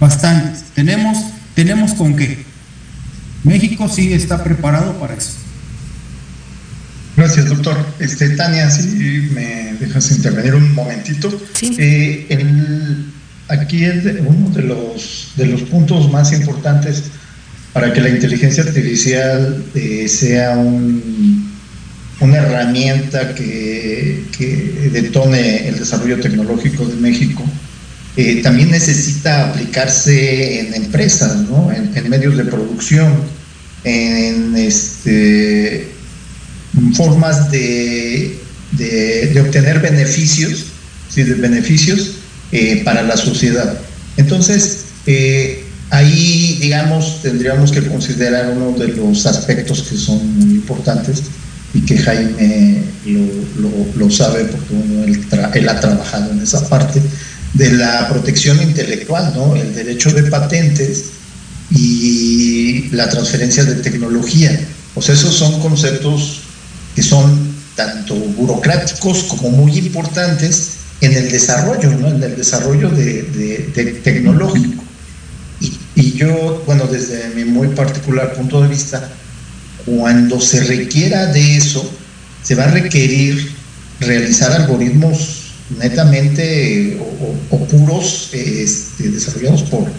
bastantes. 0.00 0.64
Tenemos, 0.74 1.18
tenemos 1.54 1.92
con 1.92 2.16
qué. 2.16 2.44
México 3.44 3.88
sí 3.88 4.12
está 4.12 4.42
preparado 4.42 4.98
para 4.98 5.14
eso. 5.14 5.32
Gracias, 7.16 7.46
doctor. 7.48 7.76
Este, 7.98 8.30
Tania, 8.30 8.70
si 8.70 9.28
me 9.34 9.74
dejas 9.78 10.10
intervenir 10.12 10.54
un 10.54 10.74
momentito. 10.74 11.30
Sí. 11.54 11.76
Eh, 11.78 12.26
aquí 13.48 13.84
es 13.84 14.04
uno 14.24 14.48
de 14.50 14.62
los, 14.62 15.32
de 15.36 15.46
los 15.46 15.62
puntos 15.62 16.10
más 16.10 16.32
importantes 16.32 17.04
para 17.72 17.92
que 17.92 18.00
la 18.00 18.08
inteligencia 18.08 18.62
artificial 18.62 19.62
eh, 19.74 20.08
sea 20.08 20.56
una 22.20 22.36
herramienta 22.38 23.34
que, 23.34 24.24
detone 24.92 25.68
el 25.68 25.78
desarrollo 25.78 26.20
tecnológico 26.20 26.86
de 26.86 26.96
México, 26.96 27.44
eh, 28.16 28.42
también 28.42 28.70
necesita 28.70 29.50
aplicarse 29.50 30.60
en 30.60 30.74
empresas, 30.74 31.36
en, 31.94 32.10
medios 32.10 32.36
de 32.36 32.44
producción, 32.44 33.14
en 33.84 34.56
este, 34.56 35.88
formas 36.94 37.50
de, 37.50 38.38
obtener 39.40 39.80
beneficios, 39.80 40.66
¿sí? 41.08 41.22
de 41.22 41.34
beneficios 41.34 42.16
eh, 42.52 42.82
para 42.84 43.02
la 43.02 43.16
sociedad. 43.16 43.78
Entonces, 44.16 44.86
Ahí, 45.90 46.56
digamos, 46.60 47.20
tendríamos 47.20 47.72
que 47.72 47.82
considerar 47.82 48.54
uno 48.56 48.78
de 48.78 48.88
los 48.88 49.26
aspectos 49.26 49.82
que 49.82 49.96
son 49.96 50.18
importantes, 50.40 51.22
y 51.72 51.80
que 51.82 51.98
Jaime 51.98 52.82
lo, 53.96 54.10
sabe 54.10 54.44
porque 54.44 55.58
él, 55.58 55.68
ha 55.68 55.80
trabajado 55.80 56.32
en 56.32 56.40
esa 56.40 56.68
parte, 56.68 57.00
de 57.54 57.72
la 57.72 58.08
protección 58.08 58.62
intelectual, 58.62 59.32
¿no? 59.34 59.56
el 59.56 59.74
derecho 59.74 60.10
de 60.12 60.24
patentes 60.24 61.06
y 61.70 62.88
la 62.92 63.08
transferencia 63.08 63.64
de 63.64 63.76
tecnología. 63.76 64.58
Sea, 65.00 65.14
esos 65.14 65.34
son 65.34 65.60
conceptos 65.60 66.42
que 66.94 67.02
son 67.02 67.54
tanto 67.74 68.14
burocráticos 68.14 69.24
como 69.24 69.50
muy 69.50 69.78
importantes 69.78 70.72
en 71.00 71.12
el 71.14 71.30
desarrollo, 71.30 71.90
¿no? 71.92 72.08
en 72.08 72.22
el 72.22 72.36
desarrollo 72.36 72.90
de, 72.90 74.00
tecnológico. 74.04 74.84
Y, 75.60 75.78
y, 75.94 76.12
yo, 76.12 76.62
bueno, 76.66 76.86
desde 76.86 77.30
mi 77.34 77.44
muy 77.44 77.68
particular 77.68 78.34
punto 78.34 78.62
de 78.62 78.68
vista, 78.68 79.10
cuando 79.84 80.40
se 80.40 80.64
requiera 80.64 81.26
de 81.26 81.56
eso, 81.56 81.90
se 82.42 82.54
va 82.54 82.64
a 82.64 82.70
requerir 82.70 83.50
realizar 84.00 84.52
algoritmos 84.52 85.52
netamente 85.78 86.98
o, 87.50 87.64
puros 87.66 88.30
este, 88.32 89.08
desarrollados 89.10 89.62
por, 89.64 89.90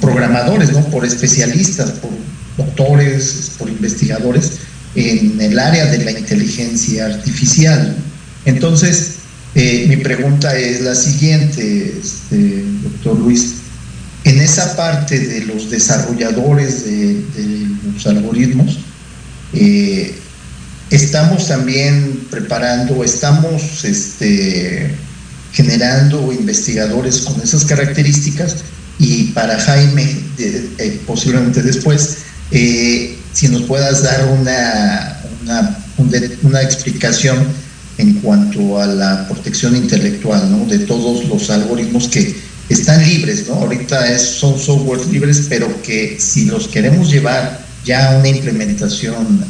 programadores, 0.00 0.72
¿no? 0.72 0.80
por 0.86 1.04
especialistas, 1.04 1.90
por 1.92 2.10
doctores, 2.56 3.52
por 3.58 3.68
investigadores 3.68 4.52
en 4.94 5.40
el 5.40 5.58
área 5.58 5.86
de 5.86 6.04
la 6.04 6.10
inteligencia 6.12 7.06
artificial. 7.06 7.96
Entonces, 8.44 9.16
eh, 9.54 9.86
mi 9.88 9.96
pregunta 9.98 10.56
es 10.56 10.82
la 10.82 10.94
siguiente, 10.94 11.94
este, 12.00 12.64
doctor 12.82 13.18
Luis. 13.18 13.56
En 14.24 14.40
esa 14.40 14.74
parte 14.76 15.18
de 15.18 15.44
los 15.44 15.70
desarrolladores 15.70 16.84
de, 16.84 17.22
los 17.92 18.06
algoritmos, 18.06 18.78
eh, 19.54 20.14
estamos 20.90 21.48
también 21.48 22.26
preparando, 22.30 23.02
estamos 23.04 23.84
este, 23.84 24.94
generando 25.52 26.32
investigadores 26.32 27.20
con 27.22 27.40
esas 27.40 27.64
características 27.64 28.56
y 28.98 29.24
para 29.32 29.58
Jaime, 29.58 30.16
eh, 30.38 31.00
posiblemente 31.06 31.62
después, 31.62 32.18
si 32.50 33.48
nos 33.48 33.62
puedas 33.62 34.02
dar 34.04 34.24
una, 34.26 35.20
una 36.42 36.62
explicación 36.62 37.48
en 37.98 38.14
cuanto 38.14 38.80
a 38.80 38.86
la 38.86 39.28
protección 39.28 39.76
intelectual, 39.76 40.50
¿no? 40.50 40.66
De 40.66 40.80
todos 40.80 41.24
los 41.26 41.50
algoritmos 41.50 42.08
que 42.08 42.34
están 42.68 43.04
libres, 43.04 43.46
¿no? 43.48 43.54
Ahorita 43.54 44.18
son 44.18 44.58
softwares 44.58 45.06
libres, 45.08 45.46
pero 45.48 45.82
que 45.82 46.16
si 46.18 46.46
los 46.46 46.68
queremos 46.68 47.10
llevar 47.10 47.63
ya 47.84 48.16
una 48.18 48.28
implementación 48.28 49.44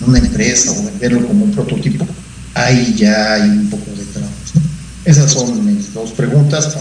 en 0.00 0.08
una 0.08 0.18
empresa 0.18 0.72
o 0.72 0.84
venderlo 0.84 1.26
como 1.26 1.44
un 1.44 1.50
prototipo, 1.52 2.06
ahí 2.54 2.94
ya 2.96 3.34
hay 3.34 3.48
un 3.48 3.70
poco 3.70 3.90
de 3.92 4.04
trabas. 4.04 4.30
Esas 5.04 5.32
son 5.32 5.64
mis 5.64 5.92
dos 5.92 6.12
preguntas 6.12 6.76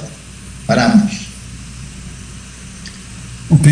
para, 0.65 0.91
ambos. 0.91 1.11
Ok, 3.49 3.67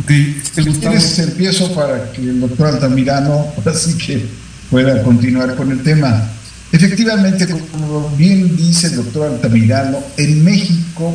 ok. 0.00 0.10
Este, 0.56 1.22
empiezo 1.22 1.72
para 1.74 2.10
que 2.12 2.22
el 2.22 2.40
doctor 2.40 2.68
Altamirano, 2.68 3.46
así 3.66 3.94
que 3.98 4.26
pueda 4.70 5.02
continuar 5.02 5.54
con 5.56 5.70
el 5.70 5.82
tema. 5.82 6.30
Efectivamente, 6.72 7.46
como 7.70 8.10
bien 8.16 8.56
dice 8.56 8.88
el 8.88 8.96
doctor 8.96 9.32
Altamirano, 9.32 9.98
en 10.16 10.42
México 10.42 11.14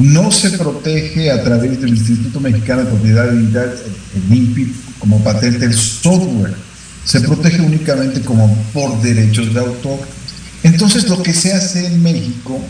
no 0.00 0.30
se 0.30 0.50
protege 0.50 1.30
a 1.30 1.44
través 1.44 1.78
del 1.80 1.90
Instituto 1.90 2.40
Mexicano 2.40 2.84
de 2.84 2.90
Propiedad 2.90 3.32
Intellectual, 3.32 3.92
el 4.14 4.36
INPI, 4.36 4.74
como 4.98 5.22
patente 5.22 5.66
el 5.66 5.74
software. 5.74 6.54
Se 7.04 7.20
protege 7.20 7.60
únicamente 7.60 8.22
como 8.22 8.54
por 8.72 9.00
derechos 9.02 9.52
de 9.52 9.60
autor. 9.60 9.98
Entonces 10.62 11.08
lo 11.08 11.22
que 11.22 11.34
se 11.34 11.52
hace 11.52 11.86
en 11.86 12.02
México 12.02 12.60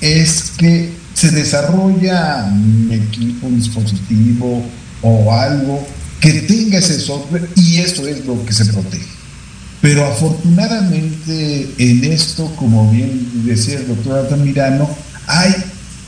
es 0.00 0.52
que 0.58 0.92
se 1.14 1.30
desarrolla 1.30 2.44
un 2.52 2.90
equipo, 2.92 3.46
un 3.46 3.56
dispositivo 3.56 4.62
o 5.00 5.32
algo 5.32 5.86
que 6.20 6.32
tenga 6.42 6.78
ese 6.78 6.98
software 6.98 7.48
y 7.56 7.78
eso 7.78 8.06
es 8.06 8.26
lo 8.26 8.44
que 8.44 8.52
se 8.52 8.66
protege. 8.66 9.06
Pero 9.80 10.06
afortunadamente 10.06 11.70
en 11.78 12.04
esto, 12.04 12.54
como 12.56 12.90
bien 12.90 13.44
decía 13.44 13.78
el 13.78 13.88
doctor 13.88 14.18
Altamirano, 14.18 14.88
hay 15.26 15.54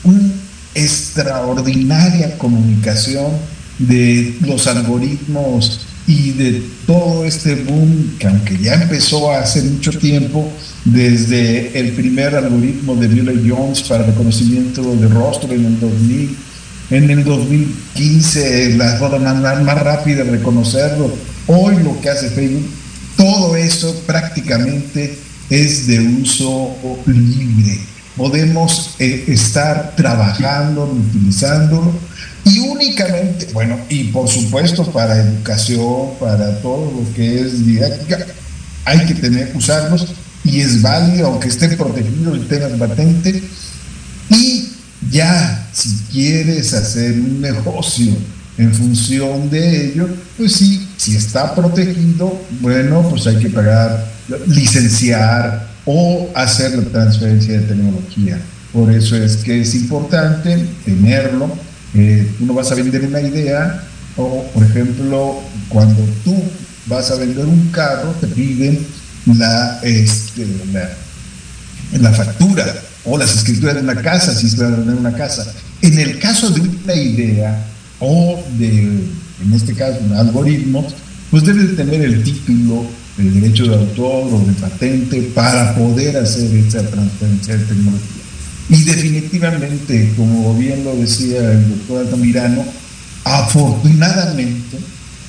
una 0.03 0.31
extraordinaria 0.77 2.37
comunicación 2.37 3.31
de 3.79 4.37
los 4.41 4.67
algoritmos 4.67 5.87
y 6.07 6.31
de 6.31 6.63
todo 6.85 7.25
este 7.25 7.55
boom 7.55 8.15
que 8.17 8.27
aunque 8.27 8.57
ya 8.57 8.75
empezó 8.75 9.31
hace 9.31 9.61
mucho 9.63 9.91
tiempo, 9.91 10.49
desde 10.85 11.77
el 11.77 11.91
primer 11.93 12.35
algoritmo 12.35 12.95
de 12.95 13.07
Billy 13.07 13.49
Jones 13.49 13.81
para 13.83 14.05
reconocimiento 14.05 14.95
de 14.95 15.07
rostro 15.09 15.51
en 15.51 15.65
el 15.65 15.79
2000, 15.79 16.37
en 16.91 17.09
el 17.09 17.23
2015 17.25 18.75
la 18.77 18.97
forma 18.97 19.33
más, 19.33 19.61
más 19.63 19.83
rápida 19.83 20.23
de 20.23 20.31
reconocerlo, 20.31 21.13
hoy 21.47 21.75
lo 21.83 21.99
que 21.99 22.09
hace 22.09 22.29
Facebook 22.29 22.67
todo 23.17 23.55
eso 23.55 24.03
prácticamente 24.05 25.17
es 25.49 25.87
de 25.87 25.99
uso 25.99 26.75
libre. 27.07 27.79
Podemos 28.17 28.95
eh, 28.99 29.25
estar 29.27 29.95
trabajando, 29.95 30.85
utilizándolo 30.85 31.93
y 32.43 32.59
únicamente, 32.59 33.47
bueno, 33.53 33.77
y 33.89 34.05
por 34.05 34.27
supuesto 34.27 34.85
para 34.91 35.17
educación, 35.17 36.11
para 36.19 36.59
todo 36.61 36.91
lo 36.91 37.13
que 37.13 37.41
es 37.41 37.65
didáctica, 37.65 38.25
hay 38.85 39.05
que 39.05 39.15
tener, 39.15 39.51
usarlos 39.53 40.07
y 40.43 40.61
es 40.61 40.81
válido, 40.81 41.27
aunque 41.27 41.49
esté 41.49 41.67
protegido 41.69 42.33
el 42.33 42.47
tema 42.47 42.69
patente. 42.87 43.43
Y 44.29 44.69
ya, 45.11 45.67
si 45.73 45.89
quieres 46.11 46.73
hacer 46.73 47.11
un 47.13 47.41
negocio 47.41 48.13
en 48.57 48.73
función 48.73 49.49
de 49.49 49.87
ello, 49.87 50.07
pues 50.37 50.53
sí, 50.53 50.87
si 50.95 51.15
está 51.17 51.53
protegido, 51.53 52.41
bueno, 52.61 53.07
pues 53.09 53.27
hay 53.27 53.37
que 53.37 53.49
pagar, 53.49 54.09
licenciar 54.47 55.66
o 55.87 56.29
hacer 56.35 56.77
la 56.77 56.83
transferencia 56.83 57.59
de 57.59 57.65
tecnología. 57.65 58.39
Por 58.73 58.91
eso 58.91 59.15
es 59.15 59.37
que 59.37 59.61
es 59.61 59.73
importante 59.73 60.65
tenerlo. 60.85 61.49
Eh, 61.95 62.29
uno 62.41 62.53
vas 62.53 62.71
a 62.71 62.75
vender 62.75 63.05
una 63.05 63.21
idea 63.21 63.83
o, 64.17 64.43
por 64.53 64.63
ejemplo, 64.63 65.41
cuando 65.69 66.03
tú 66.25 66.35
vas 66.87 67.09
a 67.09 67.15
vender 67.15 67.45
un 67.45 67.69
carro, 67.69 68.11
te 68.19 68.27
piden 68.27 68.85
la, 69.25 69.79
este, 69.81 70.45
la, 70.73 70.89
la 71.99 72.11
factura 72.11 72.65
o 73.05 73.17
las 73.17 73.33
escrituras 73.35 73.75
de 73.75 73.81
una 73.81 74.01
casa, 74.01 74.35
si 74.35 74.47
es 74.47 74.59
a 74.59 74.67
vender 74.67 74.95
una 74.95 75.13
casa. 75.13 75.53
En 75.81 75.97
el 75.97 76.19
caso 76.19 76.49
de 76.49 76.61
una 76.61 76.95
idea, 76.95 77.65
o 77.99 78.43
de, 78.57 78.69
en 78.81 79.53
este 79.53 79.73
caso, 79.73 79.99
un 80.05 80.13
algoritmo, 80.13 80.85
pues 81.31 81.45
debe 81.45 81.63
tener 81.75 82.01
el 82.01 82.23
título 82.23 82.85
de 83.17 83.31
derecho 83.31 83.65
de 83.65 83.75
autor 83.75 84.33
o 84.33 84.45
de 84.45 84.53
patente 84.53 85.21
para 85.33 85.75
poder 85.75 86.17
hacer 86.17 86.53
esa 86.55 86.83
transferencia 86.87 87.57
de 87.57 87.65
tecnología. 87.65 88.23
Y 88.69 88.83
definitivamente, 88.83 90.13
como 90.15 90.53
bien 90.55 90.83
lo 90.83 90.95
decía 90.95 91.51
el 91.51 91.69
doctor 91.69 92.05
Altamirano, 92.05 92.63
afortunadamente 93.23 94.77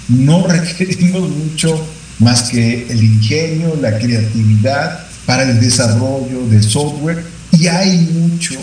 no 0.08 0.46
requerimos 0.48 1.30
mucho 1.30 1.86
más 2.18 2.44
que 2.44 2.86
el 2.88 3.02
ingenio, 3.02 3.76
la 3.80 3.98
creatividad 3.98 5.06
para 5.24 5.44
el 5.44 5.60
desarrollo 5.60 6.46
de 6.48 6.62
software 6.62 7.24
y 7.58 7.66
hay 7.66 7.98
mucho 8.12 8.54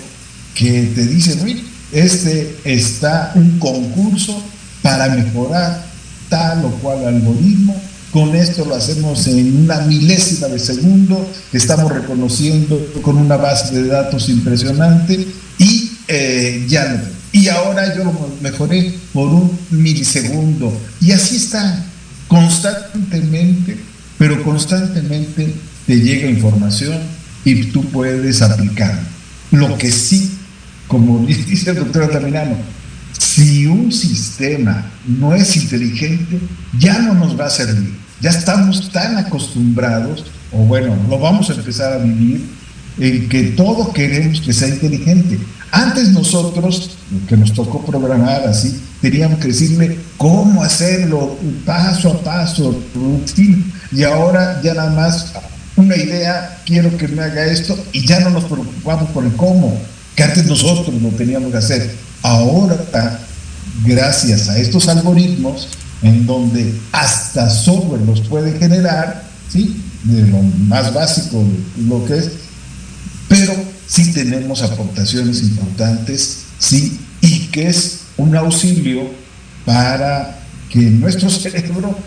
que 0.54 0.92
te 0.96 1.06
dicen, 1.06 1.64
este 1.92 2.58
está 2.64 3.32
un 3.36 3.60
concurso 3.60 4.42
para 4.82 5.10
mejorar 5.10 5.86
tal 6.30 6.66
o 6.66 6.70
cual 6.78 7.06
algoritmo. 7.06 7.76
Con 8.16 8.34
esto 8.34 8.64
lo 8.64 8.76
hacemos 8.76 9.28
en 9.28 9.66
una 9.66 9.82
milésima 9.82 10.48
de 10.48 10.58
segundo, 10.58 11.30
estamos 11.52 11.92
reconociendo 11.92 12.80
con 13.02 13.18
una 13.18 13.36
base 13.36 13.76
de 13.76 13.90
datos 13.90 14.30
impresionante 14.30 15.28
y 15.60 15.92
eh, 16.08 16.66
ya 16.66 17.04
Y 17.34 17.50
ahora 17.50 17.94
yo 17.94 18.06
lo 18.06 18.38
mejoré 18.40 18.94
por 19.12 19.28
un 19.28 19.52
milisegundo. 19.70 20.72
Y 21.02 21.12
así 21.12 21.36
está, 21.36 21.84
constantemente, 22.30 23.76
pero 24.18 24.42
constantemente 24.46 25.54
te 25.86 26.00
llega 26.00 26.30
información 26.30 26.98
y 27.44 27.66
tú 27.66 27.84
puedes 27.90 28.42
aplicar. 28.42 28.98
Lo 29.52 29.78
que 29.78 29.92
sí 29.92 30.32
como 30.88 31.20
dice 31.28 31.72
el 31.72 31.76
doctor 31.76 32.04
Altamirano, 32.04 32.56
si 33.20 33.66
un 33.66 33.92
sistema 33.92 34.90
no 35.06 35.36
es 35.36 35.58
inteligente, 35.58 36.40
ya 36.80 37.00
no 37.00 37.14
nos 37.14 37.38
va 37.38 37.48
a 37.48 37.50
servir. 37.50 38.05
Ya 38.22 38.30
estamos 38.30 38.92
tan 38.92 39.18
acostumbrados, 39.18 40.26
o 40.52 40.58
bueno, 40.60 40.96
lo 41.10 41.20
vamos 41.20 41.50
a 41.50 41.54
empezar 41.54 41.94
a 41.94 41.98
vivir, 41.98 42.46
en 42.98 43.28
que 43.28 43.44
todo 43.52 43.92
queremos 43.92 44.40
que 44.42 44.54
sea 44.54 44.70
inteligente. 44.70 45.38
Antes 45.72 46.10
nosotros, 46.10 46.92
que 47.28 47.36
nos 47.36 47.54
tocó 47.54 47.86
programar 47.86 48.48
así, 48.48 48.80
teníamos 49.02 49.40
que 49.40 49.50
decirle 49.50 50.00
cómo 50.18 50.64
hacerlo, 50.64 51.38
paso 51.66 52.12
a 52.12 52.24
paso, 52.24 52.82
y 53.92 54.04
ahora 54.04 54.62
ya 54.64 54.74
nada 54.74 54.92
más 54.92 55.34
una 55.76 55.98
idea, 55.98 56.62
quiero 56.66 56.96
que 56.96 57.10
me 57.10 57.22
haga 57.22 57.46
esto, 57.46 57.78
y 57.92 58.08
ya 58.08 58.22
no 58.22 58.30
nos 58.30 58.46
preocupamos 58.46 59.10
por 59.10 59.26
el 59.26 59.34
cómo, 59.34 59.78
que 60.16 60.24
antes 60.24 60.46
nosotros 60.46 61.02
lo 61.02 61.10
teníamos 61.10 61.52
que 61.52 61.58
hacer. 61.58 61.96
Ahora, 62.22 62.78
gracias 63.86 64.48
a 64.48 64.58
estos 64.58 64.88
algoritmos, 64.88 65.68
en 66.06 66.26
donde 66.28 66.74
hasta 66.92 67.50
software 67.50 68.02
los 68.02 68.22
puede 68.22 68.58
generar, 68.60 69.24
¿sí? 69.50 69.82
de 70.04 70.22
lo 70.28 70.38
más 70.68 70.94
básico, 70.94 71.44
lo 71.88 72.06
que 72.06 72.18
es, 72.20 72.32
pero 73.28 73.54
sí 73.88 74.14
tenemos 74.14 74.62
aportaciones 74.62 75.42
importantes, 75.42 76.44
sí, 76.60 77.00
y 77.22 77.48
que 77.48 77.70
es 77.70 78.02
un 78.18 78.36
auxilio 78.36 79.10
para 79.66 80.40
que 80.70 80.80
nuestro 80.80 81.28
cerebro 81.28 81.98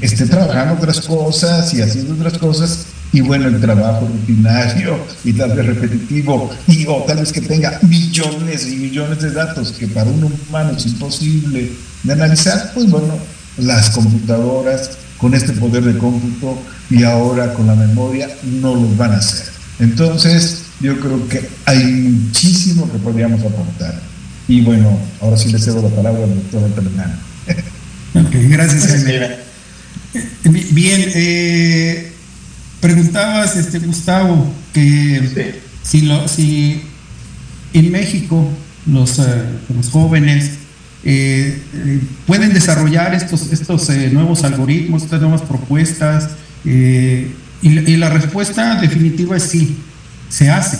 esté 0.00 0.26
trabajando 0.26 0.74
otras 0.74 1.00
cosas 1.00 1.74
y 1.74 1.82
haciendo 1.82 2.14
otras 2.14 2.38
cosas 2.38 2.86
y 3.12 3.22
bueno, 3.22 3.48
el 3.48 3.60
trabajo 3.60 4.06
rutinario 4.06 4.98
y 5.24 5.32
tal 5.32 5.54
vez 5.54 5.66
repetitivo, 5.66 6.50
y 6.68 6.86
o 6.86 7.02
tal 7.06 7.18
vez 7.18 7.32
que 7.32 7.40
tenga 7.40 7.80
millones 7.82 8.68
y 8.68 8.76
millones 8.76 9.20
de 9.20 9.32
datos 9.32 9.72
que 9.72 9.88
para 9.88 10.10
un 10.10 10.24
humano 10.24 10.72
es 10.76 10.86
imposible 10.86 11.72
de 12.04 12.12
analizar, 12.12 12.70
pues 12.74 12.88
bueno, 12.88 13.14
las 13.58 13.90
computadoras 13.90 14.90
con 15.18 15.34
este 15.34 15.52
poder 15.52 15.84
de 15.84 15.98
cómputo 15.98 16.58
y 16.90 17.02
ahora 17.02 17.52
con 17.54 17.66
la 17.66 17.74
memoria 17.74 18.28
no 18.44 18.74
los 18.74 18.96
van 18.96 19.12
a 19.12 19.16
hacer. 19.16 19.46
Entonces, 19.80 20.62
yo 20.80 20.98
creo 20.98 21.28
que 21.28 21.48
hay 21.66 21.84
muchísimo 21.84 22.90
que 22.90 22.98
podríamos 22.98 23.40
aportar. 23.40 24.00
Y 24.46 24.62
bueno, 24.62 24.98
ahora 25.20 25.36
sí 25.36 25.50
le 25.50 25.58
cedo 25.58 25.82
la 25.82 25.94
palabra 25.94 26.24
al 26.24 26.34
doctor 26.34 26.64
Altamirano. 26.64 27.14
gracias, 28.48 29.04
Bien, 30.44 31.04
eh, 31.14 32.12
preguntabas, 32.80 33.56
este, 33.56 33.78
Gustavo, 33.80 34.50
que 34.72 35.60
si, 35.82 36.02
lo, 36.02 36.26
si 36.28 36.82
en 37.74 37.92
México 37.92 38.48
los, 38.86 39.18
eh, 39.18 39.44
los 39.76 39.90
jóvenes 39.90 40.57
eh, 41.04 41.58
pueden 42.26 42.52
desarrollar 42.52 43.14
estos, 43.14 43.52
estos 43.52 43.88
nuevos 44.12 44.44
algoritmos, 44.44 45.04
estas 45.04 45.20
nuevas 45.20 45.42
propuestas, 45.42 46.30
y, 46.64 47.28
y 47.62 47.96
la 47.96 48.10
respuesta 48.10 48.80
definitiva 48.80 49.36
es 49.36 49.44
sí, 49.44 49.78
se 50.28 50.50
hace. 50.50 50.78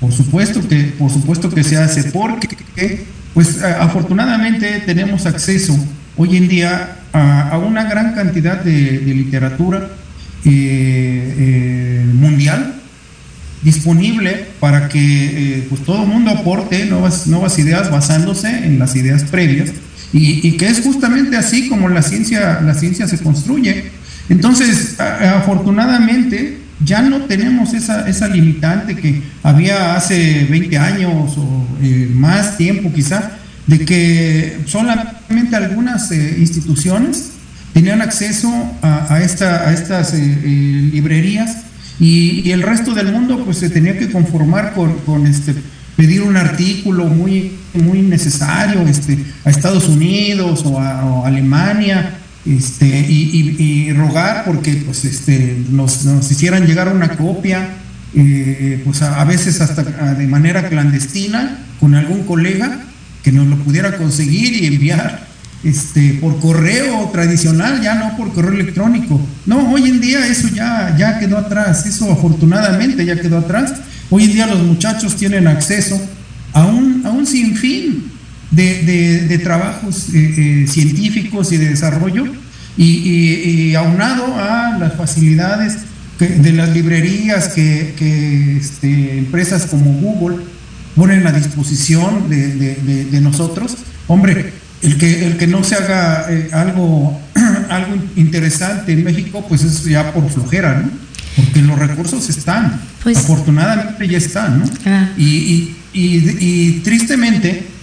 Por 0.00 0.12
supuesto 0.12 0.66
que, 0.68 0.94
por 0.98 1.10
supuesto 1.10 1.50
que 1.50 1.64
se 1.64 1.76
hace, 1.76 2.04
porque 2.04 3.04
pues 3.32 3.62
afortunadamente 3.62 4.82
tenemos 4.86 5.26
acceso 5.26 5.76
hoy 6.16 6.36
en 6.36 6.48
día 6.48 6.98
a, 7.12 7.58
una 7.58 7.84
gran 7.84 8.14
cantidad 8.14 8.60
de, 8.60 9.00
literatura 9.00 9.88
eh, 10.44 11.34
eh, 11.38 12.06
mundial 12.12 12.82
disponible 13.64 14.46
para 14.60 14.88
que 14.88 14.98
eh, 15.58 15.66
pues 15.68 15.82
todo 15.82 16.02
el 16.02 16.08
mundo 16.08 16.30
aporte 16.30 16.84
nuevas, 16.84 17.26
nuevas 17.26 17.58
ideas 17.58 17.90
basándose 17.90 18.66
en 18.66 18.78
las 18.78 18.94
ideas 18.94 19.24
previas 19.24 19.70
y, 20.12 20.46
y, 20.46 20.56
que 20.58 20.68
es 20.68 20.82
justamente 20.82 21.36
así 21.36 21.68
como 21.68 21.88
la 21.88 22.02
ciencia, 22.02 22.60
la 22.60 22.74
ciencia 22.74 23.08
se 23.08 23.18
construye. 23.18 23.90
Entonces, 24.28 24.94
afortunadamente, 25.00 26.58
ya 26.84 27.02
no 27.02 27.22
tenemos 27.22 27.74
esa, 27.74 28.08
esa 28.08 28.28
limitante 28.28 28.94
que 28.94 29.22
había 29.42 29.96
hace 29.96 30.46
20 30.48 30.78
años 30.78 31.36
o 31.36 31.66
eh, 31.82 32.08
más 32.14 32.56
tiempo 32.56 32.92
quizá, 32.92 33.32
de 33.66 33.84
que 33.84 34.60
solamente 34.66 35.56
algunas 35.56 36.12
eh, 36.12 36.36
instituciones 36.38 37.30
tenían 37.72 38.00
acceso 38.00 38.52
a, 38.82 39.20
esta, 39.20 39.68
a 39.68 39.72
estas 39.72 40.14
librerías 40.14 41.56
y, 42.00 42.50
el 42.50 42.62
resto 42.62 42.94
del 42.94 43.12
mundo 43.12 43.44
pues 43.44 43.58
se 43.58 43.70
tenía 43.70 43.98
que 43.98 44.10
conformar 44.10 44.74
con, 44.74 45.26
este, 45.26 45.54
pedir 45.96 46.22
un 46.22 46.36
artículo 46.36 47.06
muy, 47.06 47.52
muy 47.74 48.02
necesario 48.02 48.82
este, 48.82 49.18
a 49.44 49.50
Estados 49.50 49.88
Unidos 49.88 50.62
o 50.64 50.80
a 50.80 51.26
Alemania 51.26 52.18
este, 52.46 52.86
y, 52.86 53.92
rogar 53.92 54.44
porque 54.44 54.74
pues, 54.84 55.04
este, 55.04 55.62
nos, 55.70 56.04
hicieran 56.30 56.66
llegar 56.66 56.94
una 56.94 57.16
copia, 57.16 57.70
eh, 58.14 58.82
pues 58.84 59.02
a, 59.02 59.24
veces 59.24 59.60
hasta 59.60 59.82
de 59.82 60.26
manera 60.26 60.68
clandestina, 60.68 61.58
con 61.80 61.94
algún 61.94 62.24
colega 62.24 62.80
que 63.22 63.32
nos 63.32 63.46
lo 63.46 63.56
pudiera 63.56 63.96
conseguir 63.96 64.62
y 64.62 64.66
enviar 64.66 65.23
este, 65.64 66.18
por 66.20 66.38
correo 66.40 67.10
tradicional, 67.12 67.80
ya 67.80 67.94
no 67.94 68.16
por 68.16 68.32
correo 68.32 68.52
electrónico. 68.52 69.20
No, 69.46 69.72
hoy 69.72 69.88
en 69.88 70.00
día 70.00 70.26
eso 70.26 70.48
ya, 70.48 70.94
ya 70.96 71.18
quedó 71.18 71.38
atrás, 71.38 71.86
eso 71.86 72.12
afortunadamente 72.12 73.04
ya 73.04 73.20
quedó 73.20 73.38
atrás. 73.38 73.72
Hoy 74.10 74.24
en 74.24 74.32
día 74.32 74.46
los 74.46 74.62
muchachos 74.62 75.16
tienen 75.16 75.46
acceso 75.48 76.00
a 76.52 76.66
un, 76.66 77.02
a 77.04 77.10
un 77.10 77.26
sinfín 77.26 78.12
de, 78.50 79.40
trabajos 79.42 80.08
eh, 80.14 80.34
eh, 80.36 80.66
científicos 80.68 81.52
y 81.52 81.56
de 81.56 81.70
desarrollo 81.70 82.24
y, 82.76 83.74
aunado 83.74 84.36
a 84.38 84.76
las 84.78 84.94
facilidades 84.94 85.78
de 86.18 86.52
las 86.52 86.70
librerías 86.70 87.48
que, 87.48 88.56
este, 88.56 89.18
empresas 89.18 89.66
como 89.66 89.92
Google 89.94 90.44
ponen 90.94 91.26
a 91.26 91.32
disposición 91.32 92.28
de, 92.28 93.20
nosotros, 93.20 93.76
hombre, 94.06 94.52
el 94.84 94.96
que, 94.96 95.26
el 95.26 95.36
que 95.36 95.46
no 95.46 95.64
se 95.64 95.74
haga 95.74 96.26
eh, 96.30 96.50
algo, 96.52 97.20
algo 97.70 97.96
interesante 98.16 98.92
en 98.92 99.04
México, 99.04 99.44
pues 99.48 99.64
es 99.64 99.84
ya 99.84 100.12
por 100.12 100.28
flojera, 100.30 100.82
¿no? 100.82 100.90
Porque 101.36 101.62
los 101.62 101.78
recursos 101.78 102.28
están, 102.28 102.80
pues 103.02 103.18
afortunadamente 103.18 104.06
ya 104.06 104.18
están, 104.18 104.60
¿no? 104.60 104.64
Ah. 104.86 105.10
y, 105.16 105.74
y 105.92 106.80
tristemente, 106.84 107.74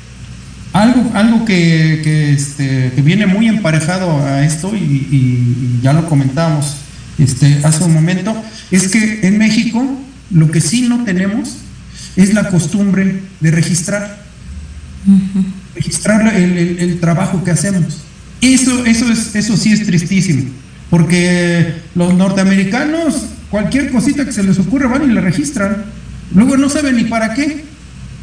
algo, 0.73 1.11
algo 1.13 1.45
que, 1.45 2.31
este, 2.33 2.91
que, 2.95 3.01
viene 3.01 3.25
muy 3.25 3.47
emparejado 3.47 4.23
a 4.23 4.45
esto, 4.45 4.73
y, 4.75 5.79
ya 5.81 5.93
lo 5.93 6.07
comentamos 6.07 6.77
este, 7.17 7.59
hace 7.63 7.83
un 7.83 7.93
momento, 7.93 8.41
es 8.69 8.87
que 8.87 9.27
en 9.27 9.37
México 9.37 9.83
lo 10.29 10.49
que 10.51 10.61
sí 10.61 10.83
no 10.83 11.03
tenemos 11.03 11.57
es 12.15 12.33
la 12.33 12.49
costumbre 12.49 13.21
de 13.39 13.51
registrar, 13.51 14.21
registrar 15.75 16.35
el, 16.35 16.99
trabajo 16.99 17.43
que 17.43 17.51
hacemos. 17.51 18.03
Eso, 18.41 18.85
eso, 18.85 19.11
es, 19.11 19.35
eso 19.35 19.55
sí 19.55 19.71
es 19.71 19.85
tristísimo, 19.85 20.49
porque 20.89 21.75
los 21.95 22.13
norteamericanos, 22.13 23.25
cualquier 23.49 23.91
cosita 23.91 24.25
que 24.25 24.31
se 24.31 24.43
les 24.43 24.57
ocurra 24.59 24.87
van 24.87 25.09
y 25.09 25.13
la 25.13 25.21
registran, 25.21 25.85
luego 26.33 26.57
no 26.57 26.69
saben 26.69 26.95
ni 26.95 27.03
para 27.03 27.33
qué, 27.33 27.63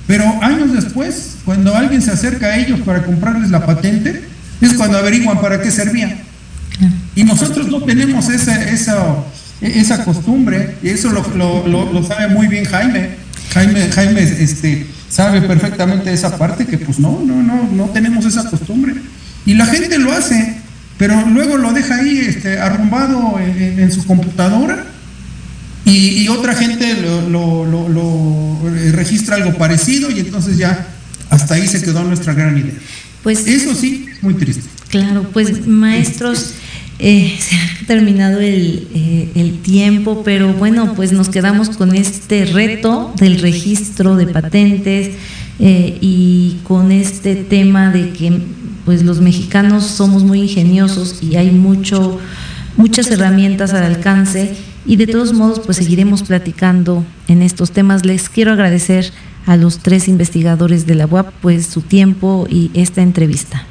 pero 0.07 0.25
años 0.43 0.73
después, 0.73 1.37
cuando 1.45 1.75
alguien 1.77 2.03
se 2.03 2.11
acerca 2.11 2.47
a 2.47 2.59
ellos 2.59 2.81
para 2.81 3.05
comprarles 3.05 3.51
la 3.51 3.65
patente, 3.67 4.23
es 4.61 4.73
cuando 4.75 4.99
averiguan 4.99 5.41
para 5.41 5.61
qué 5.61 5.71
servía. 5.71 6.19
Y 7.15 7.25
nosotros 7.25 7.69
no 7.69 7.83
tenemos 7.83 8.29
esa, 8.29 8.71
esa, 8.71 9.17
esa 9.61 10.05
costumbre, 10.05 10.77
y 10.83 10.89
eso 10.89 11.11
lo, 11.11 12.05
sabe 12.07 12.29
muy 12.29 12.47
bien 12.49 12.65
Jaime. 12.65 13.11
Jaime, 13.53 13.89
Jaime 13.89 14.23
este, 14.23 14.87
sabe 15.09 15.43
perfectamente 15.43 16.13
esa 16.13 16.37
parte 16.37 16.67
que 16.67 16.79
pues 16.79 16.99
no, 16.99 17.21
no, 17.25 17.43
no, 17.43 17.65
no 17.65 17.85
tenemos 17.87 18.25
esa 18.25 18.49
costumbre. 18.49 18.95
Y 19.47 19.55
la 19.55 19.67
gente 19.67 19.99
lo 19.99 20.13
hace, 20.13 20.57
pero 20.99 21.27
luego 21.27 21.57
lo 21.57 21.73
deja 21.73 21.97
ahí 21.97 22.19
este, 22.19 22.59
arrumbado 22.59 23.39
en 23.39 23.91
su 23.91 24.05
computadora 24.07 24.85
y, 25.91 26.29
otra 26.29 26.55
gente 26.55 26.97
lo, 27.31 28.59
eh, 28.77 28.93
registra 28.93 29.37
algo 29.37 29.57
parecido 29.57 30.11
y 30.11 30.21
entonces 30.21 30.59
ya 30.59 30.87
hasta 31.31 31.55
ahí 31.55 31.67
se 31.67 31.81
quedó 31.81 32.05
nuestra 32.05 32.35
gran 32.35 32.59
idea. 32.59 32.75
Pues 33.23 33.47
eso 33.47 33.75
sí, 33.75 34.07
muy 34.21 34.35
triste. 34.35 34.65
Claro, 34.89 35.29
pues 35.33 35.67
maestros, 35.67 36.53
eh, 36.99 37.37
se 37.39 37.57
ha 37.57 37.87
terminado 37.87 38.41
el, 38.41 38.89
eh, 38.95 39.31
el, 39.35 39.59
tiempo, 39.61 40.23
pero 40.25 40.53
bueno, 40.53 40.95
pues 40.95 41.13
nos 41.13 41.29
quedamos 41.29 41.71
con 41.71 41.95
este 41.95 42.45
reto 42.45 43.13
del 43.17 43.41
registro 43.41 44.17
de 44.17 44.27
patentes 44.27 45.11
y 45.61 46.59
con 46.63 46.93
este 46.93 47.35
tema 47.35 47.91
de 47.91 48.11
que 48.11 48.41
pues 48.85 49.03
los 49.03 49.21
mexicanos 49.21 49.85
somos 49.85 50.23
muy 50.23 50.43
ingeniosos 50.43 51.21
y 51.21 51.35
hay 51.35 51.51
mucho 51.51 52.19
muchas 52.79 53.11
herramientas 53.11 53.75
al 53.75 53.83
alcance 53.83 54.55
y 54.87 54.97
de 54.97 55.07
todos 55.07 55.35
modos 55.35 55.61
pues 55.61 55.77
seguiremos 55.77 56.23
platicando 56.23 57.05
en 57.27 57.43
estos 57.43 57.73
temas. 57.73 58.07
Les 58.07 58.31
quiero 58.31 58.53
agradecer 58.53 59.13
a 59.45 59.57
los 59.57 59.81
tres 59.81 60.09
investigadores 60.09 60.87
de 60.87 60.95
la 60.95 61.07
UAP 61.07 61.31
pues 61.43 61.67
su 61.67 61.83
tiempo 61.83 62.47
y 62.49 62.71
esta 62.73 63.03
entrevista. 63.03 63.67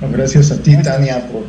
Gracias 0.00 0.50
a 0.50 0.62
ti 0.62 0.76
Tania 0.82 1.28
por, 1.28 1.44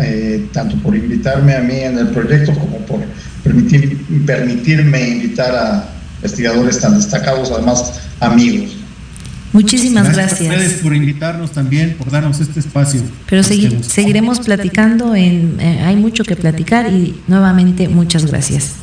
eh, 0.00 0.46
tanto 0.52 0.76
por 0.76 0.96
invitarme 0.96 1.54
a 1.54 1.60
mí 1.60 1.74
en 1.74 1.98
el 1.98 2.08
proyecto 2.08 2.52
como 2.54 2.78
por 2.78 3.00
permitir, 3.42 3.98
permitirme 4.26 5.08
invitar 5.08 5.54
a 5.54 5.88
investigadores 6.16 6.80
tan 6.80 6.96
destacados, 6.96 7.50
además 7.50 8.00
amigos. 8.20 8.76
Muchísimas 9.52 10.14
gracias. 10.14 10.40
a 10.40 10.44
ustedes 10.44 10.72
por 10.80 10.96
invitarnos 10.96 11.50
también, 11.50 11.94
por 11.98 12.10
darnos 12.10 12.40
este 12.40 12.60
espacio. 12.60 13.02
Pero 13.28 13.42
seguiremos 13.42 14.40
platicando, 14.40 15.14
en, 15.14 15.60
eh, 15.60 15.82
hay 15.84 15.96
mucho 15.96 16.24
que 16.24 16.36
platicar 16.36 16.90
y 16.90 17.20
nuevamente 17.28 17.88
muchas 17.88 18.24
gracias. 18.24 18.76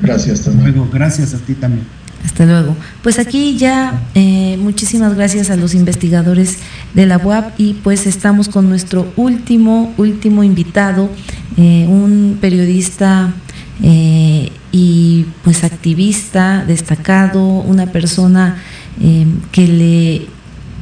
Gracias 0.00 0.42
también. 0.42 0.72
Luego, 0.72 0.90
gracias 0.90 1.34
a 1.34 1.38
ti 1.38 1.54
también. 1.54 1.86
Hasta 2.24 2.46
luego. 2.46 2.74
Pues 3.02 3.18
aquí 3.18 3.56
ya 3.56 4.02
eh, 4.14 4.56
muchísimas 4.58 5.14
gracias 5.14 5.50
a 5.50 5.56
los 5.56 5.74
investigadores 5.74 6.58
de 6.94 7.06
la 7.06 7.18
UAP 7.18 7.60
y 7.60 7.74
pues 7.74 8.06
estamos 8.06 8.48
con 8.48 8.68
nuestro 8.68 9.12
último, 9.16 9.92
último 9.98 10.42
invitado, 10.42 11.10
eh, 11.58 11.86
un 11.86 12.38
periodista 12.40 13.34
eh, 13.82 14.50
y 14.72 15.26
pues 15.42 15.64
activista 15.64 16.64
destacado, 16.66 17.42
una 17.44 17.86
persona 17.86 18.56
que 19.50 19.66
le 19.66 20.26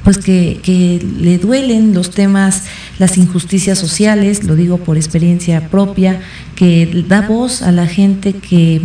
pues 0.04 0.18
que, 0.18 0.60
que, 0.62 1.00
le 1.20 1.38
duelen 1.38 1.94
los 1.94 2.10
temas, 2.10 2.64
las 2.98 3.16
injusticias 3.16 3.78
sociales, 3.78 4.44
lo 4.44 4.56
digo 4.56 4.78
por 4.78 4.96
experiencia 4.96 5.68
propia, 5.68 6.20
que 6.56 7.04
da 7.08 7.22
voz 7.22 7.62
a 7.62 7.70
la 7.70 7.86
gente 7.86 8.34
que 8.34 8.82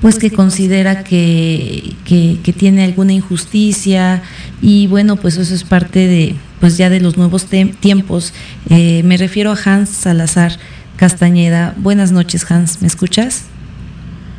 pues 0.00 0.18
que 0.18 0.30
considera 0.30 1.04
que, 1.04 1.94
que, 2.04 2.52
tiene 2.52 2.84
alguna 2.84 3.12
injusticia 3.12 4.22
y 4.62 4.86
bueno, 4.86 5.16
pues 5.16 5.36
eso 5.36 5.54
es 5.54 5.64
parte 5.64 6.06
de, 6.06 6.34
pues 6.58 6.76
ya 6.76 6.90
de 6.90 7.00
los 7.00 7.16
nuevos 7.16 7.46
tiempos. 7.46 8.32
Eh, 8.68 9.02
me 9.04 9.16
refiero 9.16 9.52
a 9.52 9.58
Hans 9.62 9.90
Salazar 9.90 10.58
Castañeda. 10.96 11.74
Buenas 11.78 12.12
noches, 12.12 12.50
Hans, 12.50 12.80
¿me 12.80 12.88
escuchas? 12.88 13.44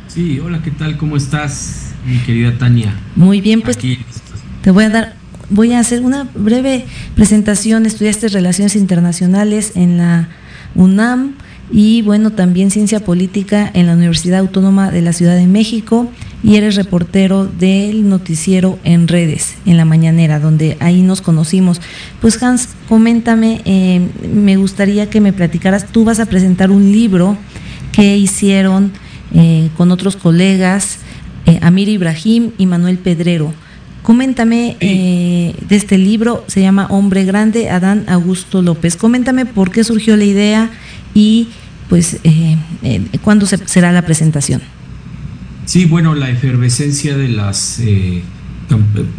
Sí, 0.08 0.40
hola, 0.40 0.60
¿qué 0.62 0.70
tal? 0.70 0.96
¿Cómo 0.96 1.16
estás, 1.16 1.92
mi 2.06 2.18
querida 2.18 2.58
Tania? 2.58 2.94
Muy 3.16 3.40
bien, 3.40 3.62
pues 3.62 3.78
te 3.78 4.70
voy 4.70 4.84
a 4.84 4.90
dar, 4.90 5.14
voy 5.48 5.72
a 5.72 5.78
hacer 5.78 6.02
una 6.02 6.28
breve 6.34 6.86
presentación. 7.14 7.86
Estudiaste 7.86 8.28
Relaciones 8.28 8.76
Internacionales 8.76 9.72
en 9.76 9.98
la 9.98 10.28
UNAM 10.74 11.34
y 11.72 12.02
bueno, 12.02 12.30
también 12.30 12.70
ciencia 12.70 13.00
política 13.00 13.70
en 13.72 13.86
la 13.86 13.94
Universidad 13.94 14.40
Autónoma 14.40 14.90
de 14.90 15.00
la 15.00 15.14
Ciudad 15.14 15.36
de 15.36 15.46
México 15.46 16.06
y 16.44 16.56
eres 16.56 16.74
reportero 16.76 17.46
del 17.46 18.08
noticiero 18.08 18.78
en 18.84 19.08
redes, 19.08 19.54
en 19.64 19.78
la 19.78 19.86
mañanera, 19.86 20.38
donde 20.38 20.76
ahí 20.80 21.00
nos 21.00 21.22
conocimos. 21.22 21.80
Pues 22.20 22.42
Hans, 22.42 22.68
coméntame, 22.88 23.62
eh, 23.64 24.06
me 24.34 24.56
gustaría 24.56 25.08
que 25.08 25.22
me 25.22 25.32
platicaras, 25.32 25.86
tú 25.86 26.04
vas 26.04 26.20
a 26.20 26.26
presentar 26.26 26.70
un 26.70 26.92
libro 26.92 27.38
que 27.92 28.18
hicieron 28.18 28.92
eh, 29.34 29.70
con 29.76 29.90
otros 29.92 30.16
colegas, 30.16 30.98
eh, 31.46 31.58
Amir 31.62 31.88
Ibrahim 31.88 32.50
y 32.58 32.66
Manuel 32.66 32.98
Pedrero. 32.98 33.54
Coméntame 34.02 34.76
de 34.80 35.76
este 35.76 35.96
libro, 35.96 36.44
se 36.48 36.60
llama 36.60 36.88
Hombre 36.90 37.24
Grande, 37.24 37.70
Adán 37.70 38.04
Augusto 38.08 38.60
López. 38.60 38.96
Coméntame 38.96 39.46
por 39.46 39.70
qué 39.70 39.84
surgió 39.84 40.16
la 40.16 40.24
idea 40.24 40.70
y 41.14 41.46
pues 41.88 42.18
eh, 42.24 42.56
eh, 42.82 43.02
cuándo 43.22 43.46
será 43.46 43.92
la 43.92 44.02
presentación. 44.02 44.62
Sí, 45.66 45.84
bueno, 45.84 46.14
la 46.14 46.30
efervescencia 46.30 47.16
de 47.16 47.28
las 47.28 47.78
eh, 47.80 48.22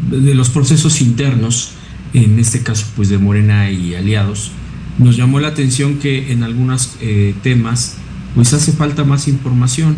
de 0.09 0.33
los 0.33 0.49
procesos 0.49 1.01
internos, 1.01 1.71
en 2.13 2.39
este 2.39 2.61
caso 2.61 2.85
pues 2.95 3.09
de 3.09 3.17
Morena 3.17 3.69
y 3.69 3.95
aliados, 3.95 4.51
nos 4.97 5.15
llamó 5.15 5.39
la 5.39 5.49
atención 5.49 5.99
que 5.99 6.31
en 6.31 6.43
algunos 6.43 6.97
temas 7.43 7.95
pues 8.35 8.53
hace 8.53 8.71
falta 8.71 9.03
más 9.03 9.27
información 9.27 9.95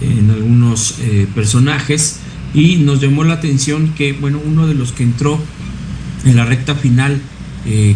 en 0.00 0.30
algunos 0.30 0.96
personajes 1.34 2.20
y 2.54 2.76
nos 2.76 3.00
llamó 3.00 3.24
la 3.24 3.34
atención 3.34 3.92
que 3.94 4.12
bueno 4.14 4.40
uno 4.44 4.66
de 4.66 4.74
los 4.74 4.92
que 4.92 5.02
entró 5.02 5.38
en 6.24 6.36
la 6.36 6.44
recta 6.44 6.74
final 6.74 7.20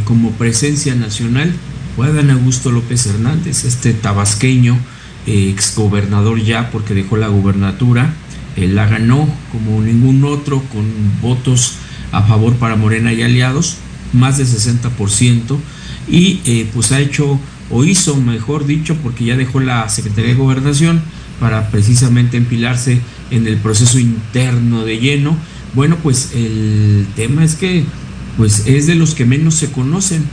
como 0.04 0.32
presencia 0.32 0.94
nacional 0.94 1.54
Adán 2.02 2.30
Augusto 2.30 2.70
López 2.70 3.06
Hernández, 3.06 3.64
este 3.64 3.92
tabasqueño, 3.92 4.78
eh, 5.26 5.50
exgobernador 5.50 6.42
ya 6.42 6.70
porque 6.70 6.94
dejó 6.94 7.16
la 7.16 7.28
gubernatura, 7.28 8.14
él 8.56 8.74
la 8.74 8.86
ganó 8.86 9.28
como 9.52 9.80
ningún 9.80 10.24
otro 10.24 10.62
con 10.72 10.84
votos 11.20 11.74
a 12.12 12.22
favor 12.22 12.54
para 12.54 12.76
Morena 12.76 13.12
y 13.12 13.22
aliados, 13.22 13.76
más 14.12 14.38
de 14.38 14.44
60%, 14.44 15.58
y 16.08 16.40
eh, 16.44 16.68
pues 16.72 16.92
ha 16.92 17.00
hecho, 17.00 17.38
o 17.70 17.84
hizo 17.84 18.16
mejor 18.16 18.66
dicho, 18.66 18.96
porque 19.02 19.24
ya 19.24 19.36
dejó 19.36 19.60
la 19.60 19.88
Secretaría 19.88 20.30
de 20.30 20.38
Gobernación 20.38 21.02
para 21.40 21.70
precisamente 21.70 22.36
empilarse 22.36 23.00
en 23.30 23.46
el 23.46 23.58
proceso 23.58 23.98
interno 23.98 24.84
de 24.84 24.98
lleno. 24.98 25.36
Bueno, 25.74 25.96
pues 26.02 26.30
el 26.34 27.06
tema 27.14 27.44
es 27.44 27.54
que 27.54 27.84
pues 28.36 28.66
es 28.66 28.86
de 28.86 28.94
los 28.94 29.14
que 29.14 29.24
menos 29.24 29.56
se 29.56 29.70
conocen 29.70 30.24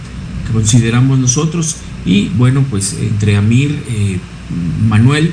consideramos 0.52 1.20
nosotros. 1.20 1.78
Y 2.06 2.30
bueno, 2.30 2.64
pues 2.70 2.96
entre 3.00 3.36
Amir, 3.36 3.84
eh, 3.90 4.20
Manuel 4.88 5.32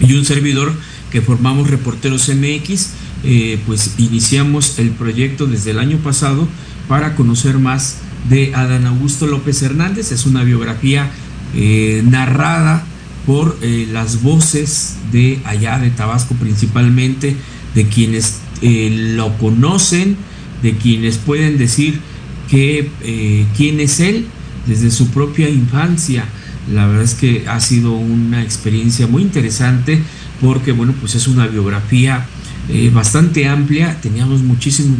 y 0.00 0.14
un 0.14 0.24
servidor 0.24 0.72
que 1.10 1.20
formamos 1.20 1.70
Reporteros 1.70 2.28
MX, 2.28 2.88
eh, 3.24 3.58
pues 3.66 3.94
iniciamos 3.98 4.78
el 4.78 4.90
proyecto 4.90 5.46
desde 5.46 5.70
el 5.70 5.78
año 5.78 5.98
pasado 5.98 6.48
para 6.88 7.14
conocer 7.14 7.58
más 7.58 7.98
de 8.28 8.54
Adán 8.54 8.86
Augusto 8.86 9.26
López 9.26 9.62
Hernández. 9.62 10.10
Es 10.12 10.26
una 10.26 10.42
biografía 10.42 11.10
eh, 11.54 12.02
narrada 12.04 12.84
por 13.26 13.56
las 13.62 14.20
voces 14.20 14.96
de 15.10 15.40
allá 15.46 15.78
de 15.78 15.88
Tabasco 15.88 16.34
principalmente, 16.34 17.34
de 17.74 17.88
quienes 17.88 18.40
lo 18.60 19.38
conocen, 19.38 20.18
de 20.62 20.76
quienes 20.76 21.16
pueden 21.16 21.56
decir 21.56 22.00
que 22.48 22.90
eh, 23.02 23.46
quién 23.56 23.80
es 23.80 24.00
él 24.00 24.26
desde 24.66 24.90
su 24.90 25.08
propia 25.08 25.48
infancia. 25.48 26.24
La 26.72 26.86
verdad 26.86 27.04
es 27.04 27.14
que 27.14 27.44
ha 27.48 27.60
sido 27.60 27.92
una 27.92 28.42
experiencia 28.42 29.06
muy 29.06 29.22
interesante 29.22 30.02
porque, 30.40 30.72
bueno, 30.72 30.94
pues 31.00 31.14
es 31.14 31.26
una 31.28 31.46
biografía 31.46 32.26
eh, 32.68 32.90
bastante 32.92 33.46
amplia, 33.46 34.00
teníamos 34.00 34.42
muchísima 34.42 34.96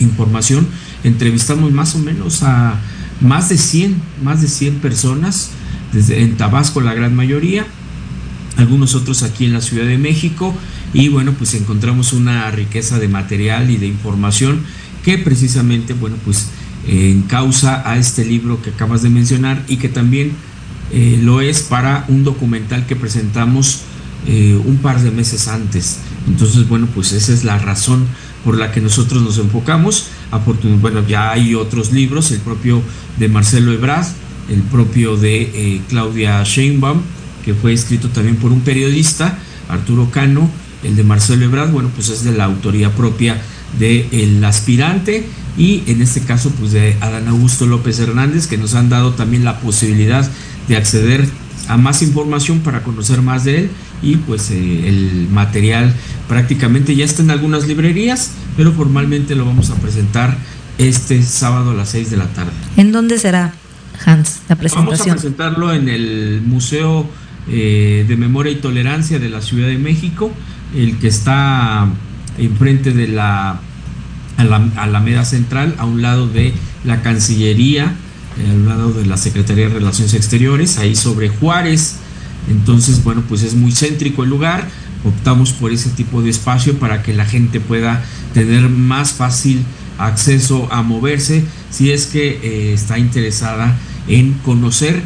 información, 0.00 0.66
entrevistamos 1.04 1.70
más 1.70 1.94
o 1.94 1.98
menos 1.98 2.42
a 2.42 2.74
más 3.20 3.48
de 3.48 3.56
100, 3.56 3.94
más 4.24 4.42
de 4.42 4.48
100 4.48 4.80
personas, 4.80 5.50
desde 5.92 6.22
en 6.22 6.36
Tabasco 6.36 6.80
la 6.80 6.92
gran 6.92 7.14
mayoría, 7.14 7.64
algunos 8.56 8.96
otros 8.96 9.22
aquí 9.22 9.44
en 9.44 9.52
la 9.52 9.60
Ciudad 9.60 9.86
de 9.86 9.96
México, 9.96 10.54
y 10.92 11.08
bueno, 11.08 11.34
pues 11.38 11.54
encontramos 11.54 12.12
una 12.12 12.50
riqueza 12.50 12.98
de 12.98 13.06
material 13.06 13.70
y 13.70 13.76
de 13.76 13.86
información 13.86 14.62
que 15.04 15.18
precisamente, 15.18 15.92
bueno, 15.92 16.16
pues 16.24 16.48
en 16.86 17.22
causa 17.22 17.88
a 17.88 17.96
este 17.96 18.24
libro 18.24 18.60
que 18.62 18.70
acabas 18.70 19.02
de 19.02 19.10
mencionar 19.10 19.62
y 19.68 19.76
que 19.76 19.88
también 19.88 20.32
eh, 20.92 21.18
lo 21.22 21.40
es 21.40 21.62
para 21.62 22.04
un 22.08 22.24
documental 22.24 22.86
que 22.86 22.96
presentamos 22.96 23.80
eh, 24.26 24.58
un 24.64 24.76
par 24.78 25.00
de 25.00 25.10
meses 25.10 25.48
antes. 25.48 25.98
Entonces, 26.26 26.68
bueno, 26.68 26.88
pues 26.94 27.12
esa 27.12 27.32
es 27.32 27.44
la 27.44 27.58
razón 27.58 28.06
por 28.44 28.58
la 28.58 28.72
que 28.72 28.80
nosotros 28.80 29.22
nos 29.22 29.38
enfocamos. 29.38 30.08
Bueno, 30.80 31.06
ya 31.06 31.30
hay 31.32 31.54
otros 31.54 31.92
libros, 31.92 32.30
el 32.30 32.40
propio 32.40 32.82
de 33.18 33.28
Marcelo 33.28 33.72
Ebrard, 33.72 34.06
el 34.50 34.60
propio 34.62 35.16
de 35.16 35.42
eh, 35.42 35.80
Claudia 35.88 36.42
Sheinbaum, 36.44 37.00
que 37.44 37.54
fue 37.54 37.72
escrito 37.72 38.08
también 38.08 38.36
por 38.36 38.52
un 38.52 38.60
periodista, 38.60 39.38
Arturo 39.68 40.10
Cano, 40.10 40.50
el 40.82 40.96
de 40.96 41.04
Marcelo 41.04 41.44
Ebrard, 41.44 41.70
bueno, 41.70 41.90
pues 41.94 42.10
es 42.10 42.24
de 42.24 42.32
la 42.32 42.44
autoría 42.44 42.94
propia 42.94 43.40
del 43.78 44.06
el 44.12 44.44
aspirante 44.44 45.26
y 45.56 45.82
en 45.86 46.02
este 46.02 46.20
caso 46.20 46.50
pues 46.50 46.72
de 46.72 46.96
Adán 47.00 47.28
Augusto 47.28 47.66
López 47.66 47.98
Hernández 48.00 48.46
que 48.46 48.58
nos 48.58 48.74
han 48.74 48.88
dado 48.88 49.12
también 49.12 49.44
la 49.44 49.60
posibilidad 49.60 50.28
de 50.68 50.76
acceder 50.76 51.28
a 51.68 51.76
más 51.76 52.02
información 52.02 52.60
para 52.60 52.82
conocer 52.82 53.22
más 53.22 53.44
de 53.44 53.58
él 53.58 53.70
y 54.02 54.16
pues 54.16 54.50
eh, 54.50 54.88
el 54.88 55.28
material 55.30 55.94
prácticamente 56.28 56.94
ya 56.96 57.04
está 57.04 57.22
en 57.22 57.30
algunas 57.30 57.66
librerías 57.66 58.32
pero 58.56 58.72
formalmente 58.72 59.34
lo 59.34 59.44
vamos 59.44 59.70
a 59.70 59.76
presentar 59.76 60.36
este 60.78 61.22
sábado 61.22 61.70
a 61.70 61.74
las 61.74 61.90
6 61.90 62.10
de 62.10 62.16
la 62.16 62.26
tarde. 62.26 62.50
¿En 62.76 62.92
dónde 62.92 63.18
será 63.18 63.52
Hans 64.04 64.40
la 64.48 64.56
presentación? 64.56 64.98
Vamos 64.98 65.00
a 65.08 65.14
presentarlo 65.14 65.72
en 65.72 65.88
el 65.88 66.42
Museo 66.44 67.08
eh, 67.48 68.04
de 68.08 68.16
Memoria 68.16 68.52
y 68.52 68.56
Tolerancia 68.56 69.18
de 69.18 69.28
la 69.28 69.40
Ciudad 69.40 69.68
de 69.68 69.78
México, 69.78 70.32
el 70.74 70.98
que 70.98 71.08
está 71.08 71.86
enfrente 72.38 72.92
de 72.92 73.08
la 73.08 73.60
a 74.36 74.44
la 74.44 74.56
Alameda 74.76 75.24
Central, 75.24 75.74
a 75.78 75.84
un 75.84 76.02
lado 76.02 76.26
de 76.28 76.52
la 76.84 77.02
Cancillería, 77.02 77.94
eh, 78.38 78.50
al 78.50 78.66
lado 78.66 78.92
de 78.92 79.06
la 79.06 79.16
Secretaría 79.16 79.68
de 79.68 79.74
Relaciones 79.74 80.14
Exteriores, 80.14 80.78
ahí 80.78 80.94
sobre 80.94 81.28
Juárez. 81.28 81.96
Entonces, 82.50 83.02
bueno, 83.04 83.22
pues 83.28 83.42
es 83.42 83.54
muy 83.54 83.72
céntrico 83.72 84.24
el 84.24 84.30
lugar. 84.30 84.68
Optamos 85.04 85.52
por 85.52 85.72
ese 85.72 85.90
tipo 85.90 86.22
de 86.22 86.30
espacio 86.30 86.78
para 86.78 87.02
que 87.02 87.12
la 87.12 87.24
gente 87.24 87.60
pueda 87.60 88.02
tener 88.32 88.68
más 88.68 89.12
fácil 89.12 89.64
acceso 89.98 90.68
a 90.72 90.82
moverse 90.82 91.44
si 91.70 91.92
es 91.92 92.06
que 92.06 92.40
eh, 92.42 92.72
está 92.72 92.98
interesada 92.98 93.76
en 94.08 94.32
conocer 94.44 95.02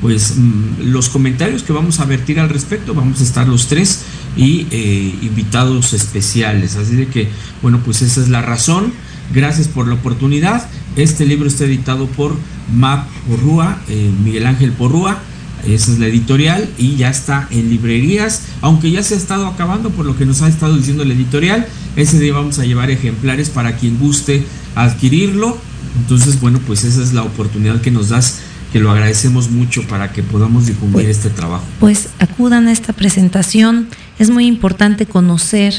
pues 0.00 0.34
mm, 0.36 0.90
los 0.92 1.08
comentarios 1.08 1.62
que 1.62 1.72
vamos 1.72 2.00
a 2.00 2.04
vertir 2.04 2.38
al 2.38 2.48
respecto. 2.48 2.94
Vamos 2.94 3.20
a 3.20 3.24
estar 3.24 3.48
los 3.48 3.66
tres 3.66 4.02
y 4.36 4.66
eh, 4.70 5.14
invitados 5.22 5.92
especiales. 5.92 6.76
Así 6.76 6.96
de 6.96 7.08
que, 7.08 7.28
bueno, 7.62 7.80
pues 7.84 8.02
esa 8.02 8.20
es 8.20 8.28
la 8.28 8.42
razón. 8.42 8.92
Gracias 9.32 9.68
por 9.68 9.86
la 9.86 9.94
oportunidad. 9.94 10.68
Este 10.96 11.26
libro 11.26 11.48
está 11.48 11.64
editado 11.64 12.06
por 12.06 12.36
MAP 12.72 13.06
Porrúa, 13.28 13.80
eh, 13.88 14.10
Miguel 14.24 14.46
Ángel 14.46 14.72
Porrúa. 14.72 15.18
Esa 15.66 15.92
es 15.92 15.98
la 15.98 16.06
editorial 16.06 16.68
y 16.78 16.96
ya 16.96 17.10
está 17.10 17.48
en 17.50 17.68
librerías, 17.68 18.42
aunque 18.60 18.90
ya 18.90 19.02
se 19.02 19.14
ha 19.14 19.16
estado 19.16 19.46
acabando 19.48 19.90
por 19.90 20.06
lo 20.06 20.16
que 20.16 20.24
nos 20.24 20.40
ha 20.42 20.48
estado 20.48 20.76
diciendo 20.76 21.04
la 21.04 21.14
editorial. 21.14 21.66
Ese 21.96 22.18
día 22.20 22.32
vamos 22.32 22.58
a 22.58 22.64
llevar 22.64 22.90
ejemplares 22.90 23.50
para 23.50 23.76
quien 23.76 23.98
guste 23.98 24.44
adquirirlo. 24.76 25.58
Entonces, 26.00 26.40
bueno, 26.40 26.60
pues 26.66 26.84
esa 26.84 27.02
es 27.02 27.12
la 27.12 27.22
oportunidad 27.22 27.80
que 27.80 27.90
nos 27.90 28.10
das 28.10 28.38
que 28.72 28.80
lo 28.80 28.90
agradecemos 28.90 29.50
mucho 29.50 29.86
para 29.86 30.12
que 30.12 30.22
podamos 30.22 30.66
difundir 30.66 31.04
Pues- 31.04 31.16
este 31.16 31.30
trabajo. 31.30 31.64
Pues 31.80 32.08
acudan 32.18 32.68
a 32.68 32.72
esta 32.72 32.92
presentación. 32.92 33.88
Es 34.18 34.30
muy 34.30 34.46
importante 34.46 35.06
conocer 35.06 35.74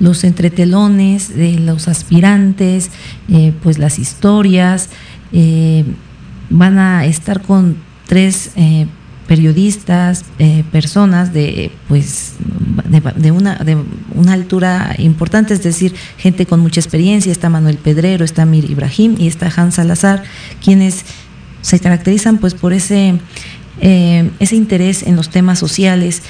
los 0.00 0.24
entretelones 0.24 1.34
de 1.36 1.58
los 1.58 1.88
aspirantes, 1.88 2.90
eh, 3.28 3.52
pues 3.62 3.78
las 3.78 3.98
historias. 3.98 4.88
eh, 5.34 5.84
van 6.50 6.78
a 6.78 7.06
estar 7.06 7.40
con 7.40 7.76
tres 8.06 8.50
eh, 8.56 8.86
periodistas, 9.26 10.24
personas 10.70 11.32
de 11.32 11.70
pues 11.88 12.34
de, 12.90 13.00
de 13.16 13.30
una 13.30 13.54
de 13.56 13.78
una 14.14 14.34
altura 14.34 14.94
importante, 14.98 15.54
es 15.54 15.62
decir, 15.62 15.94
gente 16.18 16.44
con 16.44 16.60
mucha 16.60 16.80
experiencia. 16.80 17.32
Está 17.32 17.48
Manuel 17.48 17.78
Pedrero, 17.78 18.24
está 18.26 18.44
Mir 18.44 18.70
Ibrahim 18.70 19.14
y 19.18 19.26
está 19.28 19.50
Hans 19.56 19.76
Salazar, 19.76 20.22
quienes 20.62 21.04
se 21.62 21.80
caracterizan 21.80 22.38
pues 22.38 22.54
por 22.54 22.72
ese 22.72 23.14
eh, 23.80 24.30
ese 24.38 24.56
interés 24.56 25.02
en 25.02 25.16
los 25.16 25.30
temas 25.30 25.58
sociales. 25.58 26.22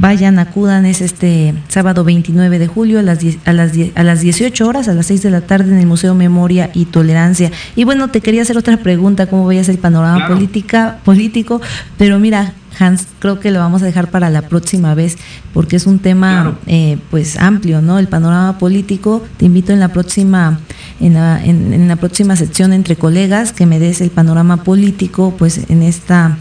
Vayan, 0.00 0.38
acudan, 0.38 0.86
es 0.86 1.00
este 1.00 1.54
sábado 1.66 2.04
29 2.04 2.60
de 2.60 2.68
julio 2.68 3.00
a 3.00 3.02
las, 3.02 3.18
10 3.18 3.38
a, 3.44 3.52
las 3.52 3.72
10 3.72 3.96
a 3.96 4.04
las 4.04 4.20
18 4.20 4.68
horas, 4.68 4.86
a 4.86 4.94
las 4.94 5.06
6 5.06 5.22
de 5.22 5.30
la 5.30 5.40
tarde 5.40 5.72
en 5.72 5.78
el 5.78 5.86
Museo 5.86 6.14
Memoria 6.14 6.70
y 6.72 6.84
Tolerancia. 6.84 7.50
Y 7.74 7.82
bueno, 7.82 8.06
te 8.08 8.20
quería 8.20 8.42
hacer 8.42 8.56
otra 8.56 8.76
pregunta, 8.76 9.26
¿cómo 9.26 9.44
veías 9.44 9.68
el 9.68 9.78
panorama 9.78 10.18
Claro. 10.18 10.34
política, 10.36 10.98
político? 11.04 11.60
Pero 11.96 12.20
mira, 12.20 12.52
Hans, 12.78 13.08
creo 13.18 13.40
que 13.40 13.50
lo 13.50 13.58
vamos 13.58 13.82
a 13.82 13.86
dejar 13.86 14.08
para 14.08 14.30
la 14.30 14.42
próxima 14.42 14.94
vez, 14.94 15.18
porque 15.52 15.74
es 15.74 15.86
un 15.86 15.98
tema 15.98 16.42
Claro. 16.42 16.58
eh, 16.68 16.98
pues 17.10 17.36
amplio, 17.36 17.82
¿no? 17.82 17.98
El 17.98 18.06
panorama 18.06 18.56
político. 18.58 19.24
Te 19.36 19.46
invito 19.46 19.72
en 19.72 19.80
la 19.80 19.88
próxima, 19.88 20.60
en 21.00 21.14
la, 21.14 21.44
en, 21.44 21.72
en 21.72 21.88
la 21.88 21.96
próxima 21.96 22.36
sección 22.36 22.72
entre 22.72 22.94
colegas 22.94 23.52
que 23.52 23.66
me 23.66 23.80
des 23.80 24.00
el 24.00 24.10
panorama 24.10 24.62
político, 24.62 25.34
pues 25.36 25.60
en 25.68 25.82
esta 25.82 26.38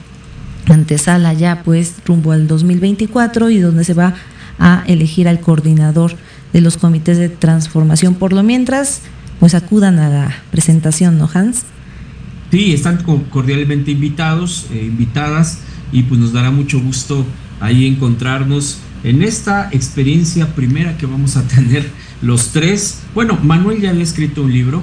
antesala 0.70 1.34
ya 1.34 1.64
pues 1.64 1.96
rumbo 2.06 2.32
al 2.32 2.48
2024 2.48 3.50
y 3.50 3.60
donde 3.60 3.84
se 3.84 3.94
va 3.94 4.14
a 4.60 4.84
elegir 4.88 5.28
al 5.28 5.40
coordinador 5.40 6.16
de 6.54 6.62
los 6.62 6.78
comités 6.78 7.18
de 7.18 7.30
transformación. 7.30 8.16
Por 8.16 8.34
lo 8.34 8.44
mientras, 8.44 9.02
pues 9.40 9.54
acudan 9.54 10.00
a 10.00 10.10
la 10.10 10.36
presentación, 10.52 11.18
¿no, 11.18 11.30
Hans? 11.34 11.64
Sí, 12.52 12.74
están 12.74 13.04
co- 13.04 13.24
cordialmente 13.30 13.92
invitados, 13.92 14.68
eh, 14.72 14.86
invitadas, 14.86 15.60
y 15.92 16.04
pues 16.04 16.20
nos 16.20 16.34
dará 16.34 16.52
mucho 16.52 16.80
gusto 16.80 17.26
ahí 17.60 17.86
encontrarnos 17.86 18.78
en 19.04 19.22
esta 19.22 19.70
experiencia 19.72 20.48
primera 20.56 20.98
que 20.98 21.06
vamos 21.06 21.38
a 21.38 21.44
tener 21.48 21.88
los 22.22 22.50
tres. 22.50 23.02
Bueno, 23.14 23.38
Manuel 23.44 23.82
ya 23.82 23.90
había 23.92 24.04
escrito 24.04 24.44
un 24.44 24.52
libro, 24.52 24.82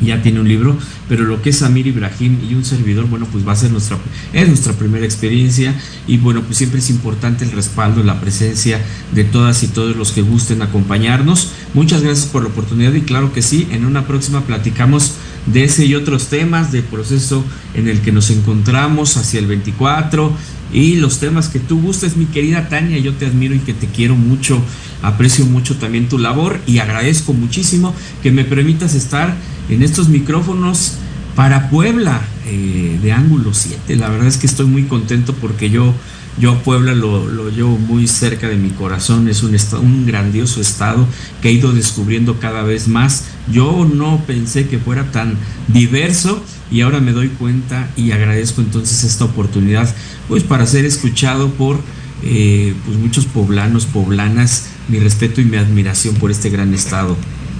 ya 0.00 0.22
tiene 0.22 0.40
un 0.40 0.48
libro, 0.48 0.78
pero 1.08 1.24
lo 1.24 1.42
que 1.42 1.50
es 1.50 1.62
Amir 1.62 1.86
Ibrahim 1.86 2.38
y 2.48 2.54
un 2.54 2.64
servidor, 2.64 3.06
bueno, 3.06 3.26
pues 3.30 3.46
va 3.46 3.52
a 3.52 3.56
ser 3.56 3.70
nuestra, 3.70 3.98
es 4.32 4.48
nuestra 4.48 4.72
primera 4.72 5.04
experiencia 5.04 5.74
y 6.06 6.18
bueno, 6.18 6.42
pues 6.42 6.58
siempre 6.58 6.80
es 6.80 6.90
importante 6.90 7.44
el 7.44 7.52
respaldo, 7.52 8.02
la 8.02 8.20
presencia 8.20 8.80
de 9.12 9.24
todas 9.24 9.62
y 9.62 9.68
todos 9.68 9.96
los 9.96 10.12
que 10.12 10.22
gusten 10.22 10.62
acompañarnos. 10.62 11.52
Muchas 11.74 12.02
gracias 12.02 12.26
por 12.26 12.42
la 12.42 12.48
oportunidad 12.48 12.94
y 12.94 13.02
claro 13.02 13.32
que 13.32 13.42
sí, 13.42 13.68
en 13.70 13.84
una 13.84 14.06
próxima 14.06 14.42
platicamos 14.42 15.14
de 15.46 15.64
ese 15.64 15.86
y 15.86 15.94
otros 15.94 16.28
temas, 16.28 16.72
del 16.72 16.84
proceso 16.84 17.44
en 17.74 17.88
el 17.88 18.00
que 18.00 18.12
nos 18.12 18.30
encontramos 18.30 19.16
hacia 19.16 19.40
el 19.40 19.46
24 19.46 20.32
y 20.72 20.96
los 20.96 21.18
temas 21.18 21.48
que 21.48 21.58
tú 21.58 21.80
gustes, 21.80 22.16
mi 22.16 22.26
querida 22.26 22.68
Tania, 22.68 22.98
yo 22.98 23.14
te 23.14 23.26
admiro 23.26 23.54
y 23.54 23.58
que 23.58 23.74
te 23.74 23.86
quiero 23.86 24.14
mucho, 24.14 24.62
aprecio 25.02 25.44
mucho 25.46 25.76
también 25.76 26.08
tu 26.08 26.18
labor 26.18 26.60
y 26.66 26.78
agradezco 26.78 27.32
muchísimo 27.32 27.94
que 28.22 28.30
me 28.30 28.44
permitas 28.44 28.94
estar 28.94 29.34
en 29.70 29.82
estos 29.82 30.08
micrófonos 30.08 30.94
para 31.36 31.70
Puebla 31.70 32.20
eh, 32.46 32.98
de 33.02 33.12
Ángulo 33.12 33.54
7. 33.54 33.96
La 33.96 34.08
verdad 34.08 34.26
es 34.26 34.36
que 34.36 34.46
estoy 34.46 34.66
muy 34.66 34.84
contento 34.84 35.32
porque 35.34 35.70
yo, 35.70 35.94
yo 36.38 36.52
a 36.52 36.58
Puebla 36.62 36.94
lo, 36.94 37.26
lo 37.28 37.48
llevo 37.50 37.78
muy 37.78 38.06
cerca 38.08 38.48
de 38.48 38.56
mi 38.56 38.70
corazón. 38.70 39.28
Es 39.28 39.42
un, 39.42 39.54
esta- 39.54 39.78
un 39.78 40.06
grandioso 40.06 40.60
estado 40.60 41.06
que 41.40 41.48
he 41.48 41.52
ido 41.52 41.72
descubriendo 41.72 42.40
cada 42.40 42.62
vez 42.62 42.88
más. 42.88 43.24
Yo 43.50 43.88
no 43.92 44.22
pensé 44.26 44.66
que 44.68 44.78
fuera 44.78 45.10
tan 45.12 45.36
diverso 45.68 46.42
y 46.70 46.82
ahora 46.82 47.00
me 47.00 47.12
doy 47.12 47.28
cuenta 47.28 47.88
y 47.96 48.10
agradezco 48.12 48.60
entonces 48.60 49.02
esta 49.04 49.24
oportunidad 49.24 49.92
pues 50.28 50.42
para 50.44 50.66
ser 50.66 50.84
escuchado 50.84 51.50
por 51.50 51.80
eh, 52.22 52.74
pues 52.84 52.98
muchos 52.98 53.24
poblanos, 53.26 53.86
poblanas. 53.86 54.66
Mi 54.88 54.98
respeto 54.98 55.40
y 55.40 55.44
mi 55.44 55.56
admiración 55.56 56.16
por 56.16 56.32
este 56.32 56.50
gran 56.50 56.74
estado. 56.74 57.16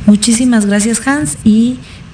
Muchísimas 0.07 0.67
gracias, 0.67 1.07
Hans, 1.07 1.37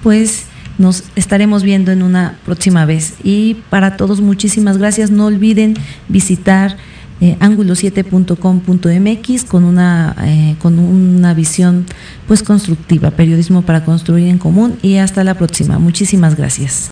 pues 0.07 0.45
nos 0.79 1.03
estaremos 1.17 1.65
viendo 1.65 1.91
en 1.91 2.05
una 2.05 2.39
próxima 2.45 2.85
vez. 2.85 3.15
Y 3.25 3.55
para 3.71 3.97
todos, 3.97 4.21
muchísimas 4.21 4.79
gracias. 4.79 5.11
No 5.11 5.27
olviden 5.27 5.75
visitar 6.07 6.77
eh, 7.21 7.37
ángulo7.com.mx 7.41 9.45
con 9.47 9.65
una 9.65 10.15
eh, 10.23 10.55
con 10.61 10.79
una 10.79 11.35
visión 11.35 11.87
pues 12.29 12.45
constructiva, 12.45 13.11
periodismo 13.11 13.63
para 13.63 13.85
construir 13.85 14.29
en 14.29 14.39
común 14.39 14.79
y 14.81 14.99
hasta 14.99 15.25
la 15.25 15.35
próxima. 15.35 15.81
Muchísimas 15.81 16.37
gracias. 16.37 16.91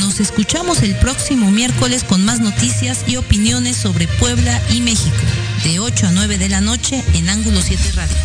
Nos 0.00 0.20
escuchamos 0.20 0.82
el 0.82 0.94
próximo 1.00 1.50
miércoles 1.50 2.02
con 2.02 2.24
más 2.24 2.40
noticias 2.40 3.04
y 3.06 3.16
opiniones 3.16 3.76
sobre 3.76 4.08
Puebla 4.18 4.58
y 4.72 4.80
México, 4.80 5.18
de 5.64 5.80
8 5.80 6.06
a 6.06 6.12
9 6.12 6.38
de 6.38 6.48
la 6.48 6.62
noche 6.62 7.04
en 7.12 7.28
Ángulo 7.28 7.60
7 7.60 7.82
Radio. 7.94 8.16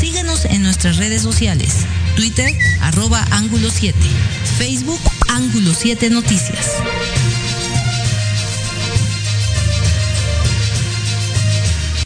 Síguenos 0.00 0.44
en 0.44 0.62
nuestras 0.62 0.96
redes 0.96 1.22
sociales, 1.22 1.86
Twitter, 2.14 2.54
arroba 2.82 3.24
Ángulo 3.30 3.68
7, 3.70 3.98
Facebook, 4.56 5.00
Ángulo 5.28 5.74
7 5.74 6.10
Noticias. 6.10 6.74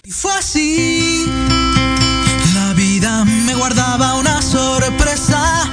Y 0.04 0.10
fue 0.10 0.32
así. 0.32 1.26
La 2.54 2.72
vida 2.72 3.24
me 3.24 3.54
guardaba 3.54 4.14
una 4.14 4.40
sorpresa. 4.40 5.68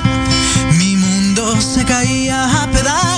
Mi 0.77 0.97
mundo 0.97 1.59
se 1.61 1.85
caía 1.85 2.63
a 2.63 2.71
pedazos. 2.71 3.09